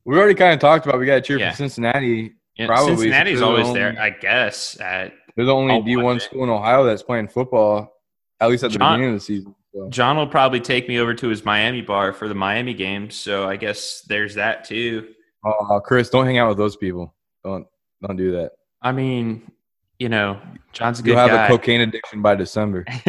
We 0.06 0.18
already 0.18 0.36
kind 0.36 0.54
of 0.54 0.60
talked 0.60 0.86
about 0.86 1.00
we 1.00 1.06
got 1.06 1.16
to 1.16 1.22
cheer 1.22 1.40
Yeah. 1.40 1.52
for 1.52 1.58
Cincinnati. 1.58 2.34
know, 2.60 2.68
Probably, 2.68 2.96
Cincinnati's 2.96 3.42
always 3.42 3.68
the 3.68 3.74
there, 3.74 3.96
I 4.00 4.10
guess. 4.10 4.80
At 4.80 5.14
They're 5.36 5.46
the 5.46 5.54
only 5.54 5.82
D 5.82 5.96
one 5.98 6.20
school 6.20 6.44
in 6.44 6.50
Ohio 6.50 6.84
that's 6.84 7.04
playing 7.04 7.30
football, 7.30 7.94
at 8.40 8.50
least 8.50 8.64
at 8.64 8.72
the 8.72 8.78
John- 8.80 8.98
beginning 9.00 9.16
of 9.16 9.22
the 9.22 9.26
season. 9.26 9.56
So. 9.74 9.90
John 9.90 10.18
will 10.18 10.28
probably 10.28 10.60
take 10.60 10.88
me 10.88 11.00
over 11.00 11.16
to 11.16 11.28
his 11.30 11.44
Miami 11.44 11.82
bar 11.82 12.14
for 12.14 12.28
the 12.28 12.36
Miami 12.36 12.76
game, 12.76 13.10
so 13.10 13.50
I 13.50 13.56
guess 13.56 14.02
there's 14.08 14.36
that 14.36 14.66
too. 14.66 15.08
Oh, 15.44 15.82
Chris, 15.84 16.10
don't 16.12 16.26
hang 16.28 16.38
out 16.38 16.50
with 16.50 16.58
those 16.60 16.76
people. 16.76 17.16
Don't 17.44 17.66
don't 18.06 18.16
do 18.16 18.34
that. 18.34 18.52
I 18.84 18.92
mean, 18.92 19.50
you 19.98 20.10
know, 20.10 20.40
John's 20.74 21.00
a 21.00 21.02
good 21.04 21.12
You'll 21.12 21.20
have 21.20 21.30
guy. 21.32 21.46
a 21.46 21.48
cocaine 21.48 21.82
addiction 21.82 22.22
by 22.22 22.36
December. 22.36 22.86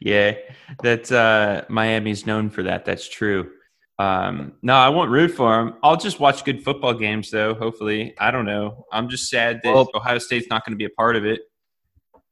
yeah, 0.00 0.34
that 0.82 1.10
uh, 1.12 1.64
Miami's 1.68 2.26
known 2.26 2.50
for 2.50 2.62
that. 2.64 2.84
That's 2.84 3.08
true. 3.08 3.50
Um, 3.98 4.52
no, 4.62 4.74
I 4.74 4.88
won't 4.90 5.10
root 5.10 5.32
for 5.32 5.58
him. 5.60 5.74
I'll 5.82 5.96
just 5.96 6.20
watch 6.20 6.44
good 6.44 6.62
football 6.62 6.94
games, 6.94 7.30
though. 7.30 7.54
Hopefully, 7.54 8.14
I 8.18 8.30
don't 8.30 8.44
know. 8.46 8.86
I'm 8.92 9.08
just 9.08 9.28
sad 9.28 9.60
that 9.64 9.74
Well- 9.74 9.90
Ohio 9.94 10.18
State's 10.18 10.48
not 10.48 10.64
going 10.64 10.72
to 10.72 10.76
be 10.76 10.84
a 10.84 10.90
part 10.90 11.16
of 11.16 11.24
it. 11.24 11.40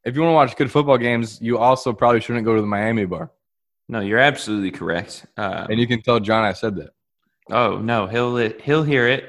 If 0.05 0.15
you 0.15 0.21
want 0.23 0.31
to 0.31 0.35
watch 0.37 0.57
good 0.57 0.71
football 0.71 0.99
games, 0.99 1.41
you 1.43 1.59
also 1.59 1.93
probably 1.93 2.21
shouldn't 2.21 2.45
go 2.45 2.55
to 2.55 2.61
the 2.61 2.67
Miami 2.67 3.05
bar. 3.07 3.33
No, 3.89 3.99
you're 4.01 4.21
absolutely 4.21 4.71
correct. 4.71 5.27
Um, 5.37 5.67
And 5.71 5.81
you 5.81 5.87
can 5.89 6.01
tell 6.03 6.21
John 6.21 6.45
I 6.45 6.53
said 6.53 6.77
that. 6.77 6.91
oh 7.51 7.79
no, 7.79 8.07
he'll 8.07 8.37
he'll 8.61 8.83
hear 8.85 9.09
it. 9.09 9.25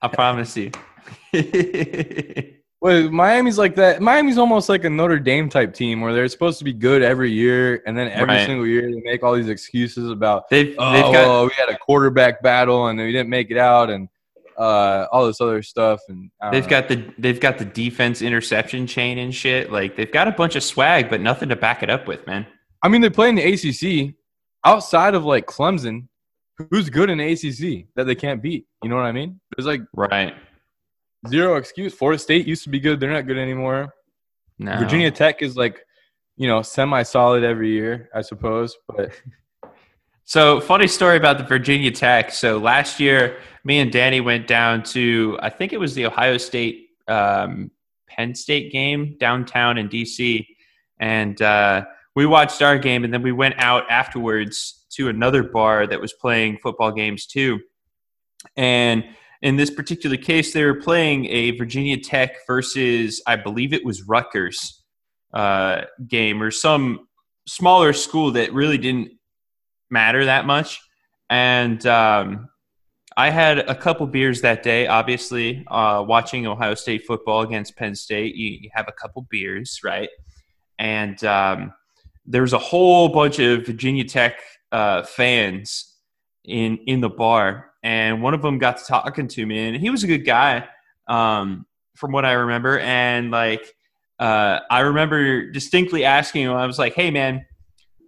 I 0.00 0.06
promise 0.20 0.56
you. 0.56 0.70
Well, 2.86 3.10
Miami's 3.10 3.58
like 3.58 3.74
that. 3.74 4.00
Miami's 4.00 4.38
almost 4.38 4.68
like 4.68 4.84
a 4.84 4.88
Notre 4.90 5.18
Dame 5.18 5.48
type 5.48 5.74
team 5.74 6.00
where 6.00 6.14
they're 6.14 6.28
supposed 6.28 6.58
to 6.58 6.64
be 6.64 6.72
good 6.72 7.02
every 7.02 7.32
year, 7.32 7.82
and 7.84 7.98
then 7.98 8.06
every 8.12 8.36
Right. 8.36 8.46
single 8.46 8.64
year 8.64 8.82
they 8.82 9.00
make 9.02 9.24
all 9.24 9.34
these 9.34 9.48
excuses 9.48 10.08
about, 10.08 10.48
they've 10.50 10.72
oh, 10.78 10.92
they've 10.92 11.02
got 11.02 11.12
well, 11.26 11.44
we 11.46 11.50
had 11.58 11.68
a 11.68 11.76
quarterback 11.78 12.40
battle 12.44 12.86
and 12.86 12.96
we 13.00 13.10
didn't 13.10 13.28
make 13.28 13.50
it 13.50 13.56
out, 13.58 13.90
and 13.90 14.08
uh, 14.56 15.06
all 15.10 15.26
this 15.26 15.40
other 15.40 15.64
stuff. 15.64 15.98
And 16.08 16.30
They've 16.52 16.62
know. 16.62 16.70
got 16.70 16.86
the 16.88 17.12
they've 17.18 17.40
got 17.40 17.58
the 17.58 17.64
defense 17.64 18.22
interception 18.22 18.86
chain 18.86 19.18
and 19.18 19.34
shit. 19.34 19.72
Like 19.72 19.96
they've 19.96 20.12
got 20.12 20.28
a 20.28 20.32
bunch 20.32 20.54
of 20.54 20.62
swag, 20.62 21.10
but 21.10 21.20
nothing 21.20 21.48
to 21.48 21.56
back 21.56 21.82
it 21.82 21.90
up 21.90 22.06
with, 22.06 22.24
man. 22.28 22.46
I 22.84 22.88
mean, 22.88 23.00
they 23.00 23.10
play 23.10 23.28
in 23.30 23.34
the 23.34 23.42
ACC 23.42 24.14
outside 24.64 25.16
of 25.16 25.24
like 25.24 25.46
Clemson. 25.46 26.06
Who's 26.70 26.88
good 26.88 27.10
in 27.10 27.18
the 27.18 27.32
ACC 27.32 27.88
that 27.96 28.04
they 28.04 28.14
can't 28.14 28.40
beat? 28.40 28.68
You 28.84 28.88
know 28.90 28.94
what 28.96 29.06
I 29.06 29.12
mean? 29.12 29.40
There's 29.56 29.66
like 29.66 29.80
Right. 29.92 30.34
Zero 31.28 31.56
excuse. 31.56 31.94
Florida 31.94 32.18
State 32.18 32.46
used 32.46 32.64
to 32.64 32.70
be 32.70 32.80
good; 32.80 33.00
they're 33.00 33.12
not 33.12 33.26
good 33.26 33.38
anymore. 33.38 33.94
No. 34.58 34.78
Virginia 34.78 35.10
Tech 35.10 35.42
is 35.42 35.56
like, 35.56 35.84
you 36.36 36.48
know, 36.48 36.62
semi-solid 36.62 37.44
every 37.44 37.70
year, 37.70 38.08
I 38.14 38.22
suppose. 38.22 38.76
But 38.88 39.12
So 40.28 40.60
funny 40.60 40.88
story 40.88 41.16
about 41.16 41.38
the 41.38 41.44
Virginia 41.44 41.92
Tech. 41.92 42.32
So 42.32 42.58
last 42.58 42.98
year, 42.98 43.38
me 43.62 43.78
and 43.78 43.92
Danny 43.92 44.20
went 44.20 44.48
down 44.48 44.82
to 44.82 45.38
I 45.40 45.50
think 45.50 45.72
it 45.72 45.78
was 45.78 45.94
the 45.94 46.04
Ohio 46.04 46.36
State 46.36 46.88
um, 47.06 47.70
Penn 48.08 48.34
State 48.34 48.72
game 48.72 49.16
downtown 49.20 49.78
in 49.78 49.88
DC, 49.88 50.44
and 50.98 51.40
uh, 51.40 51.84
we 52.16 52.26
watched 52.26 52.60
our 52.60 52.76
game, 52.76 53.04
and 53.04 53.14
then 53.14 53.22
we 53.22 53.30
went 53.30 53.54
out 53.58 53.84
afterwards 53.88 54.84
to 54.94 55.08
another 55.08 55.44
bar 55.44 55.86
that 55.86 56.00
was 56.00 56.12
playing 56.12 56.58
football 56.58 56.90
games 56.90 57.26
too. 57.26 57.60
And 58.56 59.04
in 59.42 59.56
this 59.56 59.70
particular 59.70 60.16
case, 60.16 60.52
they 60.52 60.64
were 60.64 60.80
playing 60.80 61.26
a 61.26 61.52
Virginia 61.52 61.98
Tech 62.00 62.46
versus 62.46 63.22
I 63.26 63.36
believe 63.36 63.72
it 63.72 63.84
was 63.84 64.02
Rutgers 64.02 64.82
uh, 65.32 65.82
game 66.06 66.42
or 66.42 66.50
some 66.50 67.06
smaller 67.46 67.92
school 67.92 68.32
that 68.32 68.52
really 68.52 68.78
didn't 68.78 69.10
matter 69.90 70.24
that 70.24 70.46
much. 70.46 70.80
And 71.28 71.84
um, 71.86 72.48
I 73.16 73.30
had 73.30 73.58
a 73.58 73.74
couple 73.74 74.06
beers 74.06 74.42
that 74.42 74.62
day. 74.62 74.86
Obviously, 74.86 75.64
uh, 75.68 76.04
watching 76.06 76.46
Ohio 76.46 76.74
State 76.74 77.06
football 77.06 77.42
against 77.42 77.76
Penn 77.76 77.94
State, 77.94 78.34
you, 78.34 78.58
you 78.62 78.70
have 78.72 78.86
a 78.88 78.92
couple 78.92 79.26
beers, 79.30 79.80
right? 79.82 80.10
And 80.78 81.22
um, 81.24 81.72
there 82.26 82.42
was 82.42 82.52
a 82.52 82.58
whole 82.58 83.08
bunch 83.08 83.38
of 83.38 83.64
Virginia 83.64 84.04
Tech 84.04 84.40
uh, 84.72 85.02
fans 85.02 85.94
in 86.44 86.78
in 86.86 87.00
the 87.00 87.08
bar, 87.08 87.72
and 87.86 88.20
one 88.20 88.34
of 88.34 88.42
them 88.42 88.58
got 88.58 88.78
to 88.78 88.84
talking 88.84 89.28
to 89.28 89.46
me, 89.46 89.68
and 89.68 89.76
he 89.76 89.90
was 89.90 90.02
a 90.02 90.08
good 90.08 90.26
guy, 90.26 90.66
um, 91.06 91.66
from 91.94 92.10
what 92.10 92.24
I 92.24 92.32
remember. 92.32 92.80
And 92.80 93.30
like, 93.30 93.64
uh, 94.18 94.58
I 94.68 94.80
remember 94.80 95.48
distinctly 95.52 96.04
asking 96.04 96.42
him, 96.42 96.52
I 96.52 96.66
was 96.66 96.80
like, 96.80 96.94
"Hey, 96.94 97.12
man, 97.12 97.46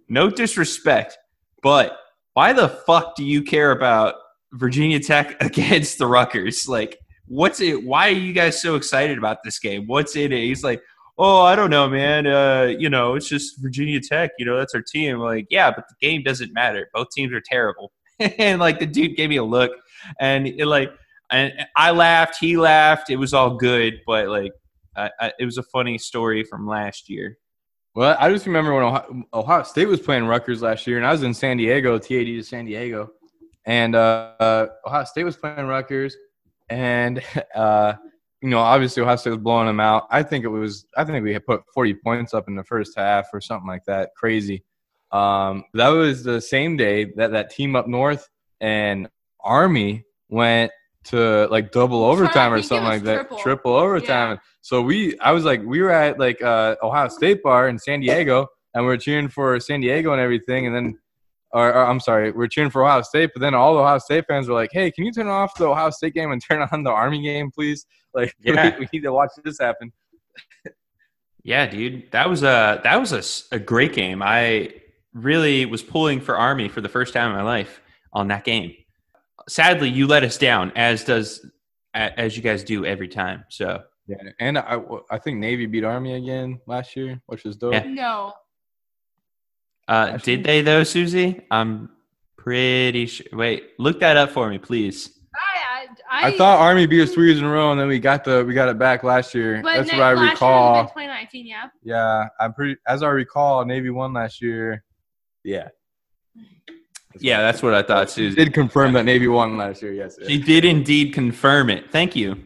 no 0.09 0.29
disrespect, 0.29 1.17
but 1.63 1.97
why 2.33 2.51
the 2.51 2.67
fuck 2.67 3.15
do 3.15 3.23
you 3.23 3.41
care 3.41 3.71
about 3.71 4.15
Virginia 4.51 4.99
Tech 4.99 5.41
against 5.41 5.97
the 5.97 6.07
Rutgers? 6.07 6.67
Like, 6.67 6.99
what's 7.27 7.61
it? 7.61 7.81
Why 7.81 8.09
are 8.09 8.11
you 8.11 8.33
guys 8.33 8.61
so 8.61 8.75
excited 8.75 9.17
about 9.17 9.43
this 9.45 9.59
game? 9.59 9.87
What's 9.87 10.17
in 10.17 10.33
it?" 10.33 10.43
He's 10.43 10.63
like. 10.63 10.81
Oh, 11.21 11.41
I 11.41 11.57
don't 11.57 11.69
know, 11.69 11.89
man. 11.89 12.25
Uh, 12.27 12.73
you 12.79 12.89
know, 12.89 13.15
it's 13.15 13.27
just 13.27 13.59
Virginia 13.59 13.99
Tech. 13.99 14.31
You 14.39 14.45
know, 14.45 14.57
that's 14.57 14.73
our 14.73 14.81
team. 14.81 15.17
Like, 15.17 15.47
yeah, 15.49 15.69
but 15.69 15.83
the 15.89 15.95
game 15.99 16.23
doesn't 16.23 16.53
matter. 16.53 16.89
Both 16.93 17.09
teams 17.09 17.33
are 17.33 17.41
terrible. 17.41 17.91
and 18.37 18.59
like 18.59 18.79
the 18.79 18.85
dude 18.85 19.15
gave 19.15 19.29
me 19.29 19.37
a 19.37 19.43
look, 19.43 19.71
and 20.19 20.47
it 20.47 20.65
like, 20.65 20.91
and 21.31 21.53
I 21.75 21.91
laughed. 21.91 22.37
He 22.39 22.57
laughed. 22.57 23.09
It 23.09 23.17
was 23.17 23.33
all 23.33 23.55
good, 23.55 24.01
but 24.05 24.27
like, 24.27 24.51
I, 24.95 25.09
I, 25.19 25.33
it 25.39 25.45
was 25.45 25.57
a 25.57 25.63
funny 25.63 25.97
story 25.97 26.43
from 26.43 26.67
last 26.67 27.09
year. 27.09 27.37
well, 27.95 28.15
I 28.19 28.31
just 28.31 28.45
remember 28.45 28.73
when 28.73 28.83
Ohio, 28.83 29.23
Ohio 29.33 29.63
State 29.63 29.87
was 29.87 29.99
playing 29.99 30.25
Rutgers 30.25 30.61
last 30.61 30.87
year, 30.87 30.97
and 30.97 31.05
I 31.05 31.11
was 31.11 31.23
in 31.23 31.33
San 31.33 31.57
Diego, 31.57 31.97
TAD 31.97 32.25
to 32.25 32.43
San 32.43 32.65
Diego, 32.65 33.11
and 33.65 33.95
uh, 33.95 34.33
uh, 34.39 34.67
Ohio 34.85 35.03
State 35.05 35.23
was 35.23 35.37
playing 35.37 35.67
Rutgers, 35.67 36.15
and 36.69 37.23
uh, 37.55 37.93
you 38.41 38.49
know, 38.49 38.59
obviously 38.59 39.03
Ohio 39.03 39.15
State 39.15 39.31
was 39.31 39.39
blowing 39.39 39.67
them 39.67 39.79
out. 39.79 40.07
I 40.09 40.23
think 40.23 40.45
it 40.45 40.49
was, 40.49 40.85
I 40.95 41.03
think 41.03 41.23
we 41.23 41.33
had 41.33 41.45
put 41.45 41.61
40 41.73 41.95
points 41.95 42.33
up 42.33 42.47
in 42.47 42.55
the 42.55 42.63
first 42.63 42.93
half 42.97 43.27
or 43.33 43.41
something 43.41 43.67
like 43.67 43.83
that. 43.85 44.11
Crazy. 44.15 44.63
Um, 45.11 45.65
that 45.73 45.89
was 45.89 46.23
the 46.23 46.39
same 46.41 46.77
day 46.77 47.05
that 47.15 47.31
that 47.31 47.49
team 47.49 47.75
up 47.75 47.87
north 47.87 48.27
and 48.61 49.09
Army 49.41 50.05
went 50.29 50.71
to 51.05 51.47
like 51.47 51.71
double 51.71 52.03
overtime 52.03 52.53
or 52.53 52.61
something 52.61 52.85
was 52.87 52.97
like 52.97 53.03
that, 53.03 53.15
triple. 53.15 53.37
triple 53.39 53.73
overtime. 53.73 54.39
So 54.61 54.81
we, 54.81 55.17
I 55.19 55.31
was 55.31 55.45
like, 55.45 55.63
we 55.63 55.81
were 55.81 55.91
at 55.91 56.19
like 56.19 56.41
uh, 56.41 56.75
Ohio 56.83 57.07
State 57.07 57.41
bar 57.41 57.69
in 57.69 57.79
San 57.79 58.01
Diego, 58.01 58.47
and 58.73 58.85
we 58.85 58.91
are 58.93 58.97
cheering 58.97 59.29
for 59.29 59.59
San 59.59 59.81
Diego 59.81 60.11
and 60.11 60.21
everything, 60.21 60.67
and 60.67 60.75
then. 60.75 60.99
Or, 61.51 61.73
or 61.73 61.83
I'm 61.87 61.99
sorry, 61.99 62.29
we're 62.31 62.45
cheering 62.45 62.69
for 62.69 62.85
Ohio 62.85 63.01
State, 63.01 63.31
but 63.33 63.39
then 63.39 63.55
all 63.55 63.73
the 63.73 63.79
Ohio 63.79 63.97
State 63.97 64.25
fans 64.27 64.47
were 64.47 64.53
like, 64.53 64.69
"Hey, 64.71 64.91
can 64.91 65.03
you 65.03 65.11
turn 65.11 65.27
off 65.27 65.55
the 65.55 65.65
Ohio 65.65 65.89
State 65.89 66.13
game 66.13 66.31
and 66.31 66.39
turn 66.47 66.61
on 66.71 66.83
the 66.83 66.91
Army 66.91 67.23
game, 67.23 67.49
please? 67.49 67.87
Like, 68.13 68.35
Yeah. 68.43 68.75
we, 68.77 68.81
we 68.81 68.89
need 68.93 69.01
to 69.01 69.11
watch 69.11 69.31
this 69.43 69.57
happen." 69.59 69.91
Yeah, 71.43 71.65
dude, 71.65 72.11
that 72.11 72.29
was 72.29 72.43
a 72.43 72.81
that 72.83 72.99
was 72.99 73.47
a, 73.51 73.55
a 73.55 73.59
great 73.59 73.93
game. 73.93 74.21
I 74.21 74.73
really 75.13 75.65
was 75.65 75.81
pulling 75.81 76.21
for 76.21 76.37
Army 76.37 76.67
for 76.69 76.81
the 76.81 76.89
first 76.89 77.13
time 77.13 77.31
in 77.31 77.35
my 77.37 77.43
life 77.43 77.81
on 78.13 78.27
that 78.29 78.43
game. 78.43 78.73
Sadly, 79.47 79.89
you 79.89 80.07
let 80.07 80.23
us 80.23 80.37
down, 80.37 80.71
as 80.75 81.03
does 81.03 81.45
as 81.93 82.37
you 82.37 82.43
guys 82.43 82.63
do 82.63 82.85
every 82.85 83.07
time. 83.07 83.45
So 83.49 83.83
Yeah, 84.07 84.17
and 84.39 84.57
I 84.57 84.79
I 85.09 85.17
think 85.17 85.39
Navy 85.39 85.65
beat 85.65 85.83
Army 85.83 86.13
again 86.13 86.59
last 86.67 86.95
year, 86.95 87.19
which 87.25 87.43
was 87.43 87.57
dope. 87.57 87.73
Yeah. 87.73 87.83
No. 87.85 88.33
Uh, 89.87 90.17
did 90.17 90.43
they 90.43 90.61
though, 90.61 90.83
Susie? 90.83 91.41
I'm 91.49 91.89
pretty 92.37 93.07
sure. 93.07 93.25
Wait, 93.33 93.71
look 93.79 93.99
that 94.01 94.17
up 94.17 94.29
for 94.29 94.47
me, 94.49 94.59
please. 94.59 95.11
I, 95.35 95.87
I, 96.11 96.27
I 96.27 96.37
thought 96.37 96.59
Army 96.59 96.85
beat 96.85 97.01
us 97.01 97.13
three 97.13 97.27
years 97.27 97.39
in 97.39 97.45
a 97.45 97.49
row, 97.49 97.71
and 97.71 97.79
then 97.79 97.87
we 97.87 97.97
got 97.99 98.23
the 98.23 98.43
we 98.45 98.53
got 98.53 98.69
it 98.69 98.77
back 98.77 99.03
last 99.03 99.33
year. 99.33 99.61
but 99.63 99.77
That's 99.77 99.91
what 99.91 100.01
I 100.01 100.13
last 100.13 100.33
recall. 100.33 100.73
would've 100.73 100.85
been 100.95 101.05
2019, 101.05 101.47
yeah. 101.47 101.67
Yeah, 101.83 102.27
I'm 102.39 102.53
pretty. 102.53 102.75
As 102.87 103.01
I 103.01 103.09
recall, 103.09 103.65
Navy 103.65 103.89
won 103.89 104.13
last 104.13 104.41
year. 104.41 104.83
Yeah. 105.43 105.69
Yeah, 107.19 107.41
that's 107.41 107.63
what 107.63 107.73
I 107.73 107.81
thought, 107.81 108.09
She 108.11 108.29
did 108.33 108.53
confirm 108.53 108.93
that 108.93 109.03
Navy 109.03 109.27
won 109.27 109.57
last 109.57 109.81
year. 109.81 109.93
Yes. 109.93 110.17
She 110.27 110.37
did 110.37 110.63
indeed 110.63 111.13
confirm 111.13 111.69
it. 111.69 111.91
Thank 111.91 112.15
you 112.15 112.37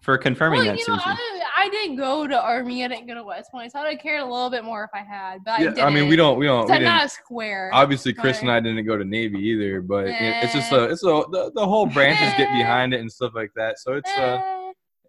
for 0.00 0.16
confirming 0.16 0.60
Well, 0.60 0.66
that, 0.68 0.78
you 0.78 0.86
know, 0.88 0.94
Susie. 0.98 1.10
I, 1.10 1.42
I 1.64 1.68
didn't 1.68 1.96
go 1.96 2.26
to 2.26 2.40
Army. 2.40 2.84
I 2.84 2.88
didn't 2.88 3.08
go 3.08 3.14
to 3.14 3.24
West 3.24 3.50
Point, 3.50 3.72
so 3.72 3.80
I'd 3.80 3.90
have 3.94 4.00
cared 4.00 4.20
a 4.20 4.24
little 4.24 4.48
bit 4.48 4.64
more 4.64 4.84
if 4.84 4.90
I 4.94 5.02
had. 5.02 5.44
But 5.44 5.50
I 5.52 5.58
Yeah, 5.64 5.68
didn't. 5.70 5.84
I 5.84 5.90
mean, 5.90 6.08
we 6.08 6.14
don't. 6.16 6.38
We 6.38 6.46
don't. 6.46 6.66
We 6.66 6.72
I'm 6.72 6.78
didn't 6.80 6.94
not 6.94 7.06
a 7.06 7.08
square. 7.08 7.70
obviously, 7.72 8.12
Chris 8.12 8.38
but- 8.38 8.42
and 8.42 8.50
I 8.52 8.60
didn't 8.60 8.86
go 8.86 8.96
to 8.96 9.04
Navy 9.04 9.38
either, 9.38 9.80
but 9.82 10.06
it- 10.06 10.14
it's 10.20 10.52
just 10.52 10.72
Eh. 10.72 10.76
a. 10.76 10.82
It's 10.84 11.02
a. 11.02 11.22
The, 11.30 11.50
the 11.54 11.66
whole 11.66 11.86
branches 11.86 12.32
get 12.36 12.48
Eh. 12.50 12.56
behind 12.58 12.94
it 12.94 13.00
and 13.00 13.10
stuff 13.12 13.32
like 13.34 13.50
that. 13.56 13.78
So 13.80 13.94
it's 13.94 14.10
uh, 14.16 14.40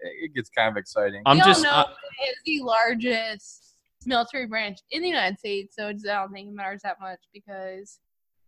Eh, 0.05 0.25
it 0.25 0.33
gets 0.35 0.49
kind 0.49 0.69
of 0.69 0.77
exciting. 0.77 1.21
I'm 1.25 1.37
we 1.37 1.41
all 1.41 1.47
just. 1.47 1.63
know 1.63 1.69
uh, 1.71 1.85
it's 2.21 2.41
the 2.45 2.61
largest 2.63 3.62
military 4.07 4.45
branch 4.47 4.79
in 4.91 5.01
the 5.01 5.07
United 5.07 5.37
States, 5.39 5.75
so 5.75 5.87
it's, 5.87 6.07
I 6.07 6.13
don't 6.21 6.31
think 6.31 6.49
it 6.49 6.53
matters 6.53 6.81
that 6.83 6.99
much 6.99 7.19
because, 7.33 7.99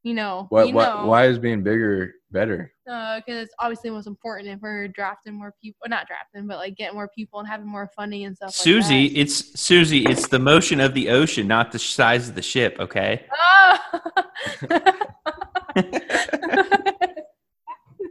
you 0.03 0.13
know, 0.13 0.47
What? 0.49 0.67
we 0.67 0.73
What? 0.73 0.95
know, 1.01 1.05
Why 1.07 1.25
is 1.27 1.39
being 1.39 1.63
bigger 1.63 2.13
better? 2.31 2.71
Because 2.85 3.21
it's 3.43 3.53
obviously 3.59 3.89
most 3.89 4.07
important 4.07 4.47
if 4.49 4.59
we're 4.61 4.87
drafting 4.89 5.33
more 5.33 5.53
people, 5.61 5.87
not 5.87 6.07
drafting, 6.07 6.47
but 6.47 6.57
like 6.57 6.75
getting 6.75 6.95
more 6.95 7.07
people 7.15 7.39
and 7.39 7.47
having 7.47 7.67
more 7.67 7.89
funding 7.95 8.25
and 8.25 8.35
stuff. 8.35 8.53
Susie, 8.53 9.07
like 9.09 9.17
it's 9.17 9.59
Susie. 9.59 10.05
It's 10.05 10.27
the 10.27 10.39
motion 10.39 10.79
of 10.79 10.93
the 10.93 11.09
ocean, 11.09 11.47
not 11.47 11.71
the 11.71 11.79
size 11.79 12.29
of 12.29 12.35
the 12.35 12.41
ship. 12.41 12.77
Okay. 12.79 13.25
that. 14.69 15.01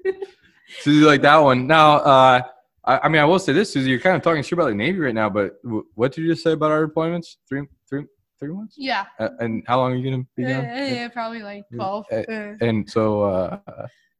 Susie, 0.80 1.04
like 1.04 1.22
that 1.22 1.36
one. 1.38 1.66
Now, 1.66 1.96
uh, 1.96 2.42
I, 2.86 2.98
I 3.04 3.08
mean, 3.08 3.20
I 3.20 3.24
will 3.24 3.38
say 3.38 3.52
this, 3.52 3.72
Susie. 3.72 3.90
You're 3.90 3.98
kind 4.00 4.16
of 4.16 4.22
talking 4.22 4.42
shit 4.42 4.52
about 4.52 4.68
the 4.68 4.74
Navy 4.74 4.98
right 4.98 5.14
now, 5.14 5.30
but 5.30 5.62
w- 5.62 5.86
what 5.94 6.12
did 6.12 6.22
you 6.22 6.28
just 6.32 6.42
say 6.44 6.52
about 6.52 6.70
our 6.70 6.86
deployments? 6.86 7.36
Three, 7.48 7.66
three, 7.88 8.04
three 8.38 8.48
months? 8.52 8.74
yeah, 8.78 9.06
Uh, 9.18 9.30
and 9.40 9.62
how 9.66 9.78
long 9.78 9.92
are 9.92 9.96
you 9.96 10.10
gonna 10.10 10.24
be 10.36 10.42
yeah, 10.42 10.60
gone? 10.60 10.64
yeah, 10.94 11.08
probably 11.08 11.42
like 11.42 11.64
twelve. 11.74 12.06
Uh, 12.12 12.22
And 12.60 12.88
so, 12.88 13.22
uh, 13.22 13.58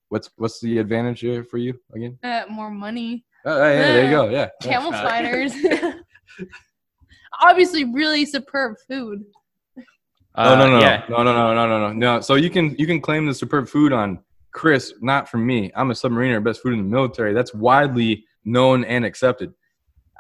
what's 0.09 0.31
what's 0.37 0.61
the 0.61 0.79
advantage 0.79 1.21
here 1.21 1.45
for 1.45 1.59
you 1.59 1.79
again? 1.95 2.19
uh, 2.23 2.45
more 2.51 2.71
money. 2.71 3.25
Oh, 3.45 3.57
yeah, 3.59 3.73
yeah, 3.73 3.93
there 3.93 4.05
you 4.05 4.11
go. 4.11 4.29
Yeah. 4.31 4.49
yeah. 4.65 4.71
Camel 4.73 4.95
Uh, 4.95 5.07
spiders. 5.07 5.53
Obviously, 7.43 7.85
really 7.85 8.25
superb 8.25 8.77
food. 8.89 9.25
Oh 10.37 10.57
no 10.57 10.65
Uh, 10.65 10.69
no, 10.69 10.81
Yeah. 10.81 11.05
no 11.09 11.23
no 11.23 11.33
no 11.33 11.55
no 11.55 11.67
no 11.69 11.89
no 11.89 11.93
no. 11.93 12.21
So 12.21 12.35
you 12.37 12.51
can 12.51 12.75
you 12.79 12.87
can 12.87 13.01
claim 13.01 13.27
the 13.27 13.35
superb 13.35 13.69
food 13.69 13.93
on 13.93 14.21
Chris, 14.53 14.95
not 15.01 15.29
from 15.29 15.47
me. 15.47 15.71
I'm 15.77 15.91
a 15.91 15.95
submariner, 15.95 16.43
best 16.43 16.63
food 16.63 16.73
in 16.73 16.79
the 16.79 16.85
military. 16.85 17.33
That's 17.35 17.53
widely 17.55 18.25
known 18.45 18.85
and 18.85 19.05
accepted. 19.05 19.53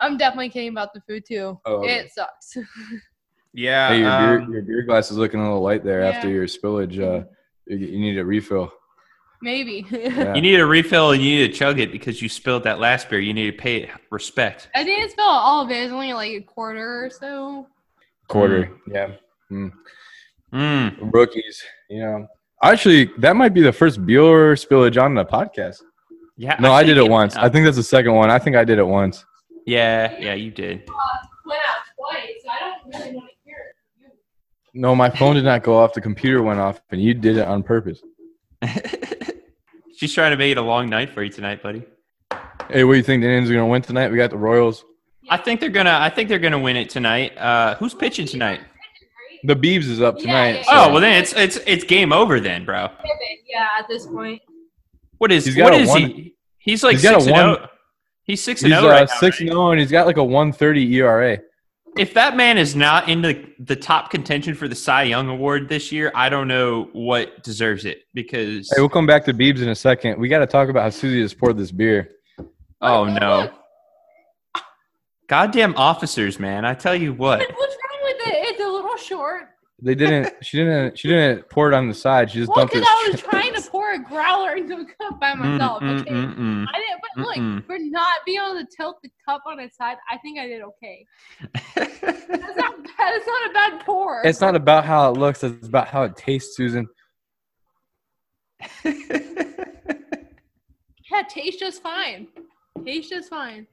I'm 0.00 0.16
definitely 0.16 0.48
kidding 0.48 0.70
about 0.70 0.92
the 0.92 1.00
food 1.02 1.24
too. 1.26 1.58
Oh, 1.64 1.76
okay. 1.76 1.96
It 1.96 2.12
sucks. 2.12 2.56
Yeah. 3.56 3.88
Hey, 3.88 4.00
your 4.00 4.10
um, 4.10 4.46
beer 4.46 4.54
your 4.54 4.62
beer 4.62 4.82
glass 4.82 5.12
is 5.12 5.16
looking 5.16 5.38
a 5.38 5.44
little 5.44 5.62
light 5.62 5.84
there 5.84 6.02
after 6.02 6.28
your 6.28 6.46
spillage. 6.46 6.98
Uh, 6.98 7.24
you, 7.66 7.76
you 7.76 7.98
need 8.00 8.18
a 8.18 8.24
refill. 8.24 8.72
Maybe. 9.42 9.86
Yeah. 9.90 10.34
You 10.34 10.42
need 10.42 10.58
a 10.58 10.66
refill 10.66 11.12
and 11.12 11.22
you 11.22 11.36
need 11.36 11.52
to 11.52 11.56
chug 11.56 11.78
it 11.78 11.92
because 11.92 12.20
you 12.20 12.28
spilled 12.28 12.64
that 12.64 12.80
last 12.80 13.08
beer. 13.08 13.20
You 13.20 13.32
need 13.32 13.52
to 13.52 13.56
pay 13.56 13.84
it 13.84 13.90
respect. 14.10 14.68
I 14.74 14.82
didn't 14.82 15.10
spill 15.10 15.24
all 15.24 15.62
of 15.62 15.70
it. 15.70 15.84
It's 15.84 15.92
only 15.92 16.12
like 16.14 16.32
a 16.32 16.40
quarter 16.40 17.04
or 17.04 17.10
so. 17.10 17.68
Quarter. 18.28 18.72
Yeah. 18.88 19.12
Mm. 20.52 21.12
Rookies. 21.12 21.62
You 21.88 22.00
know. 22.00 22.26
Actually, 22.62 23.10
that 23.18 23.36
might 23.36 23.54
be 23.54 23.60
the 23.60 23.72
first 23.72 24.04
beer 24.04 24.54
spillage 24.54 25.00
on 25.00 25.14
the 25.14 25.24
podcast. 25.24 25.80
Yeah. 26.36 26.56
No, 26.60 26.72
I, 26.72 26.82
did 26.82 26.96
it 26.96 27.08
once. 27.08 27.36
I 27.36 27.48
think 27.48 27.64
that's 27.64 27.76
the 27.76 27.82
second 27.82 28.14
one. 28.14 28.30
I 28.30 28.38
think 28.38 28.56
I 28.56 28.64
did 28.64 28.78
it 28.78 28.86
once. 28.86 29.24
Yeah. 29.66 30.16
Yeah, 30.18 30.34
you 30.34 30.50
did. 30.50 30.88
Went 31.46 31.60
out 31.60 31.76
twice. 31.96 32.28
So 32.44 32.50
I 32.50 32.58
don't 32.60 33.00
really 33.02 33.14
want 33.16 33.30
to 33.30 33.36
hear 33.44 33.56
it. 33.58 34.16
No, 34.74 34.94
my 34.96 35.10
phone 35.10 35.36
did 35.36 35.44
not 35.44 35.62
go 35.62 35.76
off. 35.78 35.92
The 35.94 36.00
computer 36.00 36.42
went 36.42 36.58
off, 36.58 36.80
and 36.90 37.00
you 37.00 37.14
did 37.14 37.36
it 37.36 37.46
on 37.46 37.62
purpose. 37.62 38.02
She's 39.96 40.12
trying 40.12 40.32
to 40.32 40.36
make 40.36 40.50
it 40.52 40.58
a 40.58 40.62
long 40.62 40.88
night 40.90 41.10
for 41.10 41.22
you 41.22 41.30
tonight, 41.30 41.62
buddy. 41.62 41.84
Hey, 42.68 42.82
what 42.84 42.92
do 42.92 42.96
you 42.96 43.02
think 43.04 43.22
the 43.22 43.28
Indians 43.28 43.50
are 43.50 43.54
gonna 43.54 43.66
win 43.66 43.82
tonight? 43.82 44.10
We 44.10 44.16
got 44.16 44.30
the 44.30 44.36
Royals. 44.38 44.84
I 45.30 45.36
think 45.36 45.60
they're 45.60 45.68
gonna. 45.70 45.96
I 46.00 46.10
think 46.10 46.28
they're 46.28 46.38
gonna 46.38 46.58
win 46.58 46.76
it 46.76 46.90
tonight. 46.90 47.36
Uh, 47.38 47.76
who's 47.76 47.94
pitching 47.94 48.26
tonight? 48.26 48.60
The 49.44 49.54
Beebs 49.54 49.84
is 49.84 50.00
up 50.00 50.16
Yeah, 50.16 50.22
tonight. 50.22 50.50
yeah, 50.56 50.62
so- 50.62 50.70
Oh 50.72 50.92
well, 50.92 51.00
then 51.00 51.22
it's 51.22 51.32
it's 51.34 51.58
it's 51.66 51.84
game 51.84 52.12
over 52.12 52.40
then, 52.40 52.64
bro. 52.64 52.88
Yeah, 53.46 53.68
at 53.78 53.86
this 53.88 54.06
point. 54.06 54.42
What 55.18 55.32
is 55.32 55.44
He's 55.46 55.54
got 55.56 55.64
what 55.64 55.74
a 55.74 55.76
is 55.82 55.88
one- 55.88 56.00
he? 56.02 56.34
He's 56.58 56.82
like 56.82 56.92
he's 56.94 57.02
got 57.02 57.16
a 57.16 57.20
six 57.20 57.26
and 57.26 57.32
one- 57.48 57.56
zero. 57.56 57.68
He's 58.24 58.42
six 58.42 58.60
he's 58.62 58.72
and 58.72 58.80
zero 58.80 58.90
uh, 58.92 58.96
right 58.96 59.08
now. 59.08 59.14
six 59.20 59.36
right? 59.36 59.40
and 59.42 59.50
zero, 59.50 59.70
and 59.70 59.80
he's 59.80 59.90
got 59.90 60.06
like 60.06 60.16
a 60.16 60.24
one 60.24 60.52
thirty 60.52 60.94
ERA. 60.96 61.38
If 61.96 62.14
that 62.14 62.36
man 62.36 62.58
is 62.58 62.74
not 62.74 63.08
in 63.08 63.22
the 63.22 63.44
the 63.60 63.76
top 63.76 64.10
contention 64.10 64.54
for 64.54 64.66
the 64.66 64.74
Cy 64.74 65.04
Young 65.04 65.28
Award 65.28 65.68
this 65.68 65.92
year, 65.92 66.10
I 66.14 66.28
don't 66.28 66.48
know 66.48 66.88
what 66.92 67.42
deserves 67.44 67.84
it 67.84 68.02
because 68.14 68.68
Hey, 68.74 68.80
we'll 68.80 68.88
come 68.88 69.06
back 69.06 69.24
to 69.26 69.34
Beebs 69.34 69.62
in 69.62 69.68
a 69.68 69.74
second. 69.74 70.18
We 70.18 70.28
got 70.28 70.38
to 70.40 70.46
talk 70.46 70.68
about 70.70 70.82
how 70.84 70.90
Susie 70.90 71.20
has 71.20 71.34
poured 71.34 71.56
this 71.58 71.70
beer. 71.70 72.10
oh 72.80 73.04
no, 73.04 73.50
goddamn 75.28 75.74
officers, 75.76 76.38
man! 76.38 76.64
I 76.64 76.74
tell 76.74 76.94
you 76.96 77.12
what. 77.12 77.40
What's 77.40 77.76
wrong 77.76 78.00
with 78.02 78.26
it? 78.28 78.34
It's 78.48 78.60
a 78.60 78.66
little 78.66 78.96
short. 78.96 79.50
They 79.84 79.94
didn't. 79.94 80.32
she 80.42 80.56
didn't. 80.56 80.98
She 80.98 81.08
didn't 81.08 81.48
pour 81.50 81.70
it 81.70 81.74
on 81.74 81.88
the 81.88 81.94
side. 81.94 82.30
She 82.30 82.38
just 82.38 82.48
Well, 82.48 82.60
dumped 82.60 82.74
it. 82.74 82.80
because 82.80 82.88
I 82.90 83.08
was 83.10 83.20
straight- 83.20 83.30
trying 83.30 83.54
to 83.54 83.70
pour 83.70 83.92
a 83.92 83.98
growler 83.98 84.54
into 84.56 84.74
a 84.76 84.84
cup 84.86 85.20
by 85.20 85.32
Mm, 85.34 85.38
myself. 85.40 85.82
mm, 85.82 86.00
okay. 86.00 86.10
mm, 86.10 86.36
mm. 86.38 86.66
I 86.72 86.78
didn't, 86.80 87.00
but 87.02 87.22
look, 87.22 87.66
for 87.66 87.76
not 87.78 88.20
being 88.24 88.40
able 88.40 88.58
to 88.60 88.66
tilt 88.74 88.96
the 89.02 89.10
cup 89.28 89.42
on 89.46 89.60
its 89.60 89.76
side, 89.76 89.98
I 90.10 90.16
think 90.18 90.38
I 90.38 90.46
did 90.46 90.62
okay. 90.62 91.06
That's 91.76 92.02
not, 92.56 92.74
that's 92.98 93.26
not 93.26 93.50
a 93.50 93.52
bad 93.52 93.84
pour. 93.84 94.22
It's 94.24 94.40
not 94.40 94.56
about 94.56 94.86
how 94.86 95.10
it 95.10 95.18
looks. 95.18 95.44
It's 95.44 95.66
about 95.68 95.88
how 95.88 96.04
it 96.04 96.16
tastes, 96.16 96.56
Susan. 96.56 96.86
Yeah, 101.10 101.20
it 101.20 101.28
tastes 101.28 101.60
just 101.60 101.82
fine. 101.82 102.26
Tastes 102.84 103.10
just 103.10 103.28
fine. 103.28 103.66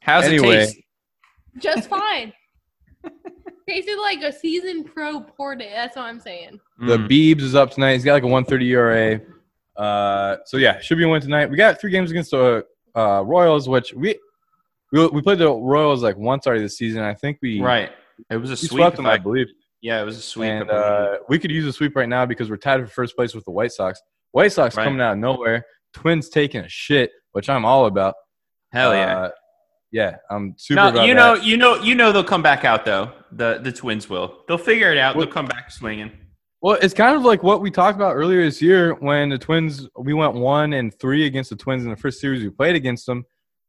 How's 0.00 0.24
Anyway. 0.24 0.48
it 0.56 0.58
taste? 0.66 0.78
Just 1.58 1.88
fine. 1.90 2.32
Tasted 3.70 3.98
like 3.98 4.22
a 4.22 4.32
season 4.32 4.82
pro 4.84 5.20
poured 5.20 5.62
it. 5.62 5.70
That's 5.72 5.94
what 5.96 6.06
I'm 6.06 6.18
saying. 6.18 6.58
The 6.80 6.96
Mm. 6.98 7.08
Beebs 7.08 7.40
is 7.42 7.54
up 7.54 7.70
tonight. 7.70 7.92
He's 7.94 8.04
got 8.04 8.14
like 8.14 8.24
a 8.24 8.26
130 8.26 8.68
ERA. 8.72 9.20
Uh, 9.76 10.36
so 10.44 10.56
yeah, 10.56 10.80
should 10.80 10.98
be 10.98 11.04
a 11.04 11.08
win 11.08 11.20
tonight. 11.20 11.48
We 11.48 11.56
got 11.56 11.80
three 11.80 11.90
games 11.92 12.10
against 12.10 12.32
the 12.32 12.64
uh, 12.96 13.22
Royals, 13.24 13.68
which 13.68 13.94
we, 13.94 14.18
we 14.92 15.06
we 15.08 15.22
played 15.22 15.38
the 15.38 15.50
Royals 15.52 16.02
like 16.02 16.16
once 16.16 16.46
already 16.46 16.62
this 16.62 16.76
season. 16.76 17.02
I 17.02 17.14
think 17.14 17.38
we 17.42 17.60
right. 17.60 17.90
It 18.28 18.36
was 18.38 18.50
a 18.50 18.56
sweep. 18.56 18.70
swept 18.72 18.96
them, 18.96 19.06
I- 19.06 19.12
I 19.12 19.18
believe. 19.18 19.46
yeah, 19.80 20.02
it 20.02 20.04
was 20.04 20.18
a 20.18 20.22
sweep. 20.22 20.50
And 20.50 20.70
uh, 20.70 21.18
we 21.28 21.38
could 21.38 21.50
use 21.52 21.64
a 21.66 21.72
sweep 21.72 21.94
right 21.96 22.08
now 22.08 22.26
because 22.26 22.50
we're 22.50 22.56
tied 22.56 22.80
for 22.80 22.86
first 22.88 23.14
place 23.16 23.34
with 23.34 23.44
the 23.44 23.50
White 23.52 23.72
Sox. 23.72 24.02
White 24.32 24.52
Sox 24.52 24.76
Right. 24.76 24.84
coming 24.84 25.00
out 25.00 25.12
of 25.12 25.18
nowhere. 25.18 25.64
Twins 25.94 26.28
taking 26.28 26.62
a 26.62 26.68
shit, 26.68 27.12
which 27.32 27.48
I'm 27.48 27.64
all 27.64 27.86
about. 27.86 28.14
Hell 28.72 28.92
yeah. 28.94 29.16
Uh, 29.18 29.30
yeah, 29.92 30.16
I'm 30.30 30.54
super 30.58 30.76
No, 30.82 30.88
about 30.88 31.06
you 31.06 31.14
that. 31.14 31.20
know, 31.20 31.34
you 31.42 31.56
know, 31.56 31.76
you 31.76 31.94
know 31.94 32.12
they'll 32.12 32.22
come 32.24 32.42
back 32.42 32.64
out 32.64 32.84
though. 32.84 33.12
The 33.32 33.60
the 33.62 33.72
Twins 33.72 34.08
will. 34.08 34.44
They'll 34.48 34.58
figure 34.58 34.90
it 34.92 34.98
out. 34.98 35.16
They'll 35.16 35.26
come 35.26 35.46
back 35.46 35.70
swinging. 35.70 36.12
Well, 36.62 36.76
it's 36.82 36.92
kind 36.92 37.16
of 37.16 37.22
like 37.22 37.42
what 37.42 37.62
we 37.62 37.70
talked 37.70 37.96
about 37.96 38.16
earlier 38.16 38.42
this 38.44 38.60
year 38.60 38.94
when 38.94 39.30
the 39.30 39.38
Twins 39.38 39.88
we 39.98 40.12
went 40.12 40.34
one 40.34 40.74
and 40.74 40.92
three 40.92 41.24
against 41.26 41.50
the 41.50 41.56
Twins 41.56 41.84
in 41.84 41.90
the 41.90 41.96
first 41.96 42.20
series 42.20 42.42
we 42.42 42.50
played 42.50 42.76
against 42.76 43.06
them, 43.06 43.24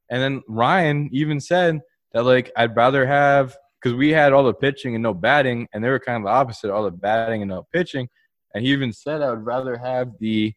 and 0.09 0.21
then 0.21 0.41
Ryan 0.47 1.09
even 1.13 1.39
said 1.39 1.79
that 2.11 2.23
like 2.23 2.51
I'd 2.57 2.75
rather 2.75 3.05
have 3.05 3.55
because 3.81 3.95
we 3.95 4.09
had 4.09 4.33
all 4.33 4.43
the 4.43 4.53
pitching 4.53 4.95
and 4.95 5.01
no 5.01 5.13
batting, 5.13 5.67
and 5.73 5.83
they 5.83 5.89
were 5.89 5.99
kind 5.99 6.17
of 6.17 6.23
the 6.23 6.29
opposite, 6.29 6.69
all 6.69 6.83
the 6.83 6.91
batting 6.91 7.41
and 7.41 7.49
no 7.49 7.65
pitching, 7.71 8.09
and 8.53 8.65
he 8.65 8.71
even 8.71 8.91
said 8.91 9.21
I 9.21 9.29
would 9.29 9.45
rather 9.45 9.77
have 9.77 10.11
the 10.19 10.53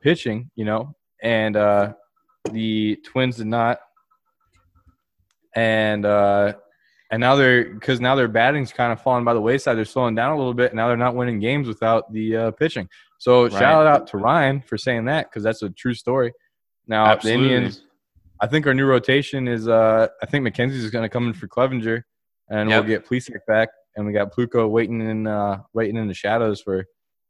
pitching, 0.00 0.50
you 0.56 0.64
know, 0.64 0.94
and 1.22 1.56
uh, 1.56 1.92
the 2.50 2.96
Twins 3.04 3.36
did 3.36 3.46
not, 3.46 3.78
and 5.54 6.04
uh, 6.04 6.54
and 7.10 7.20
now 7.20 7.36
they're 7.36 7.64
because 7.74 8.00
now 8.00 8.14
their 8.14 8.28
batting's 8.28 8.72
kind 8.72 8.92
of 8.92 9.00
falling 9.00 9.24
by 9.24 9.34
the 9.34 9.40
wayside. 9.40 9.76
They're 9.76 9.84
slowing 9.84 10.14
down 10.14 10.32
a 10.32 10.36
little 10.36 10.54
bit. 10.54 10.70
And 10.70 10.76
now 10.76 10.88
they're 10.88 10.96
not 10.96 11.14
winning 11.14 11.38
games 11.40 11.68
without 11.68 12.12
the 12.12 12.36
uh, 12.36 12.50
pitching. 12.52 12.88
So 13.18 13.44
Right. 13.44 13.52
shout 13.52 13.86
out 13.86 14.06
to 14.08 14.16
Ryan 14.18 14.60
for 14.62 14.76
saying 14.76 15.04
that 15.06 15.30
because 15.30 15.42
that's 15.42 15.62
a 15.62 15.70
true 15.70 15.94
story. 15.94 16.32
Now 16.86 17.06
Absolutely. 17.06 17.48
the 17.48 17.54
Indians, 17.54 17.82
I 18.40 18.46
think 18.46 18.66
our 18.66 18.74
new 18.74 18.86
rotation 18.86 19.46
is. 19.48 19.68
Uh, 19.68 20.08
I 20.22 20.26
think 20.26 20.46
McKenzie's 20.46 20.84
is 20.84 20.90
going 20.90 21.04
to 21.04 21.08
come 21.08 21.26
in 21.28 21.34
for 21.34 21.46
Clevinger. 21.48 22.02
and 22.50 22.68
Yep. 22.68 22.84
we'll 22.84 22.88
get 22.88 23.06
Plesac 23.08 23.38
back, 23.46 23.68
and 23.96 24.04
we 24.06 24.12
got 24.12 24.32
Plutko 24.34 24.68
waiting 24.68 25.00
in 25.00 25.26
uh, 25.26 25.60
waiting 25.72 25.96
in 25.96 26.08
the 26.08 26.14
shadows 26.14 26.60
for, 26.60 26.84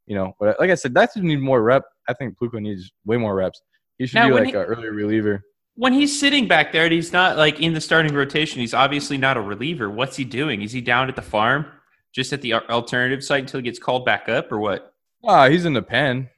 you 0.07 0.17
know, 0.17 0.35
but 0.41 0.59
like 0.59 0.71
I 0.71 0.75
said, 0.75 0.95
that 0.95 1.11
should 1.13 1.23
need 1.25 1.41
more 1.41 1.63
rep. 1.63 1.85
I 2.09 2.15
think 2.15 2.37
Plutko 2.39 2.61
needs 2.61 2.91
way 3.05 3.17
more 3.17 3.35
reps. 3.37 3.61
He 3.99 4.07
should 4.07 4.17
Now, 4.17 4.29
be 4.29 4.35
like 4.35 4.49
an 4.55 4.57
early 4.63 4.89
reliever. 4.89 5.43
When 5.77 5.93
he's 5.93 6.19
sitting 6.19 6.47
back 6.47 6.73
there 6.73 6.85
and 6.85 6.93
he's 6.93 7.13
not 7.13 7.37
like 7.37 7.61
in 7.61 7.73
the 7.73 7.81
starting 7.81 8.15
rotation, 8.15 8.61
he's 8.61 8.75
obviously 8.75 9.19
not 9.19 9.37
a 9.37 9.41
reliever. 9.41 9.91
What's 9.91 10.17
he 10.17 10.25
doing? 10.25 10.63
Is 10.63 10.71
he 10.73 10.81
down 10.81 11.09
at 11.09 11.17
the 11.17 11.23
farm, 11.23 11.67
just 12.13 12.33
at 12.33 12.43
the 12.43 12.55
alternative 12.55 13.25
site 13.25 13.41
until 13.41 13.59
he 13.59 13.65
gets 13.65 13.79
called 13.81 14.05
back 14.05 14.29
up, 14.29 14.53
or 14.53 14.59
what? 14.61 14.95
Ah, 15.25 15.49
he's 15.49 15.65
in 15.65 15.73
the 15.73 15.83
pen. 15.83 16.29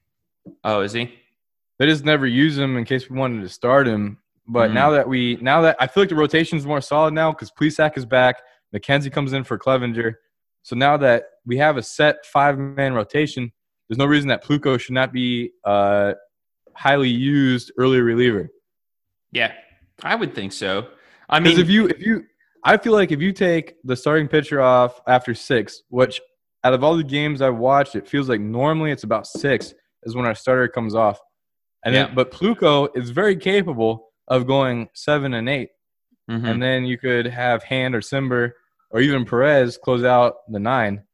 Oh, 0.65 0.81
is 0.81 0.93
he? 0.95 1.13
They 1.79 1.87
just 1.87 2.05
never 2.05 2.27
use 2.27 2.57
him 2.57 2.79
in 2.79 2.85
case 2.87 3.11
we 3.11 3.19
wanted 3.19 3.43
to 3.43 3.49
start 3.51 3.87
him. 3.87 4.19
But 4.49 4.71
Mhm. 4.71 4.75
now 4.75 4.91
that 4.91 5.09
we 5.09 5.37
now 5.43 5.61
that 5.63 5.77
I 5.81 5.87
feel 5.87 6.05
like 6.05 6.09
the 6.09 6.15
rotation's 6.15 6.65
more 6.65 6.81
solid 6.81 7.13
now 7.13 7.33
because 7.33 7.51
Plesac 7.51 7.99
is 7.99 8.07
back, 8.07 8.37
McKenzie 8.75 9.13
comes 9.13 9.33
in 9.35 9.45
for 9.45 9.59
Clevinger. 9.59 10.15
So 10.63 10.77
now 10.77 10.97
that 10.99 11.25
we 11.45 11.59
have 11.59 11.77
a 11.77 11.83
set 11.83 12.25
five 12.25 12.57
man 12.59 12.95
rotation, 12.95 13.53
there's 13.89 13.99
no 13.99 14.07
reason 14.07 14.29
that 14.29 14.43
Plutko 14.45 14.81
should 14.81 14.95
not 14.95 15.13
be 15.13 15.51
uh, 15.65 16.15
highly 16.75 17.09
used 17.11 17.73
early 17.77 18.01
reliever. 18.01 18.49
Yeah, 19.33 19.53
I 20.03 20.15
would 20.15 20.35
think 20.35 20.53
so. 20.53 20.89
I 21.29 21.41
mean, 21.41 21.59
if 21.59 21.69
you 21.69 21.87
if 21.89 22.01
you 22.01 22.25
I 22.65 22.77
feel 22.77 22.93
like 22.93 23.13
if 23.13 23.21
you 23.21 23.33
take 23.33 23.75
the 23.85 23.97
starting 23.97 24.29
pitcher 24.29 24.61
off 24.61 25.01
after 25.07 25.35
six, 25.35 25.83
which 25.89 26.21
out 26.65 26.73
of 26.75 26.83
all 26.83 26.97
the 26.97 27.05
games 27.05 27.43
I've 27.43 27.57
watched, 27.57 27.95
it 27.95 28.09
feels 28.09 28.29
like 28.29 28.41
normally 28.41 28.91
it's 28.91 29.05
about 29.05 29.27
six 29.27 29.75
is 30.05 30.15
when 30.17 30.27
our 30.27 30.35
starter 30.35 30.69
comes 30.69 30.95
off. 30.95 31.19
And 31.85 31.95
Yeah. 31.95 32.07
then 32.07 32.15
but 32.15 32.31
Plutko 32.33 32.89
is 32.97 33.11
very 33.11 33.37
capable 33.37 34.09
of 34.29 34.47
going 34.47 34.89
seven 34.95 35.35
and 35.35 35.49
8 35.49 35.69
Mhm. 36.29 36.45
And 36.49 36.61
then 36.63 36.85
you 36.85 36.99
could 36.99 37.27
have 37.27 37.63
Hand 37.63 37.95
or 37.95 38.01
Cimber 38.01 38.53
or 38.91 39.01
even 39.01 39.25
Perez 39.25 39.79
close 39.79 40.03
out 40.03 40.39
the 40.49 40.59
nine. 40.59 41.05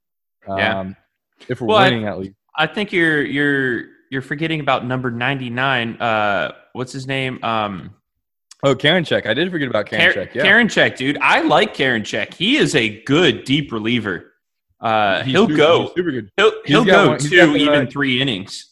Um, 0.48 0.58
Yeah. 0.58 0.90
if 1.48 1.60
we're 1.60 1.68
Well, 1.68 1.76
I- 1.78 1.90
winning 1.90 2.06
at 2.06 2.18
least. 2.18 2.34
I 2.56 2.66
think 2.66 2.92
you're 2.92 3.22
you're 3.22 3.84
you're 4.10 4.22
forgetting 4.22 4.60
about 4.60 4.86
number 4.86 5.10
ninety 5.10 5.50
nine. 5.50 5.96
Uh, 6.00 6.52
what's 6.72 6.92
his 6.92 7.06
name? 7.06 7.38
Um, 7.42 7.94
Oh, 8.64 8.74
Karinchak. 8.76 9.26
I 9.26 9.34
did 9.34 9.50
forget 9.50 9.68
about 9.68 9.86
Karinchak. 9.86 10.34
Yeah. 10.34 10.44
Karinchak, 10.44 10.96
dude. 10.96 11.18
I 11.20 11.40
like 11.42 11.74
Karinchak. 11.74 12.32
He 12.34 12.56
is 12.56 12.74
a 12.76 13.02
good 13.02 13.44
deep 13.44 13.72
reliever. 13.72 14.32
Uh, 14.80 15.22
he'll 15.24 15.46
super- 15.46 15.56
go. 15.56 15.92
super 15.96 16.10
good. 16.12 16.30
He'll 16.36 16.52
he'll 16.64 16.84
go 16.84 17.08
one- 17.10 17.18
two, 17.18 17.28
the, 17.30 17.54
even 17.56 17.86
uh, 17.86 17.90
three 17.90 18.20
innings. 18.20 18.68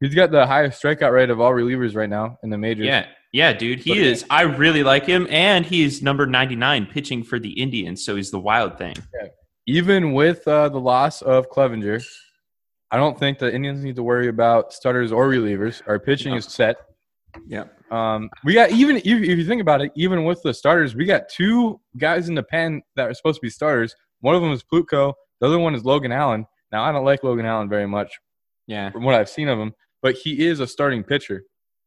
He's 0.00 0.14
got 0.14 0.30
the 0.30 0.46
highest 0.46 0.82
strikeout 0.82 1.12
rate 1.12 1.30
of 1.30 1.40
all 1.40 1.52
relievers 1.52 1.94
right 1.94 2.08
now 2.08 2.38
in 2.42 2.50
the 2.50 2.58
majors. 2.58 2.86
Yeah, 2.86 3.06
yeah, 3.32 3.52
dude. 3.52 3.80
He 3.80 3.90
But- 3.90 3.98
is. 3.98 4.24
I 4.30 4.42
really 4.42 4.82
like 4.82 5.06
him, 5.06 5.26
and 5.30 5.64
he's 5.64 6.02
number 6.02 6.26
ninety 6.26 6.56
nine 6.56 6.86
pitching 6.86 7.22
for 7.22 7.38
the 7.38 7.50
Indians, 7.52 8.04
so 8.04 8.16
he's 8.16 8.30
the 8.30 8.40
wild 8.40 8.76
thing. 8.78 8.94
Yeah. 9.20 9.28
even 9.66 10.12
with 10.12 10.46
uh, 10.48 10.68
the 10.68 10.80
loss 10.80 11.22
of 11.22 11.48
Clevinger, 11.50 12.04
I 12.90 12.96
don't 12.98 13.18
think 13.18 13.38
the 13.38 13.52
Indians 13.54 13.82
need 13.82 13.96
to 13.96 14.02
worry 14.02 14.28
about 14.28 14.72
starters 14.74 15.12
or 15.12 15.28
relievers. 15.28 15.80
Our 15.86 15.98
pitching 15.98 16.32
No. 16.32 16.38
is 16.38 16.44
set. 16.46 16.76
Yeah. 17.46 17.64
Um, 17.94 18.30
we 18.44 18.54
got 18.54 18.70
even 18.72 18.96
if, 18.96 19.04
if 19.06 19.38
you 19.38 19.44
think 19.46 19.60
about 19.60 19.80
it, 19.82 19.92
even 19.94 20.24
with 20.24 20.42
the 20.42 20.52
starters, 20.52 20.94
we 20.94 21.04
got 21.04 21.28
two 21.28 21.80
guys 21.98 22.28
in 22.28 22.34
the 22.34 22.42
pen 22.42 22.82
that 22.96 23.08
are 23.08 23.14
supposed 23.14 23.36
to 23.36 23.42
be 23.42 23.50
starters. 23.50 23.94
One 24.20 24.34
of 24.34 24.42
them 24.42 24.52
is 24.52 24.62
Plutko. 24.64 25.12
The 25.40 25.46
other 25.46 25.58
one 25.58 25.74
is 25.74 25.84
Logan 25.84 26.12
Allen. 26.12 26.46
Now 26.72 26.82
I 26.82 26.92
don't 26.92 27.04
like 27.04 27.22
Logan 27.22 27.46
Allen 27.46 27.68
very 27.68 27.86
much 27.86 28.18
Yeah. 28.66 28.90
from 28.90 29.04
what 29.04 29.14
I've 29.14 29.28
seen 29.28 29.48
of 29.48 29.58
him, 29.58 29.74
but 30.02 30.14
he 30.14 30.46
is 30.46 30.60
a 30.60 30.66
starting 30.66 31.04
pitcher. 31.04 31.44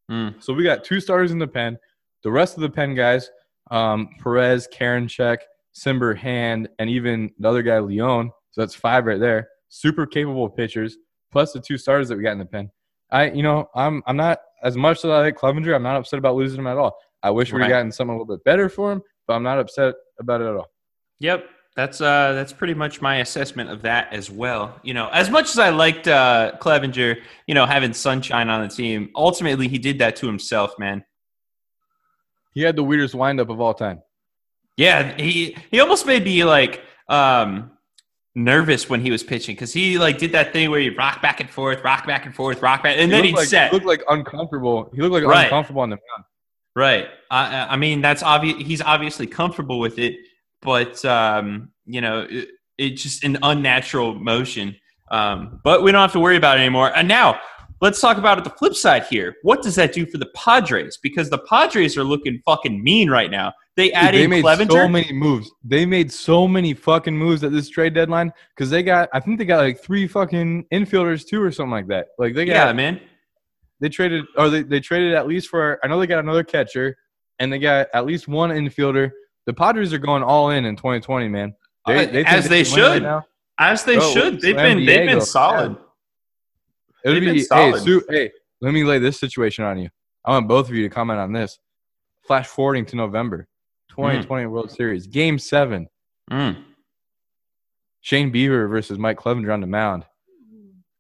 Mm. 0.10 0.42
So 0.42 0.54
we 0.54 0.64
got 0.64 0.84
two 0.84 1.00
starters 1.00 1.32
in 1.32 1.40
the 1.40 1.48
pen. 1.48 1.78
The 2.24 2.32
rest 2.32 2.56
of 2.56 2.62
the 2.62 2.70
pen 2.70 2.96
guys, 2.96 3.30
um, 3.72 4.10
Perez, 4.24 4.68
Karinchak, 4.74 5.40
Cimber, 5.76 6.18
Hand, 6.18 6.70
and 6.80 6.90
even 6.90 7.32
the 7.40 7.50
other 7.50 7.62
guy, 7.64 7.80
Leon. 7.80 8.32
So 8.52 8.62
that's 8.62 8.76
five 8.76 9.06
right 9.06 9.20
there. 9.20 9.50
Super 9.70 10.06
capable 10.06 10.50
pitchers, 10.50 10.98
plus 11.32 11.52
the 11.52 11.60
two 11.60 11.78
starters 11.78 12.08
that 12.10 12.18
we 12.18 12.24
got 12.24 12.32
in 12.32 12.40
the 12.40 12.46
pen. 12.46 12.72
I, 13.12 13.30
you 13.32 13.44
know, 13.44 13.70
I'm 13.76 14.02
I'm 14.08 14.18
not 14.18 14.40
as 14.64 14.76
much 14.76 15.00
as 15.00 15.06
I 15.06 15.20
like 15.22 15.36
Clevinger. 15.38 15.76
I'm 15.76 15.84
not 15.84 15.98
upset 15.98 16.18
about 16.20 16.36
losing 16.36 16.60
him 16.60 16.68
at 16.68 16.78
all. 16.78 16.98
I 17.24 17.30
wish 17.32 17.52
we'd 17.52 17.62
Right. 17.62 17.70
gotten 17.70 17.92
something 17.92 18.16
a 18.16 18.20
little 18.20 18.36
bit 18.36 18.44
better 18.44 18.70
for 18.70 18.92
him, 18.92 19.02
but 19.28 19.34
I'm 19.36 19.44
not 19.44 19.60
upset 19.60 19.96
about 20.20 20.42
it 20.42 20.46
at 20.46 20.56
all. 20.56 20.68
Yep. 21.20 21.46
That's 21.76 22.02
uh 22.02 22.34
that's 22.34 22.54
pretty 22.54 22.74
much 22.74 23.02
my 23.02 23.18
assessment 23.18 23.70
of 23.70 23.84
that 23.84 24.12
as 24.12 24.32
well. 24.32 24.80
You 24.82 24.96
know, 24.96 25.10
as 25.10 25.30
much 25.30 25.50
as 25.50 25.60
I 25.60 25.70
liked 25.70 26.08
uh 26.08 26.54
Clevinger, 26.60 27.18
you 27.46 27.54
know, 27.54 27.68
having 27.68 27.94
sunshine 27.94 28.50
on 28.50 28.62
the 28.68 28.68
team, 28.68 29.12
ultimately 29.16 29.68
he 29.68 29.78
did 29.78 30.00
that 30.00 30.16
to 30.18 30.26
himself, 30.26 30.74
man. 30.80 31.06
He 32.54 32.62
had 32.62 32.76
the 32.76 32.84
weirdest 32.84 33.14
windup 33.14 33.50
of 33.50 33.60
all 33.62 33.76
time. 33.76 34.02
Yeah, 34.76 35.16
he 35.18 35.56
he 35.70 35.80
almost 35.80 36.08
made 36.08 36.24
me 36.24 36.44
like 36.44 36.82
um 37.10 37.72
nervous 38.38 38.88
when 38.88 39.02
he 39.02 39.10
was 39.10 39.24
pitching 39.24 39.56
because 39.56 39.74
he 39.74 39.98
like 39.98 40.20
did 40.20 40.32
that 40.32 40.54
thing 40.54 40.70
where 40.70 40.80
he 40.80 40.90
rock 40.92 41.22
back 41.24 41.40
and 41.42 41.50
forth, 41.50 41.84
rock 41.84 42.06
back 42.06 42.26
and 42.26 42.36
forth, 42.36 42.62
rock 42.62 42.84
back, 42.84 42.96
and 42.98 43.12
He 43.12 43.18
then 43.18 43.24
he'd 43.24 43.36
like, 43.36 43.48
set. 43.48 43.72
He 43.72 43.74
looked 43.76 43.88
like 43.88 44.04
uncomfortable. 44.08 44.92
He 44.94 45.02
looked 45.02 45.14
like 45.14 45.24
Right. 45.26 45.44
uncomfortable 45.46 45.82
on 45.82 45.90
the 45.90 45.96
mound. 45.96 46.24
Right. 46.76 47.08
I, 47.32 47.70
I 47.72 47.76
mean, 47.78 48.02
that's 48.02 48.22
obvious. 48.22 48.58
He's 48.66 48.82
obviously 48.84 49.26
comfortable 49.26 49.80
with 49.80 49.98
it, 49.98 50.16
but 50.62 51.04
um, 51.04 51.72
you 51.86 52.00
know, 52.02 52.28
it, 52.30 52.50
it's 52.78 53.02
just 53.02 53.24
an 53.24 53.40
unnatural 53.42 54.14
motion. 54.14 54.76
Um, 55.10 55.60
but 55.64 55.82
we 55.82 55.92
don't 55.92 56.02
have 56.02 56.12
to 56.14 56.20
worry 56.20 56.38
about 56.38 56.58
it 56.58 56.62
anymore. 56.62 56.96
And 56.96 57.08
now, 57.08 57.40
let's 57.82 58.00
talk 58.02 58.18
about 58.18 58.38
it 58.38 58.44
the 58.44 58.50
flip 58.52 58.74
side 58.76 59.06
here. 59.06 59.36
What 59.44 59.62
does 59.62 59.76
that 59.76 59.94
do 59.94 60.06
for 60.06 60.18
the 60.18 60.30
Padres? 60.36 60.98
Because 61.02 61.30
the 61.30 61.38
Padres 61.40 61.98
are 61.98 62.04
looking 62.04 62.42
fucking 62.46 62.84
mean 62.84 63.10
right 63.10 63.30
now. 63.32 63.54
They 63.76 63.92
added 63.94 64.20
they 64.22 64.28
made 64.28 64.44
Clevinger. 64.44 64.72
so 64.72 64.88
many 64.88 65.14
moves. 65.14 65.52
They 65.64 65.86
made 65.86 66.12
so 66.12 66.48
many 66.48 66.74
fucking 66.74 67.16
moves 67.16 67.44
at 67.44 67.52
this 67.52 67.70
trade 67.70 67.94
deadline 67.94 68.32
because 68.56 68.70
they 68.72 68.82
got. 68.82 69.08
I 69.14 69.20
think 69.20 69.38
they 69.38 69.46
got 69.46 69.60
like 69.60 69.80
three 69.82 70.08
fucking 70.08 70.66
infielders 70.74 71.26
too, 71.28 71.42
or 71.42 71.52
something 71.52 71.72
like 71.72 71.88
that. 71.88 72.08
Like 72.18 72.34
they 72.34 72.46
got. 72.46 72.54
yeah, 72.54 72.74
man. 72.74 73.00
They 73.80 73.90
traded, 73.90 74.26
or 74.36 74.50
they, 74.50 74.64
they 74.64 74.80
traded 74.80 75.14
at 75.14 75.28
least 75.28 75.50
for. 75.50 75.80
I 75.84 75.88
know 75.88 76.00
they 76.00 76.08
got 76.08 76.18
another 76.20 76.44
catcher, 76.44 76.98
and 77.38 77.54
they 77.54 77.60
got 77.60 77.88
at 77.94 78.06
least 78.08 78.28
one 78.28 78.50
infielder. 78.50 79.12
The 79.46 79.54
Padres 79.54 79.94
are 79.94 80.00
going 80.00 80.24
all 80.24 80.50
in 80.50 80.66
in 80.66 80.76
2020, 80.76 81.28
man. 81.28 81.54
Uh, 81.86 81.94
think 82.06 82.28
as 82.28 82.50
they 82.50 82.64
can 82.64 82.74
win 82.74 83.04
right 83.04 83.22
should. 83.22 83.24
As 83.60 83.84
they 83.84 83.98
Oh, 83.98 84.12
should. 84.14 84.42
They've 84.42 84.56
been 84.56 84.84
they've 84.86 85.08
been 85.08 85.22
solid. 85.22 85.72
It'll 85.74 85.87
They've 87.14 87.22
been 87.22 87.36
be 87.36 87.46
hey. 87.50 87.80
Sue, 87.80 88.04
hey, 88.10 88.32
let 88.62 88.74
me 88.74 88.84
lay 88.84 89.00
this 89.00 89.20
situation 89.20 89.64
on 89.64 89.78
you. 89.80 89.90
I 90.26 90.32
want 90.32 90.48
both 90.48 90.70
of 90.70 90.76
you 90.76 90.84
to 90.84 90.90
comment 90.90 91.20
on 91.20 91.32
this. 91.32 91.60
Flash 92.26 92.48
forwarding 92.48 92.86
to 92.88 92.96
November, 92.96 93.48
2020 93.90 94.46
World 94.48 94.72
Series, 94.72 95.08
Game 95.08 95.40
Seven. 95.40 95.88
Mm. 96.30 96.64
Shane 98.02 98.32
Bieber 98.32 98.70
versus 98.70 98.98
Mike 98.98 99.18
Clevinger 99.18 99.54
on 99.54 99.62
the 99.62 99.68
mound. 99.68 100.06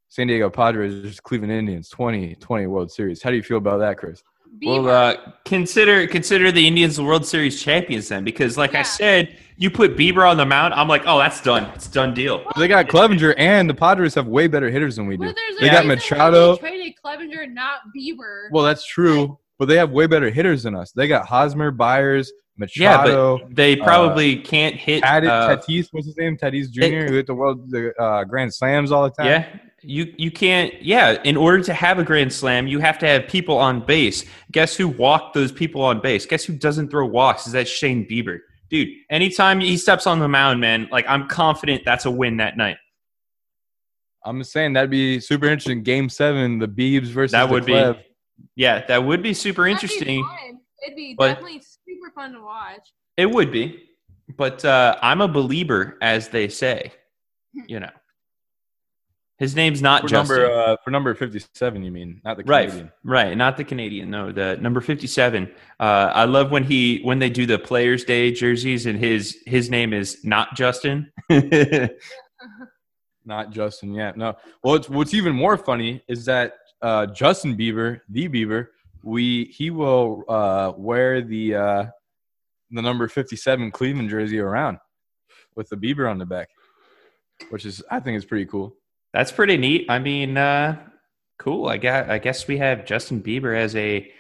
San 0.09 0.27
Diego 0.27 0.49
Padres 0.49 0.93
versus 0.93 1.19
Cleveland 1.19 1.51
Indians, 1.51 1.89
2020 1.89 2.67
World 2.67 2.91
Series. 2.91 3.21
How 3.21 3.29
do 3.29 3.35
you 3.35 3.43
feel 3.43 3.57
about 3.57 3.79
that, 3.79 3.97
Chris? 3.97 4.23
Well, 4.65 4.87
uh, 4.87 5.15
consider 5.45 6.07
consider 6.07 6.51
the 6.51 6.65
Indians 6.65 6.95
the 6.95 7.03
World 7.03 7.25
Series 7.25 7.61
champions 7.61 8.07
then, 8.07 8.23
because 8.23 8.57
like 8.57 8.73
I 8.73 8.81
said, 8.81 9.37
you 9.57 9.69
put 9.71 9.97
Bieber 9.97 10.29
on 10.29 10.37
the 10.37 10.45
mound, 10.45 10.73
I'm 10.73 10.87
like, 10.87 11.03
oh, 11.05 11.17
that's 11.17 11.41
done. 11.41 11.65
It's 11.75 11.87
done 11.87 12.13
deal. 12.13 12.43
They 12.57 12.67
got 12.67 12.87
Clevinger, 12.87 13.33
and 13.37 13.69
the 13.69 13.73
Padres 13.73 14.13
have 14.15 14.27
way 14.27 14.47
better 14.47 14.69
hitters 14.69 14.95
than 14.95 15.07
we 15.07 15.17
do. 15.17 15.25
Well, 15.25 15.33
They 15.59 15.67
got 15.67 15.85
reason 15.85 15.87
Machado. 15.87 16.53
They 16.53 16.59
traded 16.59 16.93
Clevinger, 17.03 17.51
not 17.51 17.79
Bieber. 17.95 18.49
Well, 18.51 18.63
that's 18.63 18.85
true, 18.85 19.37
but 19.57 19.67
they 19.67 19.75
have 19.77 19.89
way 19.91 20.05
better 20.07 20.29
hitters 20.29 20.63
than 20.63 20.75
us. 20.75 20.91
They 20.91 21.07
got 21.07 21.25
Hosmer, 21.25 21.71
Byers, 21.71 22.31
Machado. 22.57 23.37
Yeah, 23.37 23.43
but 23.47 23.55
they 23.55 23.75
probably 23.75 24.35
can't 24.37 24.75
hit. 24.75 25.03
Tadis, 25.03 25.27
uh, 25.27 25.57
Tatis, 25.57 25.87
what's 25.91 26.07
his 26.07 26.17
name? 26.17 26.37
Tatis 26.37 26.69
Jr., 26.71 26.83
It- 26.83 27.09
who 27.09 27.15
hit 27.15 27.27
the 27.27 27.33
world 27.35 27.69
the 27.69 27.93
uh, 28.01 28.23
Grand 28.25 28.53
Slams 28.53 28.91
all 28.91 29.03
the 29.03 29.11
time. 29.11 29.25
yeah, 29.27 29.45
you 29.81 30.13
you 30.17 30.31
can't. 30.31 30.73
Yeah, 30.81 31.21
in 31.23 31.37
order 31.37 31.63
to 31.63 31.73
have 31.73 31.99
a 31.99 32.03
grand 32.03 32.31
slam, 32.33 32.67
you 32.67 32.79
have 32.79 32.97
to 32.99 33.07
have 33.07 33.27
people 33.27 33.57
on 33.57 33.85
base. 33.85 34.25
Guess 34.51 34.75
who 34.75 34.87
walked 34.87 35.33
those 35.33 35.51
people 35.51 35.81
on 35.81 35.99
base? 36.01 36.25
Guess 36.25 36.45
who 36.45 36.53
doesn't 36.53 36.89
throw 36.89 37.05
walks? 37.05 37.45
Is 37.47 37.53
that 37.53 37.67
Shane 37.67 38.07
Bieber, 38.09 38.39
dude? 38.69 38.89
Anytime 39.09 39.59
he 39.59 39.77
steps 39.77 40.07
on 40.07 40.19
the 40.19 40.27
mound, 40.27 40.59
man, 40.61 40.87
like 40.91 41.05
I'm 41.07 41.27
confident 41.27 41.83
that's 41.85 42.05
a 42.05 42.11
win 42.11 42.37
that 42.37 42.57
night. 42.57 42.77
I'm 44.25 44.39
just 44.39 44.51
saying 44.51 44.73
that'd 44.73 44.89
be 44.89 45.19
super 45.19 45.45
interesting. 45.45 45.83
Game 45.83 46.09
seven, 46.09 46.59
the 46.59 46.67
Beebs 46.67 47.05
versus 47.07 47.31
That 47.31 47.47
the 47.47 47.53
would 47.53 47.65
be 47.65 47.93
Yeah, 48.55 48.85
that 48.87 49.03
would 49.05 49.21
be 49.23 49.33
super 49.33 49.63
That'd 49.63 49.83
interesting. 49.83 50.23
fun. 50.23 50.59
It'd 50.85 50.95
be 50.97 51.15
But- 51.17 51.27
definitely 51.35 51.61
super 51.61 52.11
fun 52.13 52.33
to 52.33 52.41
watch. 52.41 52.87
It 53.15 53.25
would 53.31 53.51
be, 53.51 53.83
but 54.37 54.63
uh, 54.63 54.97
I'm 55.01 55.21
a 55.21 55.27
believer, 55.27 55.97
as 56.01 56.29
they 56.29 56.47
say. 56.49 56.91
You 57.67 57.79
know, 57.79 57.89
his 59.37 59.55
name's 59.55 59.81
not 59.81 60.01
For 60.01 60.07
Justin. 60.07 60.37
number 60.37 60.51
uh, 60.51 60.77
for 60.83 60.89
number 60.91 61.13
57, 61.13 61.83
you 61.83 61.91
mean, 61.91 62.21
not 62.25 62.37
the 62.37 62.43
right, 62.43 62.69
Canadian. 62.69 62.91
right, 63.03 63.37
not 63.37 63.55
the 63.57 63.63
Canadian. 63.63 64.09
No, 64.09 64.31
the 64.31 64.57
number 64.61 64.81
57. 64.81 65.51
Uh, 65.79 65.83
I 65.83 66.25
love 66.25 66.51
when 66.51 66.63
he 66.63 67.01
when 67.03 67.19
they 67.19 67.29
do 67.29 67.45
the 67.45 67.59
Players 67.59 68.03
Day 68.03 68.31
jerseys, 68.31 68.85
and 68.85 68.97
his 68.97 69.37
his 69.45 69.69
name 69.69 69.93
is 69.93 70.23
not 70.23 70.55
Justin. 70.55 71.11
Not 73.25 73.51
Justin 73.51 73.93
yet. 73.93 74.15
No. 74.15 74.37
Well, 74.63 74.75
it's, 74.75 74.87
what's 74.89 75.13
even 75.13 75.35
more 75.35 75.57
funny 75.57 76.01
is 76.07 76.23
that 76.25 76.53
uh, 76.81 77.07
Justin 77.07 77.57
Bieber, 77.57 77.99
the 78.07 78.29
Bieber, 78.29 78.67
we 79.03 79.45
he 79.45 79.69
will 79.69 80.23
uh, 80.29 80.71
wear 80.77 81.21
the 81.21 81.55
uh, 81.55 81.85
the 82.71 82.81
number 82.81 83.07
57 83.09 83.71
Cleveland 83.71 84.09
jersey 84.09 84.39
around. 84.39 84.77
with 85.55 85.67
the 85.69 85.75
Bieber 85.75 86.09
on 86.09 86.17
the 86.19 86.25
back, 86.25 86.47
which 87.49 87.65
is 87.65 87.83
I 87.91 87.99
think 87.99 88.17
is 88.17 88.23
pretty 88.25 88.45
cool. 88.45 88.75
That's 89.17 89.31
pretty 89.31 89.57
neat. 89.57 89.87
I 89.89 89.97
mean, 89.97 90.37
uh, 90.37 90.77
cool. 91.39 91.69
I 91.69 91.77
got. 91.77 92.07
I 92.07 92.19
guess 92.19 92.47
we 92.47 92.59
have 92.59 92.85
Justin 92.85 93.19
Bieber 93.19 93.57
as 93.57 93.75
a 93.75 94.11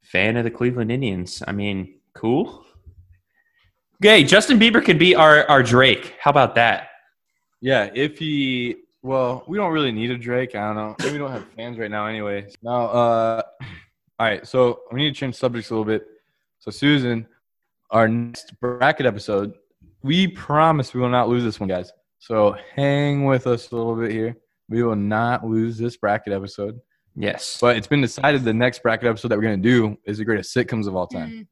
fan 0.00 0.38
of 0.38 0.44
the 0.44 0.50
Cleveland 0.50 0.90
Indians. 0.90 1.42
I 1.46 1.52
mean, 1.52 2.00
cool. 2.14 2.64
Okay, 4.02 4.24
Justin 4.24 4.58
Bieber 4.58 4.82
could 4.82 4.98
be 4.98 5.14
our 5.14 5.46
our 5.50 5.62
Drake. 5.62 6.14
How 6.18 6.30
about 6.30 6.54
that? 6.54 6.88
Yeah, 7.60 7.90
if 7.94 8.18
he 8.18 8.76
well, 9.02 9.44
we 9.46 9.58
don't 9.58 9.74
really 9.74 9.92
need 9.92 10.10
a 10.10 10.16
Drake. 10.16 10.54
I 10.54 10.72
don't 10.72 10.76
know. 10.76 11.12
We 11.12 11.18
don't 11.18 11.32
have 11.32 11.46
fans 11.48 11.76
right 11.76 11.90
now, 11.90 12.06
anyways. 12.06 12.54
Now, 12.62 12.86
uh, 12.86 13.42
all 14.18 14.26
right. 14.26 14.46
So 14.46 14.80
we 14.90 15.02
need 15.02 15.14
to 15.14 15.20
change 15.20 15.34
subjects 15.34 15.68
a 15.68 15.74
little 15.74 15.84
bit. 15.84 16.06
So 16.60 16.70
Susan, 16.70 17.26
our 17.90 18.08
next 18.08 18.58
bracket 18.58 19.04
episode, 19.04 19.52
we 20.02 20.26
promise 20.28 20.94
we 20.94 21.00
will 21.02 21.10
not 21.10 21.28
lose 21.28 21.44
this 21.44 21.60
one, 21.60 21.68
guys. 21.68 21.92
So 22.20 22.56
hang 22.74 23.26
with 23.26 23.46
us 23.46 23.70
a 23.70 23.76
little 23.76 23.96
bit 23.96 24.12
here. 24.12 24.34
We 24.68 24.82
will 24.82 24.96
not 24.96 25.44
lose 25.46 25.78
this 25.78 25.96
bracket 25.96 26.32
episode. 26.32 26.80
Yes. 27.14 27.58
But 27.60 27.76
it's 27.76 27.86
been 27.86 28.00
decided 28.02 28.44
the 28.44 28.52
next 28.52 28.82
bracket 28.82 29.06
episode 29.08 29.28
that 29.28 29.36
we're 29.38 29.44
going 29.44 29.62
to 29.62 29.68
do 29.68 29.96
is 30.04 30.18
the 30.18 30.24
greatest 30.24 30.54
sitcoms 30.54 30.86
of 30.86 30.94
all 30.96 31.06
time 31.06 31.30
Mm. 31.30 31.46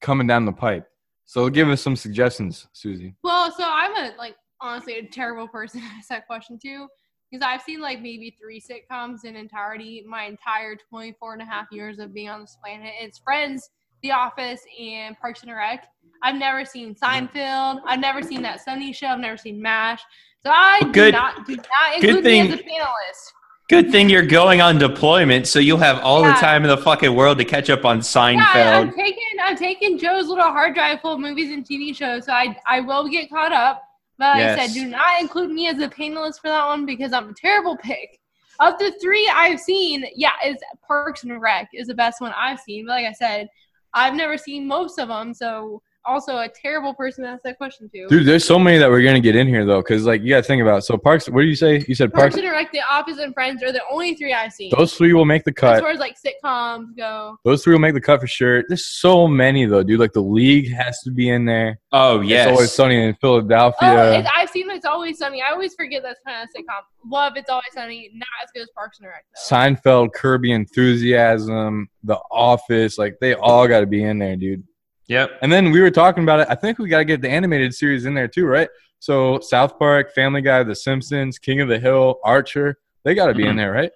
coming 0.00 0.26
down 0.26 0.44
the 0.44 0.52
pipe. 0.52 0.86
So 1.24 1.48
give 1.48 1.68
us 1.68 1.80
some 1.82 1.96
suggestions, 1.96 2.66
Susie. 2.72 3.14
Well, 3.24 3.50
so 3.52 3.64
I'm 3.66 3.94
a 3.96 4.14
like 4.18 4.36
honestly 4.60 4.94
a 4.98 5.06
terrible 5.06 5.48
person 5.48 5.80
to 5.82 5.86
ask 5.86 6.08
that 6.08 6.26
question 6.26 6.58
to 6.62 6.86
because 7.30 7.44
I've 7.44 7.62
seen 7.62 7.80
like 7.80 8.00
maybe 8.00 8.36
three 8.40 8.60
sitcoms 8.60 9.24
in 9.24 9.36
entirety 9.36 10.04
my 10.06 10.24
entire 10.24 10.76
24 10.88 11.32
and 11.34 11.42
a 11.42 11.44
half 11.46 11.66
years 11.72 11.98
of 11.98 12.12
being 12.14 12.28
on 12.28 12.42
this 12.42 12.56
planet. 12.62 12.92
It's 13.00 13.18
Friends, 13.18 13.68
The 14.02 14.12
Office, 14.12 14.60
and 14.80 15.18
Parks 15.18 15.42
and 15.42 15.52
Rec. 15.52 15.86
I've 16.22 16.36
never 16.36 16.64
seen 16.64 16.94
Seinfeld. 16.94 17.80
I've 17.86 18.00
never 18.00 18.22
seen 18.22 18.42
that 18.42 18.60
Sunny 18.60 18.92
show. 18.92 19.08
I've 19.08 19.18
never 19.20 19.36
seen 19.36 19.60
MASH. 19.60 20.02
So 20.42 20.50
I 20.50 20.78
Well, 20.82 20.90
do 20.92 20.92
good- 20.92 21.14
not 21.14 21.46
do 21.46 21.56
not 21.56 21.94
include 21.94 22.24
me 22.24 22.40
as 22.40 22.52
a 22.52 22.56
thing- 22.56 22.66
panelist. 22.68 23.32
Good 23.68 23.90
thing 23.90 24.08
you're 24.08 24.22
going 24.24 24.60
on 24.60 24.78
deployment, 24.78 25.48
so 25.48 25.58
you'll 25.58 25.78
have 25.78 25.98
all 26.04 26.22
the 26.22 26.32
time 26.34 26.62
in 26.62 26.68
the 26.68 26.76
fucking 26.76 27.12
world 27.12 27.36
to 27.38 27.44
catch 27.44 27.68
up 27.68 27.84
on 27.84 27.98
Seinfeld. 27.98 28.54
Yeah. 28.54 28.78
I'm 28.78 28.92
taking 28.94 29.24
I'm 29.42 29.56
taking 29.56 29.98
Joe's 29.98 30.28
little 30.28 30.44
hard 30.44 30.74
drive 30.74 31.00
full 31.00 31.14
of 31.14 31.20
movies 31.20 31.50
and 31.50 31.64
TV 31.66 31.92
shows, 31.92 32.26
so 32.26 32.32
I 32.32 32.56
I 32.66 32.80
will 32.80 33.08
get 33.08 33.28
caught 33.28 33.52
up. 33.52 33.82
But 34.18 34.36
like 34.36 34.44
I 34.46 34.66
said, 34.66 34.72
do 34.72 34.86
not 34.86 35.20
include 35.20 35.50
me 35.50 35.66
as 35.68 35.78
a 35.80 35.88
panelist 35.88 36.40
for 36.40 36.48
that 36.48 36.64
one 36.66 36.86
because 36.86 37.12
I'm 37.12 37.30
a 37.30 37.34
terrible 37.34 37.76
pick. 37.76 38.18
Of 38.60 38.78
the 38.78 38.92
three 39.02 39.28
I've 39.34 39.60
seen, 39.60 40.06
yeah, 40.14 40.30
is 40.44 40.56
Parks 40.86 41.24
and 41.24 41.38
Rec 41.42 41.68
is 41.74 41.88
the 41.88 41.94
best 41.94 42.20
one 42.22 42.32
I've 42.38 42.60
seen. 42.60 42.86
But 42.86 42.92
like 42.92 43.06
I 43.06 43.12
said, 43.12 43.48
I've 43.96 44.14
never 44.14 44.38
seen 44.38 44.68
most 44.68 44.98
of 45.00 45.08
them, 45.08 45.34
so 45.34 45.82
also 46.06 46.38
a 46.38 46.48
terrible 46.48 46.94
person 46.94 47.24
to 47.24 47.30
ask 47.30 47.42
that 47.42 47.58
question 47.58 47.88
to. 47.90 48.06
Dude, 48.08 48.26
there's 48.26 48.44
so 48.44 48.58
many 48.58 48.78
that 48.78 48.88
we're 48.88 49.02
gonna 49.02 49.20
get 49.20 49.36
in 49.36 49.46
here 49.46 49.64
though, 49.64 49.82
because 49.82 50.04
like 50.06 50.22
you 50.22 50.30
gotta 50.30 50.42
think 50.42 50.62
about. 50.62 50.78
It. 50.78 50.82
So 50.82 50.96
Parks, 50.96 51.28
what 51.28 51.40
do 51.42 51.46
you 51.46 51.56
say? 51.56 51.84
You 51.88 51.94
said 51.94 52.12
Parks 52.12 52.34
Parks. 52.34 52.44
and 52.44 52.50
Rec, 52.52 52.72
The 52.72 52.80
Office, 52.90 53.18
and 53.18 53.34
Friends 53.34 53.62
are 53.62 53.72
the 53.72 53.82
only 53.90 54.14
three 54.14 54.32
I've 54.32 54.52
seen. 54.52 54.72
Those 54.76 54.94
three 54.94 55.12
will 55.12 55.24
make 55.24 55.44
the 55.44 55.52
cut. 55.52 55.76
as 55.76 55.80
far 55.80 55.90
as 55.90 55.98
like 55.98 56.16
sitcoms 56.20 56.96
go. 56.96 57.36
Those 57.44 57.62
three 57.64 57.74
will 57.74 57.80
make 57.80 57.94
the 57.94 58.00
cut 58.00 58.20
for 58.20 58.26
sure. 58.26 58.64
There's 58.68 58.86
so 58.86 59.26
many 59.26 59.66
though, 59.66 59.82
dude. 59.82 60.00
Like 60.00 60.12
the 60.12 60.22
league 60.22 60.72
has 60.72 61.00
to 61.02 61.10
be 61.10 61.28
in 61.30 61.44
there. 61.44 61.78
Oh 61.92 62.20
yes, 62.20 62.46
It's 62.48 62.52
always 62.56 62.72
sunny 62.72 63.02
in 63.02 63.14
Philadelphia. 63.16 63.88
Oh, 63.88 64.12
it's, 64.12 64.28
I've 64.36 64.50
seen 64.50 64.70
It's 64.70 64.84
Always 64.86 65.18
Sunny. 65.18 65.42
I 65.42 65.52
always 65.52 65.74
forget 65.74 66.02
that's 66.02 66.20
kind 66.26 66.42
of 66.42 66.48
sitcom. 66.50 66.82
Love 67.10 67.34
It's 67.36 67.48
Always 67.50 67.64
Sunny. 67.72 68.10
Not 68.14 68.26
as 68.44 68.50
good 68.54 68.62
as 68.62 68.68
Parks 68.74 68.98
and 68.98 69.08
Rec 69.08 69.24
though. 69.34 69.56
Seinfeld, 69.56 70.12
Kirby 70.12 70.52
Enthusiasm, 70.52 71.88
The 72.04 72.18
Office, 72.30 72.98
like 72.98 73.16
they 73.20 73.34
all 73.34 73.66
got 73.68 73.80
to 73.80 73.86
be 73.86 74.02
in 74.04 74.18
there, 74.18 74.36
dude. 74.36 74.62
Yep. 75.08 75.38
And 75.42 75.52
then 75.52 75.70
we 75.70 75.80
were 75.80 75.90
talking 75.90 76.22
about 76.22 76.40
it. 76.40 76.48
I 76.50 76.54
think 76.54 76.78
we 76.78 76.88
got 76.88 76.98
to 76.98 77.04
get 77.04 77.20
the 77.20 77.30
animated 77.30 77.74
series 77.74 78.06
in 78.06 78.14
there 78.14 78.28
too, 78.28 78.46
right? 78.46 78.68
So 78.98 79.38
South 79.40 79.78
Park, 79.78 80.12
Family 80.14 80.40
Guy, 80.40 80.62
The 80.62 80.74
Simpsons, 80.74 81.38
King 81.38 81.60
of 81.60 81.68
the 81.68 81.78
Hill, 81.78 82.18
Archer, 82.24 82.78
they 83.04 83.14
got 83.14 83.26
to 83.26 83.34
be 83.34 83.46
in 83.46 83.54
Mhm. 83.54 83.56
there, 83.58 83.72
right? 83.72 83.92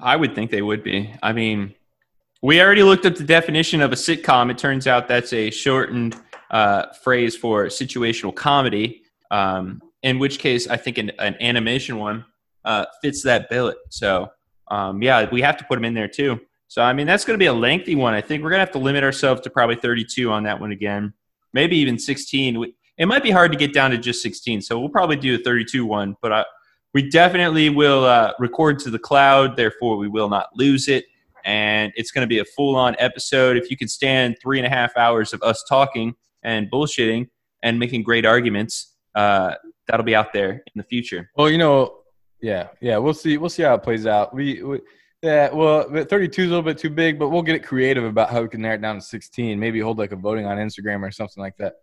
I 0.00 0.16
would 0.16 0.34
think 0.34 0.50
they 0.50 0.62
would 0.62 0.82
be. 0.82 1.12
I 1.22 1.32
mean, 1.32 1.74
we 2.40 2.62
already 2.62 2.82
looked 2.82 3.04
up 3.04 3.16
the 3.16 3.24
definition 3.24 3.80
of 3.80 3.92
a 3.92 3.96
sitcom. 3.96 4.50
It 4.50 4.56
turns 4.58 4.86
out 4.86 5.08
that's 5.08 5.32
a 5.32 5.50
shortened 5.50 6.16
uh, 6.50 6.86
phrase 7.04 7.36
for 7.36 7.66
situational 7.66 8.34
comedy. 8.34 9.02
Um, 9.30 9.82
in 10.02 10.18
which 10.18 10.38
case, 10.38 10.66
I 10.66 10.78
think 10.78 10.96
an, 10.96 11.10
an 11.18 11.36
animation 11.42 11.98
one 11.98 12.24
uh, 12.64 12.86
fits 13.02 13.22
that 13.24 13.50
billet. 13.50 13.76
So, 13.90 14.30
um, 14.70 15.02
yeah, 15.02 15.28
we 15.30 15.42
have 15.42 15.58
to 15.58 15.64
put 15.64 15.74
them 15.74 15.84
in 15.84 15.92
there 15.92 16.08
too. 16.08 16.40
So, 16.68 16.82
I 16.82 16.92
mean, 16.92 17.06
that's 17.06 17.24
going 17.24 17.34
to 17.34 17.42
be 17.42 17.46
a 17.46 17.52
lengthy 17.52 17.94
one. 17.94 18.12
I 18.12 18.20
think 18.20 18.42
we're 18.42 18.50
going 18.50 18.58
to 18.58 18.66
have 18.66 18.72
to 18.72 18.78
limit 18.78 19.02
ourselves 19.02 19.40
to 19.42 19.50
probably 19.50 19.76
32 19.76 20.30
on 20.30 20.44
that 20.44 20.60
one 20.60 20.70
again, 20.70 21.14
maybe 21.54 21.78
even 21.78 21.98
16. 21.98 22.72
It 22.98 23.06
might 23.06 23.22
be 23.22 23.30
hard 23.30 23.52
to 23.52 23.58
get 23.58 23.72
down 23.72 23.90
to 23.92 23.98
just 23.98 24.22
16, 24.22 24.60
so 24.60 24.78
we'll 24.78 24.90
probably 24.90 25.16
do 25.16 25.36
a 25.36 25.38
32 25.38 25.86
one. 25.86 26.14
But 26.20 26.32
I, 26.32 26.44
we 26.92 27.08
definitely 27.08 27.70
will 27.70 28.04
uh, 28.04 28.32
record 28.38 28.78
to 28.80 28.90
the 28.90 28.98
cloud, 28.98 29.56
therefore 29.56 29.96
we 29.96 30.08
will 30.08 30.28
not 30.28 30.48
lose 30.54 30.88
it. 30.88 31.06
And 31.44 31.92
it's 31.96 32.10
going 32.10 32.22
to 32.22 32.28
be 32.28 32.40
a 32.40 32.44
full-on 32.44 32.96
episode. 32.98 33.56
If 33.56 33.70
you 33.70 33.76
can 33.76 33.88
stand 33.88 34.36
three 34.42 34.58
and 34.58 34.66
a 34.66 34.70
half 34.70 34.94
hours 34.96 35.32
of 35.32 35.42
us 35.42 35.64
talking 35.66 36.14
and 36.42 36.70
bullshitting 36.70 37.28
and 37.62 37.78
making 37.78 38.02
great 38.02 38.26
arguments, 38.26 38.94
uh, 39.14 39.54
that'll 39.86 40.04
be 40.04 40.14
out 40.14 40.34
there 40.34 40.50
in 40.52 40.72
the 40.74 40.82
future. 40.82 41.30
Well, 41.34 41.48
you 41.48 41.56
know, 41.56 41.98
yeah, 42.42 42.68
yeah, 42.80 42.98
we'll 42.98 43.14
see. 43.14 43.38
We'll 43.38 43.48
see 43.48 43.62
how 43.62 43.74
it 43.74 43.82
plays 43.82 44.06
out. 44.06 44.34
We, 44.34 44.62
we 44.62 44.80
yeah, 45.22 45.52
well, 45.52 45.82
32 45.82 46.42
is 46.42 46.46
a 46.46 46.50
little 46.50 46.62
bit 46.62 46.78
too 46.78 46.90
big, 46.90 47.18
but 47.18 47.30
we'll 47.30 47.42
get 47.42 47.56
it 47.56 47.64
creative 47.64 48.04
about 48.04 48.30
how 48.30 48.42
we 48.42 48.48
can 48.48 48.62
narrow 48.62 48.76
it 48.76 48.82
down 48.82 48.96
to 48.96 49.00
16. 49.00 49.58
Maybe 49.58 49.80
hold 49.80 49.98
like 49.98 50.12
a 50.12 50.16
voting 50.16 50.46
on 50.46 50.58
Instagram 50.58 51.02
or 51.02 51.10
something 51.10 51.42
like 51.42 51.56
that. 51.56 51.74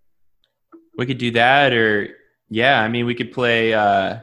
We 0.97 1.05
could 1.05 1.17
do 1.17 1.31
that, 1.31 1.73
or 1.73 2.15
yeah, 2.49 2.81
I 2.81 2.87
mean, 2.87 3.05
we 3.05 3.15
could 3.15 3.33
play, 3.33 3.73
uh, 3.73 4.19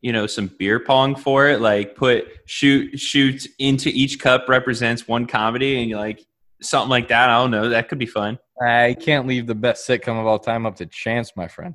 you 0.00 0.12
know, 0.12 0.26
some 0.26 0.46
beer 0.58 0.80
pong 0.80 1.14
for 1.14 1.48
it. 1.48 1.60
Like 1.60 1.94
put 1.94 2.26
shoot 2.46 2.98
shoot 2.98 3.46
into 3.58 3.90
each 3.90 4.18
cup 4.18 4.48
represents 4.48 5.06
one 5.06 5.26
comedy, 5.26 5.82
and 5.82 6.00
like 6.00 6.24
something 6.62 6.88
like 6.88 7.08
that. 7.08 7.28
I 7.28 7.38
don't 7.38 7.50
know. 7.50 7.68
That 7.68 7.90
could 7.90 7.98
be 7.98 8.06
fun. 8.06 8.38
I 8.62 8.96
can't 8.98 9.26
leave 9.26 9.46
the 9.46 9.54
best 9.54 9.86
sitcom 9.86 10.18
of 10.18 10.26
all 10.26 10.38
time 10.38 10.64
up 10.64 10.76
to 10.76 10.86
chance, 10.86 11.32
my 11.36 11.48
friend. 11.48 11.74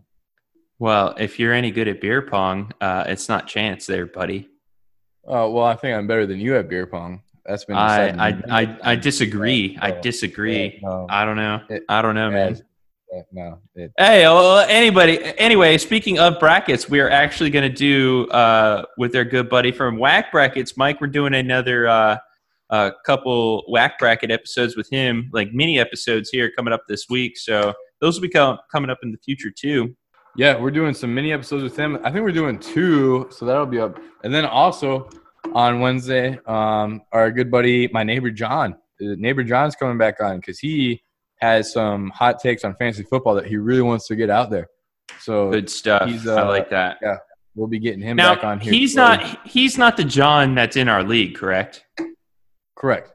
Well, 0.80 1.14
if 1.20 1.38
you're 1.40 1.54
any 1.54 1.72
good 1.72 1.88
at 1.88 2.02
beer 2.02 2.22
pong, 2.22 2.72
uh, 2.82 3.04
it's 3.08 3.30
not 3.30 3.48
chance 3.48 3.86
there, 3.86 4.08
buddy. 4.08 4.50
Oh 5.26 5.52
well, 5.52 5.66
I 5.66 5.76
think 5.76 5.96
I'm 5.98 6.08
better 6.08 6.26
than 6.26 6.40
you 6.40 6.56
at 6.58 6.70
beer 6.70 6.86
pong. 6.88 7.22
That's 7.46 7.66
been 7.66 7.76
I 7.78 8.12
decided 8.12 8.50
I 8.50 8.62
I. 8.62 8.78
I 8.92 8.96
disagree. 8.96 9.78
I 9.82 9.92
disagree. 9.92 10.80
no, 10.84 11.08
I 11.10 11.26
don't 11.26 11.36
know. 11.38 11.62
It- 11.70 11.84
I 11.90 12.02
don't 12.02 12.16
know, 12.16 12.30
man. 12.30 12.62
yeah, 13.12 13.22
no, 13.32 13.60
it, 13.76 13.92
Hey, 13.98 14.24
well, 14.24 14.60
anybody. 14.70 15.20
Anyway, 15.38 15.78
speaking 15.78 16.20
of 16.20 16.40
brackets, 16.40 16.90
we 16.90 17.00
are 17.00 17.10
actually 17.10 17.50
going 17.50 17.70
to 17.70 17.76
do 17.76 18.28
uh, 18.30 18.86
with 18.98 19.16
our 19.16 19.24
good 19.26 19.50
buddy 19.50 19.72
from 19.72 19.98
Whack 19.98 20.32
Brackets, 20.32 20.78
Mike. 20.78 21.02
We're 21.02 21.08
doing 21.08 21.34
another 21.34 21.88
uh, 21.88 22.18
uh, 22.70 22.92
couple 23.06 23.64
Whack 23.68 23.98
Bracket 23.98 24.30
episodes 24.32 24.76
with 24.78 24.90
him, 24.92 25.30
like 25.34 25.52
mini 25.52 25.80
episodes 25.80 26.30
here 26.30 26.52
coming 26.56 26.72
up 26.74 26.82
this 26.88 27.06
week. 27.10 27.38
So 27.38 27.74
those 28.00 28.16
will 28.16 28.22
be 28.28 28.30
com- 28.30 28.60
coming 28.72 28.90
up 28.92 29.00
in 29.02 29.12
the 29.12 29.18
future 29.18 29.50
too. 29.52 29.96
Yeah, 30.40 30.58
we're 30.58 30.72
doing 30.72 30.94
some 30.94 31.14
mini 31.14 31.34
episodes 31.34 31.64
with 31.64 31.76
him. 31.76 32.00
I 32.02 32.14
think 32.14 32.24
we're 32.24 32.32
doing 32.32 32.58
two, 32.60 33.28
so 33.30 33.46
that'll 33.46 33.66
be 33.66 33.78
up. 33.78 34.00
And 34.24 34.34
then 34.34 34.46
also 34.46 35.10
on 35.54 35.82
Wednesday, 35.82 36.40
um, 36.46 37.02
our 37.12 37.30
good 37.30 37.52
buddy, 37.52 37.90
my 37.90 38.04
neighbor 38.04 38.32
John, 38.32 38.78
neighbor 39.02 39.44
John's 39.44 39.76
coming 39.76 39.98
back 39.98 40.22
on 40.22 40.38
because 40.38 40.58
he 40.58 41.04
has 41.42 41.74
some 41.74 42.10
hot 42.12 42.40
takes 42.40 42.64
on 42.64 42.74
fantasy 42.76 43.04
football 43.04 43.36
that 43.36 43.48
he 43.48 43.58
really 43.58 43.82
wants 43.82 44.08
to 44.08 44.16
get 44.16 44.30
out 44.30 44.50
there. 44.50 44.68
So 45.20 45.52
Good 45.52 45.70
stuff. 45.70 46.08
He's, 46.08 46.26
I 46.26 46.44
uh, 46.44 46.48
like 46.48 46.70
that. 46.70 47.00
Yeah, 47.02 47.18
we'll 47.54 47.68
be 47.68 47.80
getting 47.80 48.02
him 48.02 48.16
back 48.16 48.42
on 48.46 48.62
here. 48.62 48.72
he's 48.72 48.94
shortly. 48.94 49.26
not 49.26 49.46
he's 49.46 49.78
not 49.78 49.98
the 49.98 50.06
John 50.06 50.56
that's 50.56 50.78
in 50.78 50.88
our 50.88 51.04
league, 51.04 51.36
correct? 51.36 51.84
correct. 52.78 53.12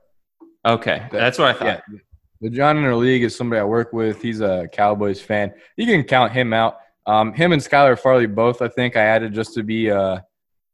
Okay, 0.66 1.06
that's 1.10 1.38
what 1.38 1.48
I 1.48 1.58
thought. 1.58 1.82
Yeah. 1.90 1.98
The 2.42 2.50
John 2.50 2.76
in 2.76 2.84
our 2.84 2.94
league 2.94 3.22
is 3.22 3.34
somebody 3.34 3.60
I 3.60 3.64
work 3.64 3.94
with. 3.94 4.20
He's 4.20 4.42
a 4.42 4.68
Cowboys 4.70 5.22
fan. 5.22 5.54
You 5.78 5.86
can 5.86 6.04
count 6.04 6.30
him 6.30 6.52
out. 6.52 6.76
Um, 7.06 7.32
him 7.34 7.52
and 7.52 7.60
Skylar 7.60 7.98
Farley 7.98 8.26
both, 8.26 8.62
I 8.62 8.68
think, 8.68 8.96
I 8.96 9.02
added 9.02 9.34
just 9.34 9.54
to 9.54 9.62
be, 9.62 9.90
uh, 9.90 10.18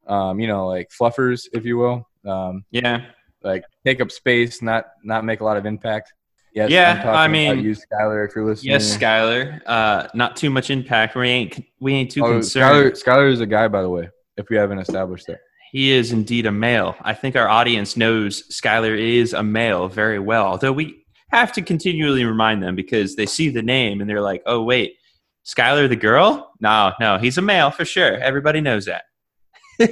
um, 0.07 0.39
you 0.41 0.47
know, 0.47 0.66
like 0.68 0.91
fluffers, 0.91 1.49
if 1.53 1.64
you 1.64 1.76
will. 1.76 2.09
Um, 2.26 2.64
Yeah, 2.70 3.03
like 3.43 3.64
take 3.85 4.01
up 4.01 4.11
space, 4.11 4.62
not 4.62 4.87
not 5.03 5.24
make 5.24 5.41
a 5.41 5.45
lot 5.45 5.57
of 5.57 5.66
impact. 5.66 6.12
Yes, 6.55 6.70
Yeah, 6.70 7.03
I 7.07 7.28
mean- 7.28 7.61
you, 7.61 7.74
Skylar, 7.76 8.28
if 8.28 8.35
you're 8.35 8.45
listening. 8.45 8.72
yes, 8.72 8.97
Skyler. 8.97 9.61
Uh, 9.66 10.09
not 10.14 10.37
too 10.37 10.51
much 10.51 10.68
impact. 10.70 11.14
We 11.14 11.28
ain't 11.28 11.64
we 11.81 11.95
ain't 11.95 12.11
too 12.11 12.24
Oh, 12.24 12.33
concerned. 12.33 12.93
Skylar, 12.95 13.05
Skylar 13.05 13.33
is 13.33 13.41
a 13.41 13.47
guy, 13.47 13.68
by 13.68 13.83
the 13.83 13.89
way. 13.91 14.09
If 14.37 14.49
we 14.51 14.57
haven't 14.57 14.78
established 14.78 15.26
that. 15.28 15.41
He 15.72 15.93
is 15.93 16.11
indeed 16.12 16.47
a 16.47 16.53
male. 16.53 16.97
I 17.03 17.14
think 17.14 17.37
our 17.37 17.49
audience 17.49 17.97
knows 17.97 18.43
Skylar 18.49 18.99
is 18.99 19.33
a 19.33 19.43
male 19.43 19.87
very 19.89 20.18
well, 20.18 20.47
although 20.47 20.72
we 20.72 21.05
have 21.31 21.53
to 21.53 21.62
continually 21.62 22.24
remind 22.24 22.61
them 22.62 22.74
because 22.74 23.14
they 23.14 23.26
see 23.26 23.51
the 23.51 23.62
name 23.62 24.01
and 24.01 24.11
they're 24.11 24.20
like, 24.20 24.43
oh, 24.47 24.62
wait, 24.64 24.95
Skylar 25.45 25.88
the 25.88 25.97
girl? 25.97 26.53
No, 26.61 26.93
no, 27.01 27.18
he's 27.18 27.38
a 27.38 27.43
male 27.43 27.70
for 27.70 27.84
sure. 27.84 28.18
Everybody 28.18 28.61
knows 28.61 28.86
that. 28.86 29.05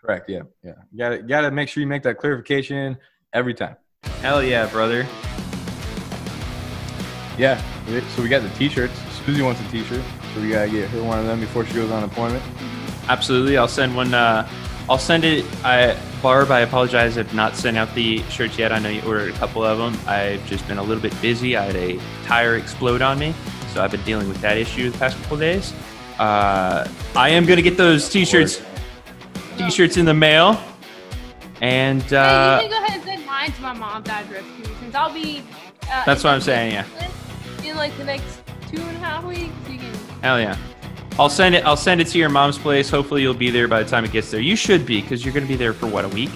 Correct. 0.00 0.28
Yeah. 0.28 0.42
Yeah. 0.62 0.74
You 0.90 0.98
gotta 0.98 1.18
gotta 1.18 1.50
make 1.50 1.68
sure 1.68 1.80
you 1.80 1.86
make 1.86 2.02
that 2.02 2.18
clarification 2.18 2.96
every 3.32 3.54
time. 3.54 3.76
Hell 4.22 4.42
yeah, 4.42 4.66
brother. 4.66 5.06
Yeah. 7.38 7.62
So 8.16 8.22
we 8.22 8.28
got 8.28 8.42
the 8.42 8.50
t-shirts. 8.50 8.94
Susie 9.24 9.42
wants 9.42 9.60
a 9.60 9.64
T-shirt, 9.70 10.02
so 10.34 10.40
we 10.40 10.50
gotta 10.50 10.70
get 10.70 10.88
her 10.90 11.02
one 11.02 11.18
of 11.18 11.26
them 11.26 11.40
before 11.40 11.64
she 11.64 11.74
goes 11.74 11.90
on 11.90 12.02
appointment. 12.02 12.42
Absolutely. 13.08 13.56
I'll 13.56 13.68
send 13.68 13.94
one. 13.94 14.14
Uh, 14.14 14.48
I'll 14.88 14.98
send 14.98 15.24
it. 15.24 15.44
I, 15.64 15.96
Barb, 16.22 16.50
I 16.50 16.60
apologize. 16.60 17.16
I've 17.16 17.32
not 17.34 17.54
sent 17.56 17.76
out 17.76 17.94
the 17.94 18.22
shirts 18.24 18.58
yet. 18.58 18.72
I 18.72 18.78
know 18.78 18.88
you 18.88 19.02
ordered 19.02 19.30
a 19.32 19.36
couple 19.38 19.62
of 19.64 19.78
them. 19.78 19.96
I've 20.08 20.44
just 20.46 20.66
been 20.66 20.78
a 20.78 20.82
little 20.82 21.02
bit 21.02 21.18
busy. 21.20 21.56
I 21.56 21.64
had 21.66 21.76
a 21.76 22.00
tire 22.24 22.56
explode 22.56 23.02
on 23.02 23.18
me, 23.18 23.34
so 23.72 23.82
I've 23.82 23.90
been 23.90 24.02
dealing 24.04 24.28
with 24.28 24.40
that 24.40 24.56
issue 24.56 24.90
the 24.90 24.98
past 24.98 25.16
couple 25.22 25.38
days. 25.38 25.72
Uh, 26.18 26.86
I 27.16 27.30
am 27.30 27.46
going 27.46 27.56
to 27.56 27.62
get 27.62 27.76
those 27.76 28.08
t-shirts, 28.08 28.60
t-shirts 29.56 29.96
in 29.96 30.04
the 30.04 30.14
mail, 30.14 30.62
and 31.60 32.02
hey, 32.02 32.16
uh, 32.16 32.60
you 32.60 32.68
can 32.68 32.70
go 32.70 32.84
ahead 32.84 32.96
and 32.96 33.04
send 33.04 33.26
mine 33.26 33.52
to 33.52 33.62
my 33.62 33.98
address 33.98 34.44
too, 34.56 34.70
since 34.80 34.94
I'll 34.94 35.12
be. 35.12 35.42
Uh, 35.90 36.04
That's 36.04 36.22
what 36.22 36.34
I'm 36.34 36.40
saying, 36.40 36.72
yeah. 36.72 36.84
In 37.64 37.76
like 37.76 37.96
the 37.96 38.04
next 38.04 38.42
two 38.70 38.80
and 38.80 38.96
a 38.96 39.00
half 39.00 39.24
weeks, 39.24 39.52
you 39.68 39.78
can. 39.78 39.94
hell 40.22 40.40
yeah. 40.40 40.56
I'll 41.18 41.28
send 41.28 41.54
it. 41.54 41.64
I'll 41.66 41.76
send 41.76 42.00
it 42.00 42.06
to 42.08 42.18
your 42.18 42.28
mom's 42.30 42.56
place. 42.56 42.88
Hopefully, 42.88 43.20
you'll 43.22 43.34
be 43.34 43.50
there 43.50 43.68
by 43.68 43.82
the 43.82 43.88
time 43.90 44.04
it 44.04 44.12
gets 44.12 44.30
there. 44.30 44.40
You 44.40 44.56
should 44.56 44.86
be 44.86 45.02
because 45.02 45.24
you're 45.24 45.34
going 45.34 45.44
to 45.44 45.48
be 45.48 45.56
there 45.56 45.72
for 45.74 45.86
what 45.86 46.04
a 46.04 46.08
week. 46.08 46.30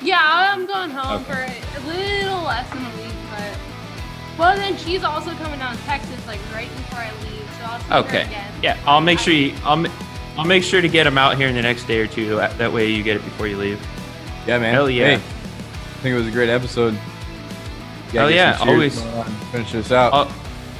Yeah, 0.00 0.18
I'm 0.20 0.66
going 0.66 0.90
home 0.90 1.22
Okay. 1.22 1.60
for 1.72 1.80
a 1.80 1.86
little 1.86 2.42
less 2.42 2.68
than 2.70 2.84
a 2.84 2.96
week. 3.02 3.05
Well, 4.38 4.56
then 4.56 4.76
she's 4.76 5.02
also 5.04 5.30
coming 5.32 5.58
down 5.58 5.76
to 5.76 5.82
Texas 5.84 6.26
like 6.26 6.40
right 6.52 6.68
before 6.76 6.98
I 6.98 7.10
leave, 7.22 7.48
so 7.58 7.64
I'll 7.64 7.78
see 7.80 7.86
her 7.88 7.96
Okay. 8.00 8.22
again. 8.26 8.52
Yeah, 8.62 8.76
I'll 8.86 9.00
make 9.00 9.18
sure 9.18 9.32
you. 9.34 9.54
I'll. 9.64 9.76
ma- 9.76 9.88
I'll 10.38 10.44
make 10.44 10.62
sure 10.64 10.82
to 10.82 10.88
get 10.88 11.04
them 11.04 11.16
out 11.16 11.38
here 11.38 11.48
in 11.48 11.54
the 11.54 11.62
next 11.62 11.84
day 11.84 11.98
or 11.98 12.06
two. 12.06 12.36
That 12.36 12.58
that 12.58 12.70
way 12.70 12.90
you 12.90 13.02
get 13.02 13.16
it 13.16 13.24
before 13.24 13.46
you 13.46 13.56
leave. 13.56 13.80
Yeah, 14.46 14.58
man. 14.58 14.74
Hell 14.74 14.90
yeah. 14.90 15.04
Hey, 15.06 15.14
I 15.14 15.18
think 16.02 16.12
it 16.14 16.18
was 16.18 16.26
a 16.26 16.30
great 16.30 16.50
episode. 16.50 16.92
Gotta 18.12 18.18
Hell 18.18 18.28
get 18.28 18.34
yeah, 18.34 18.56
some 18.58 18.68
cheers 18.68 18.74
always. 18.76 18.98
going 19.00 19.14
on, 19.14 19.24
Finish 19.52 19.72
this 19.72 19.92
out. 19.92 20.12
Al- 20.12 20.32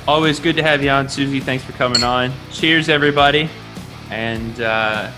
Always 0.07 0.39
good 0.41 0.55
to 0.57 0.63
have 0.63 0.83
you 0.85 0.91
on, 0.91 1.09
Susie. 1.09 1.41
Thanks 1.41 1.65
for 1.65 1.73
coming 1.73 2.05
on. 2.05 2.33
Cheers, 2.53 2.89
everybody, 2.91 3.49
and 4.11 4.61
uh, 4.61 5.11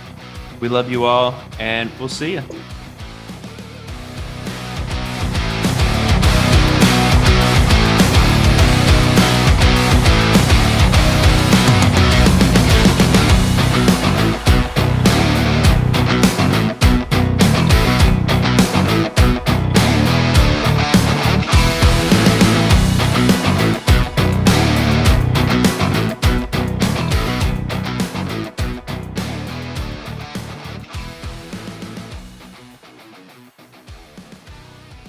we 0.60 0.68
love 0.68 0.88
you 0.90 1.04
all, 1.04 1.34
and 1.58 1.90
we'll 1.98 2.08
see 2.08 2.32
you. 2.34 2.42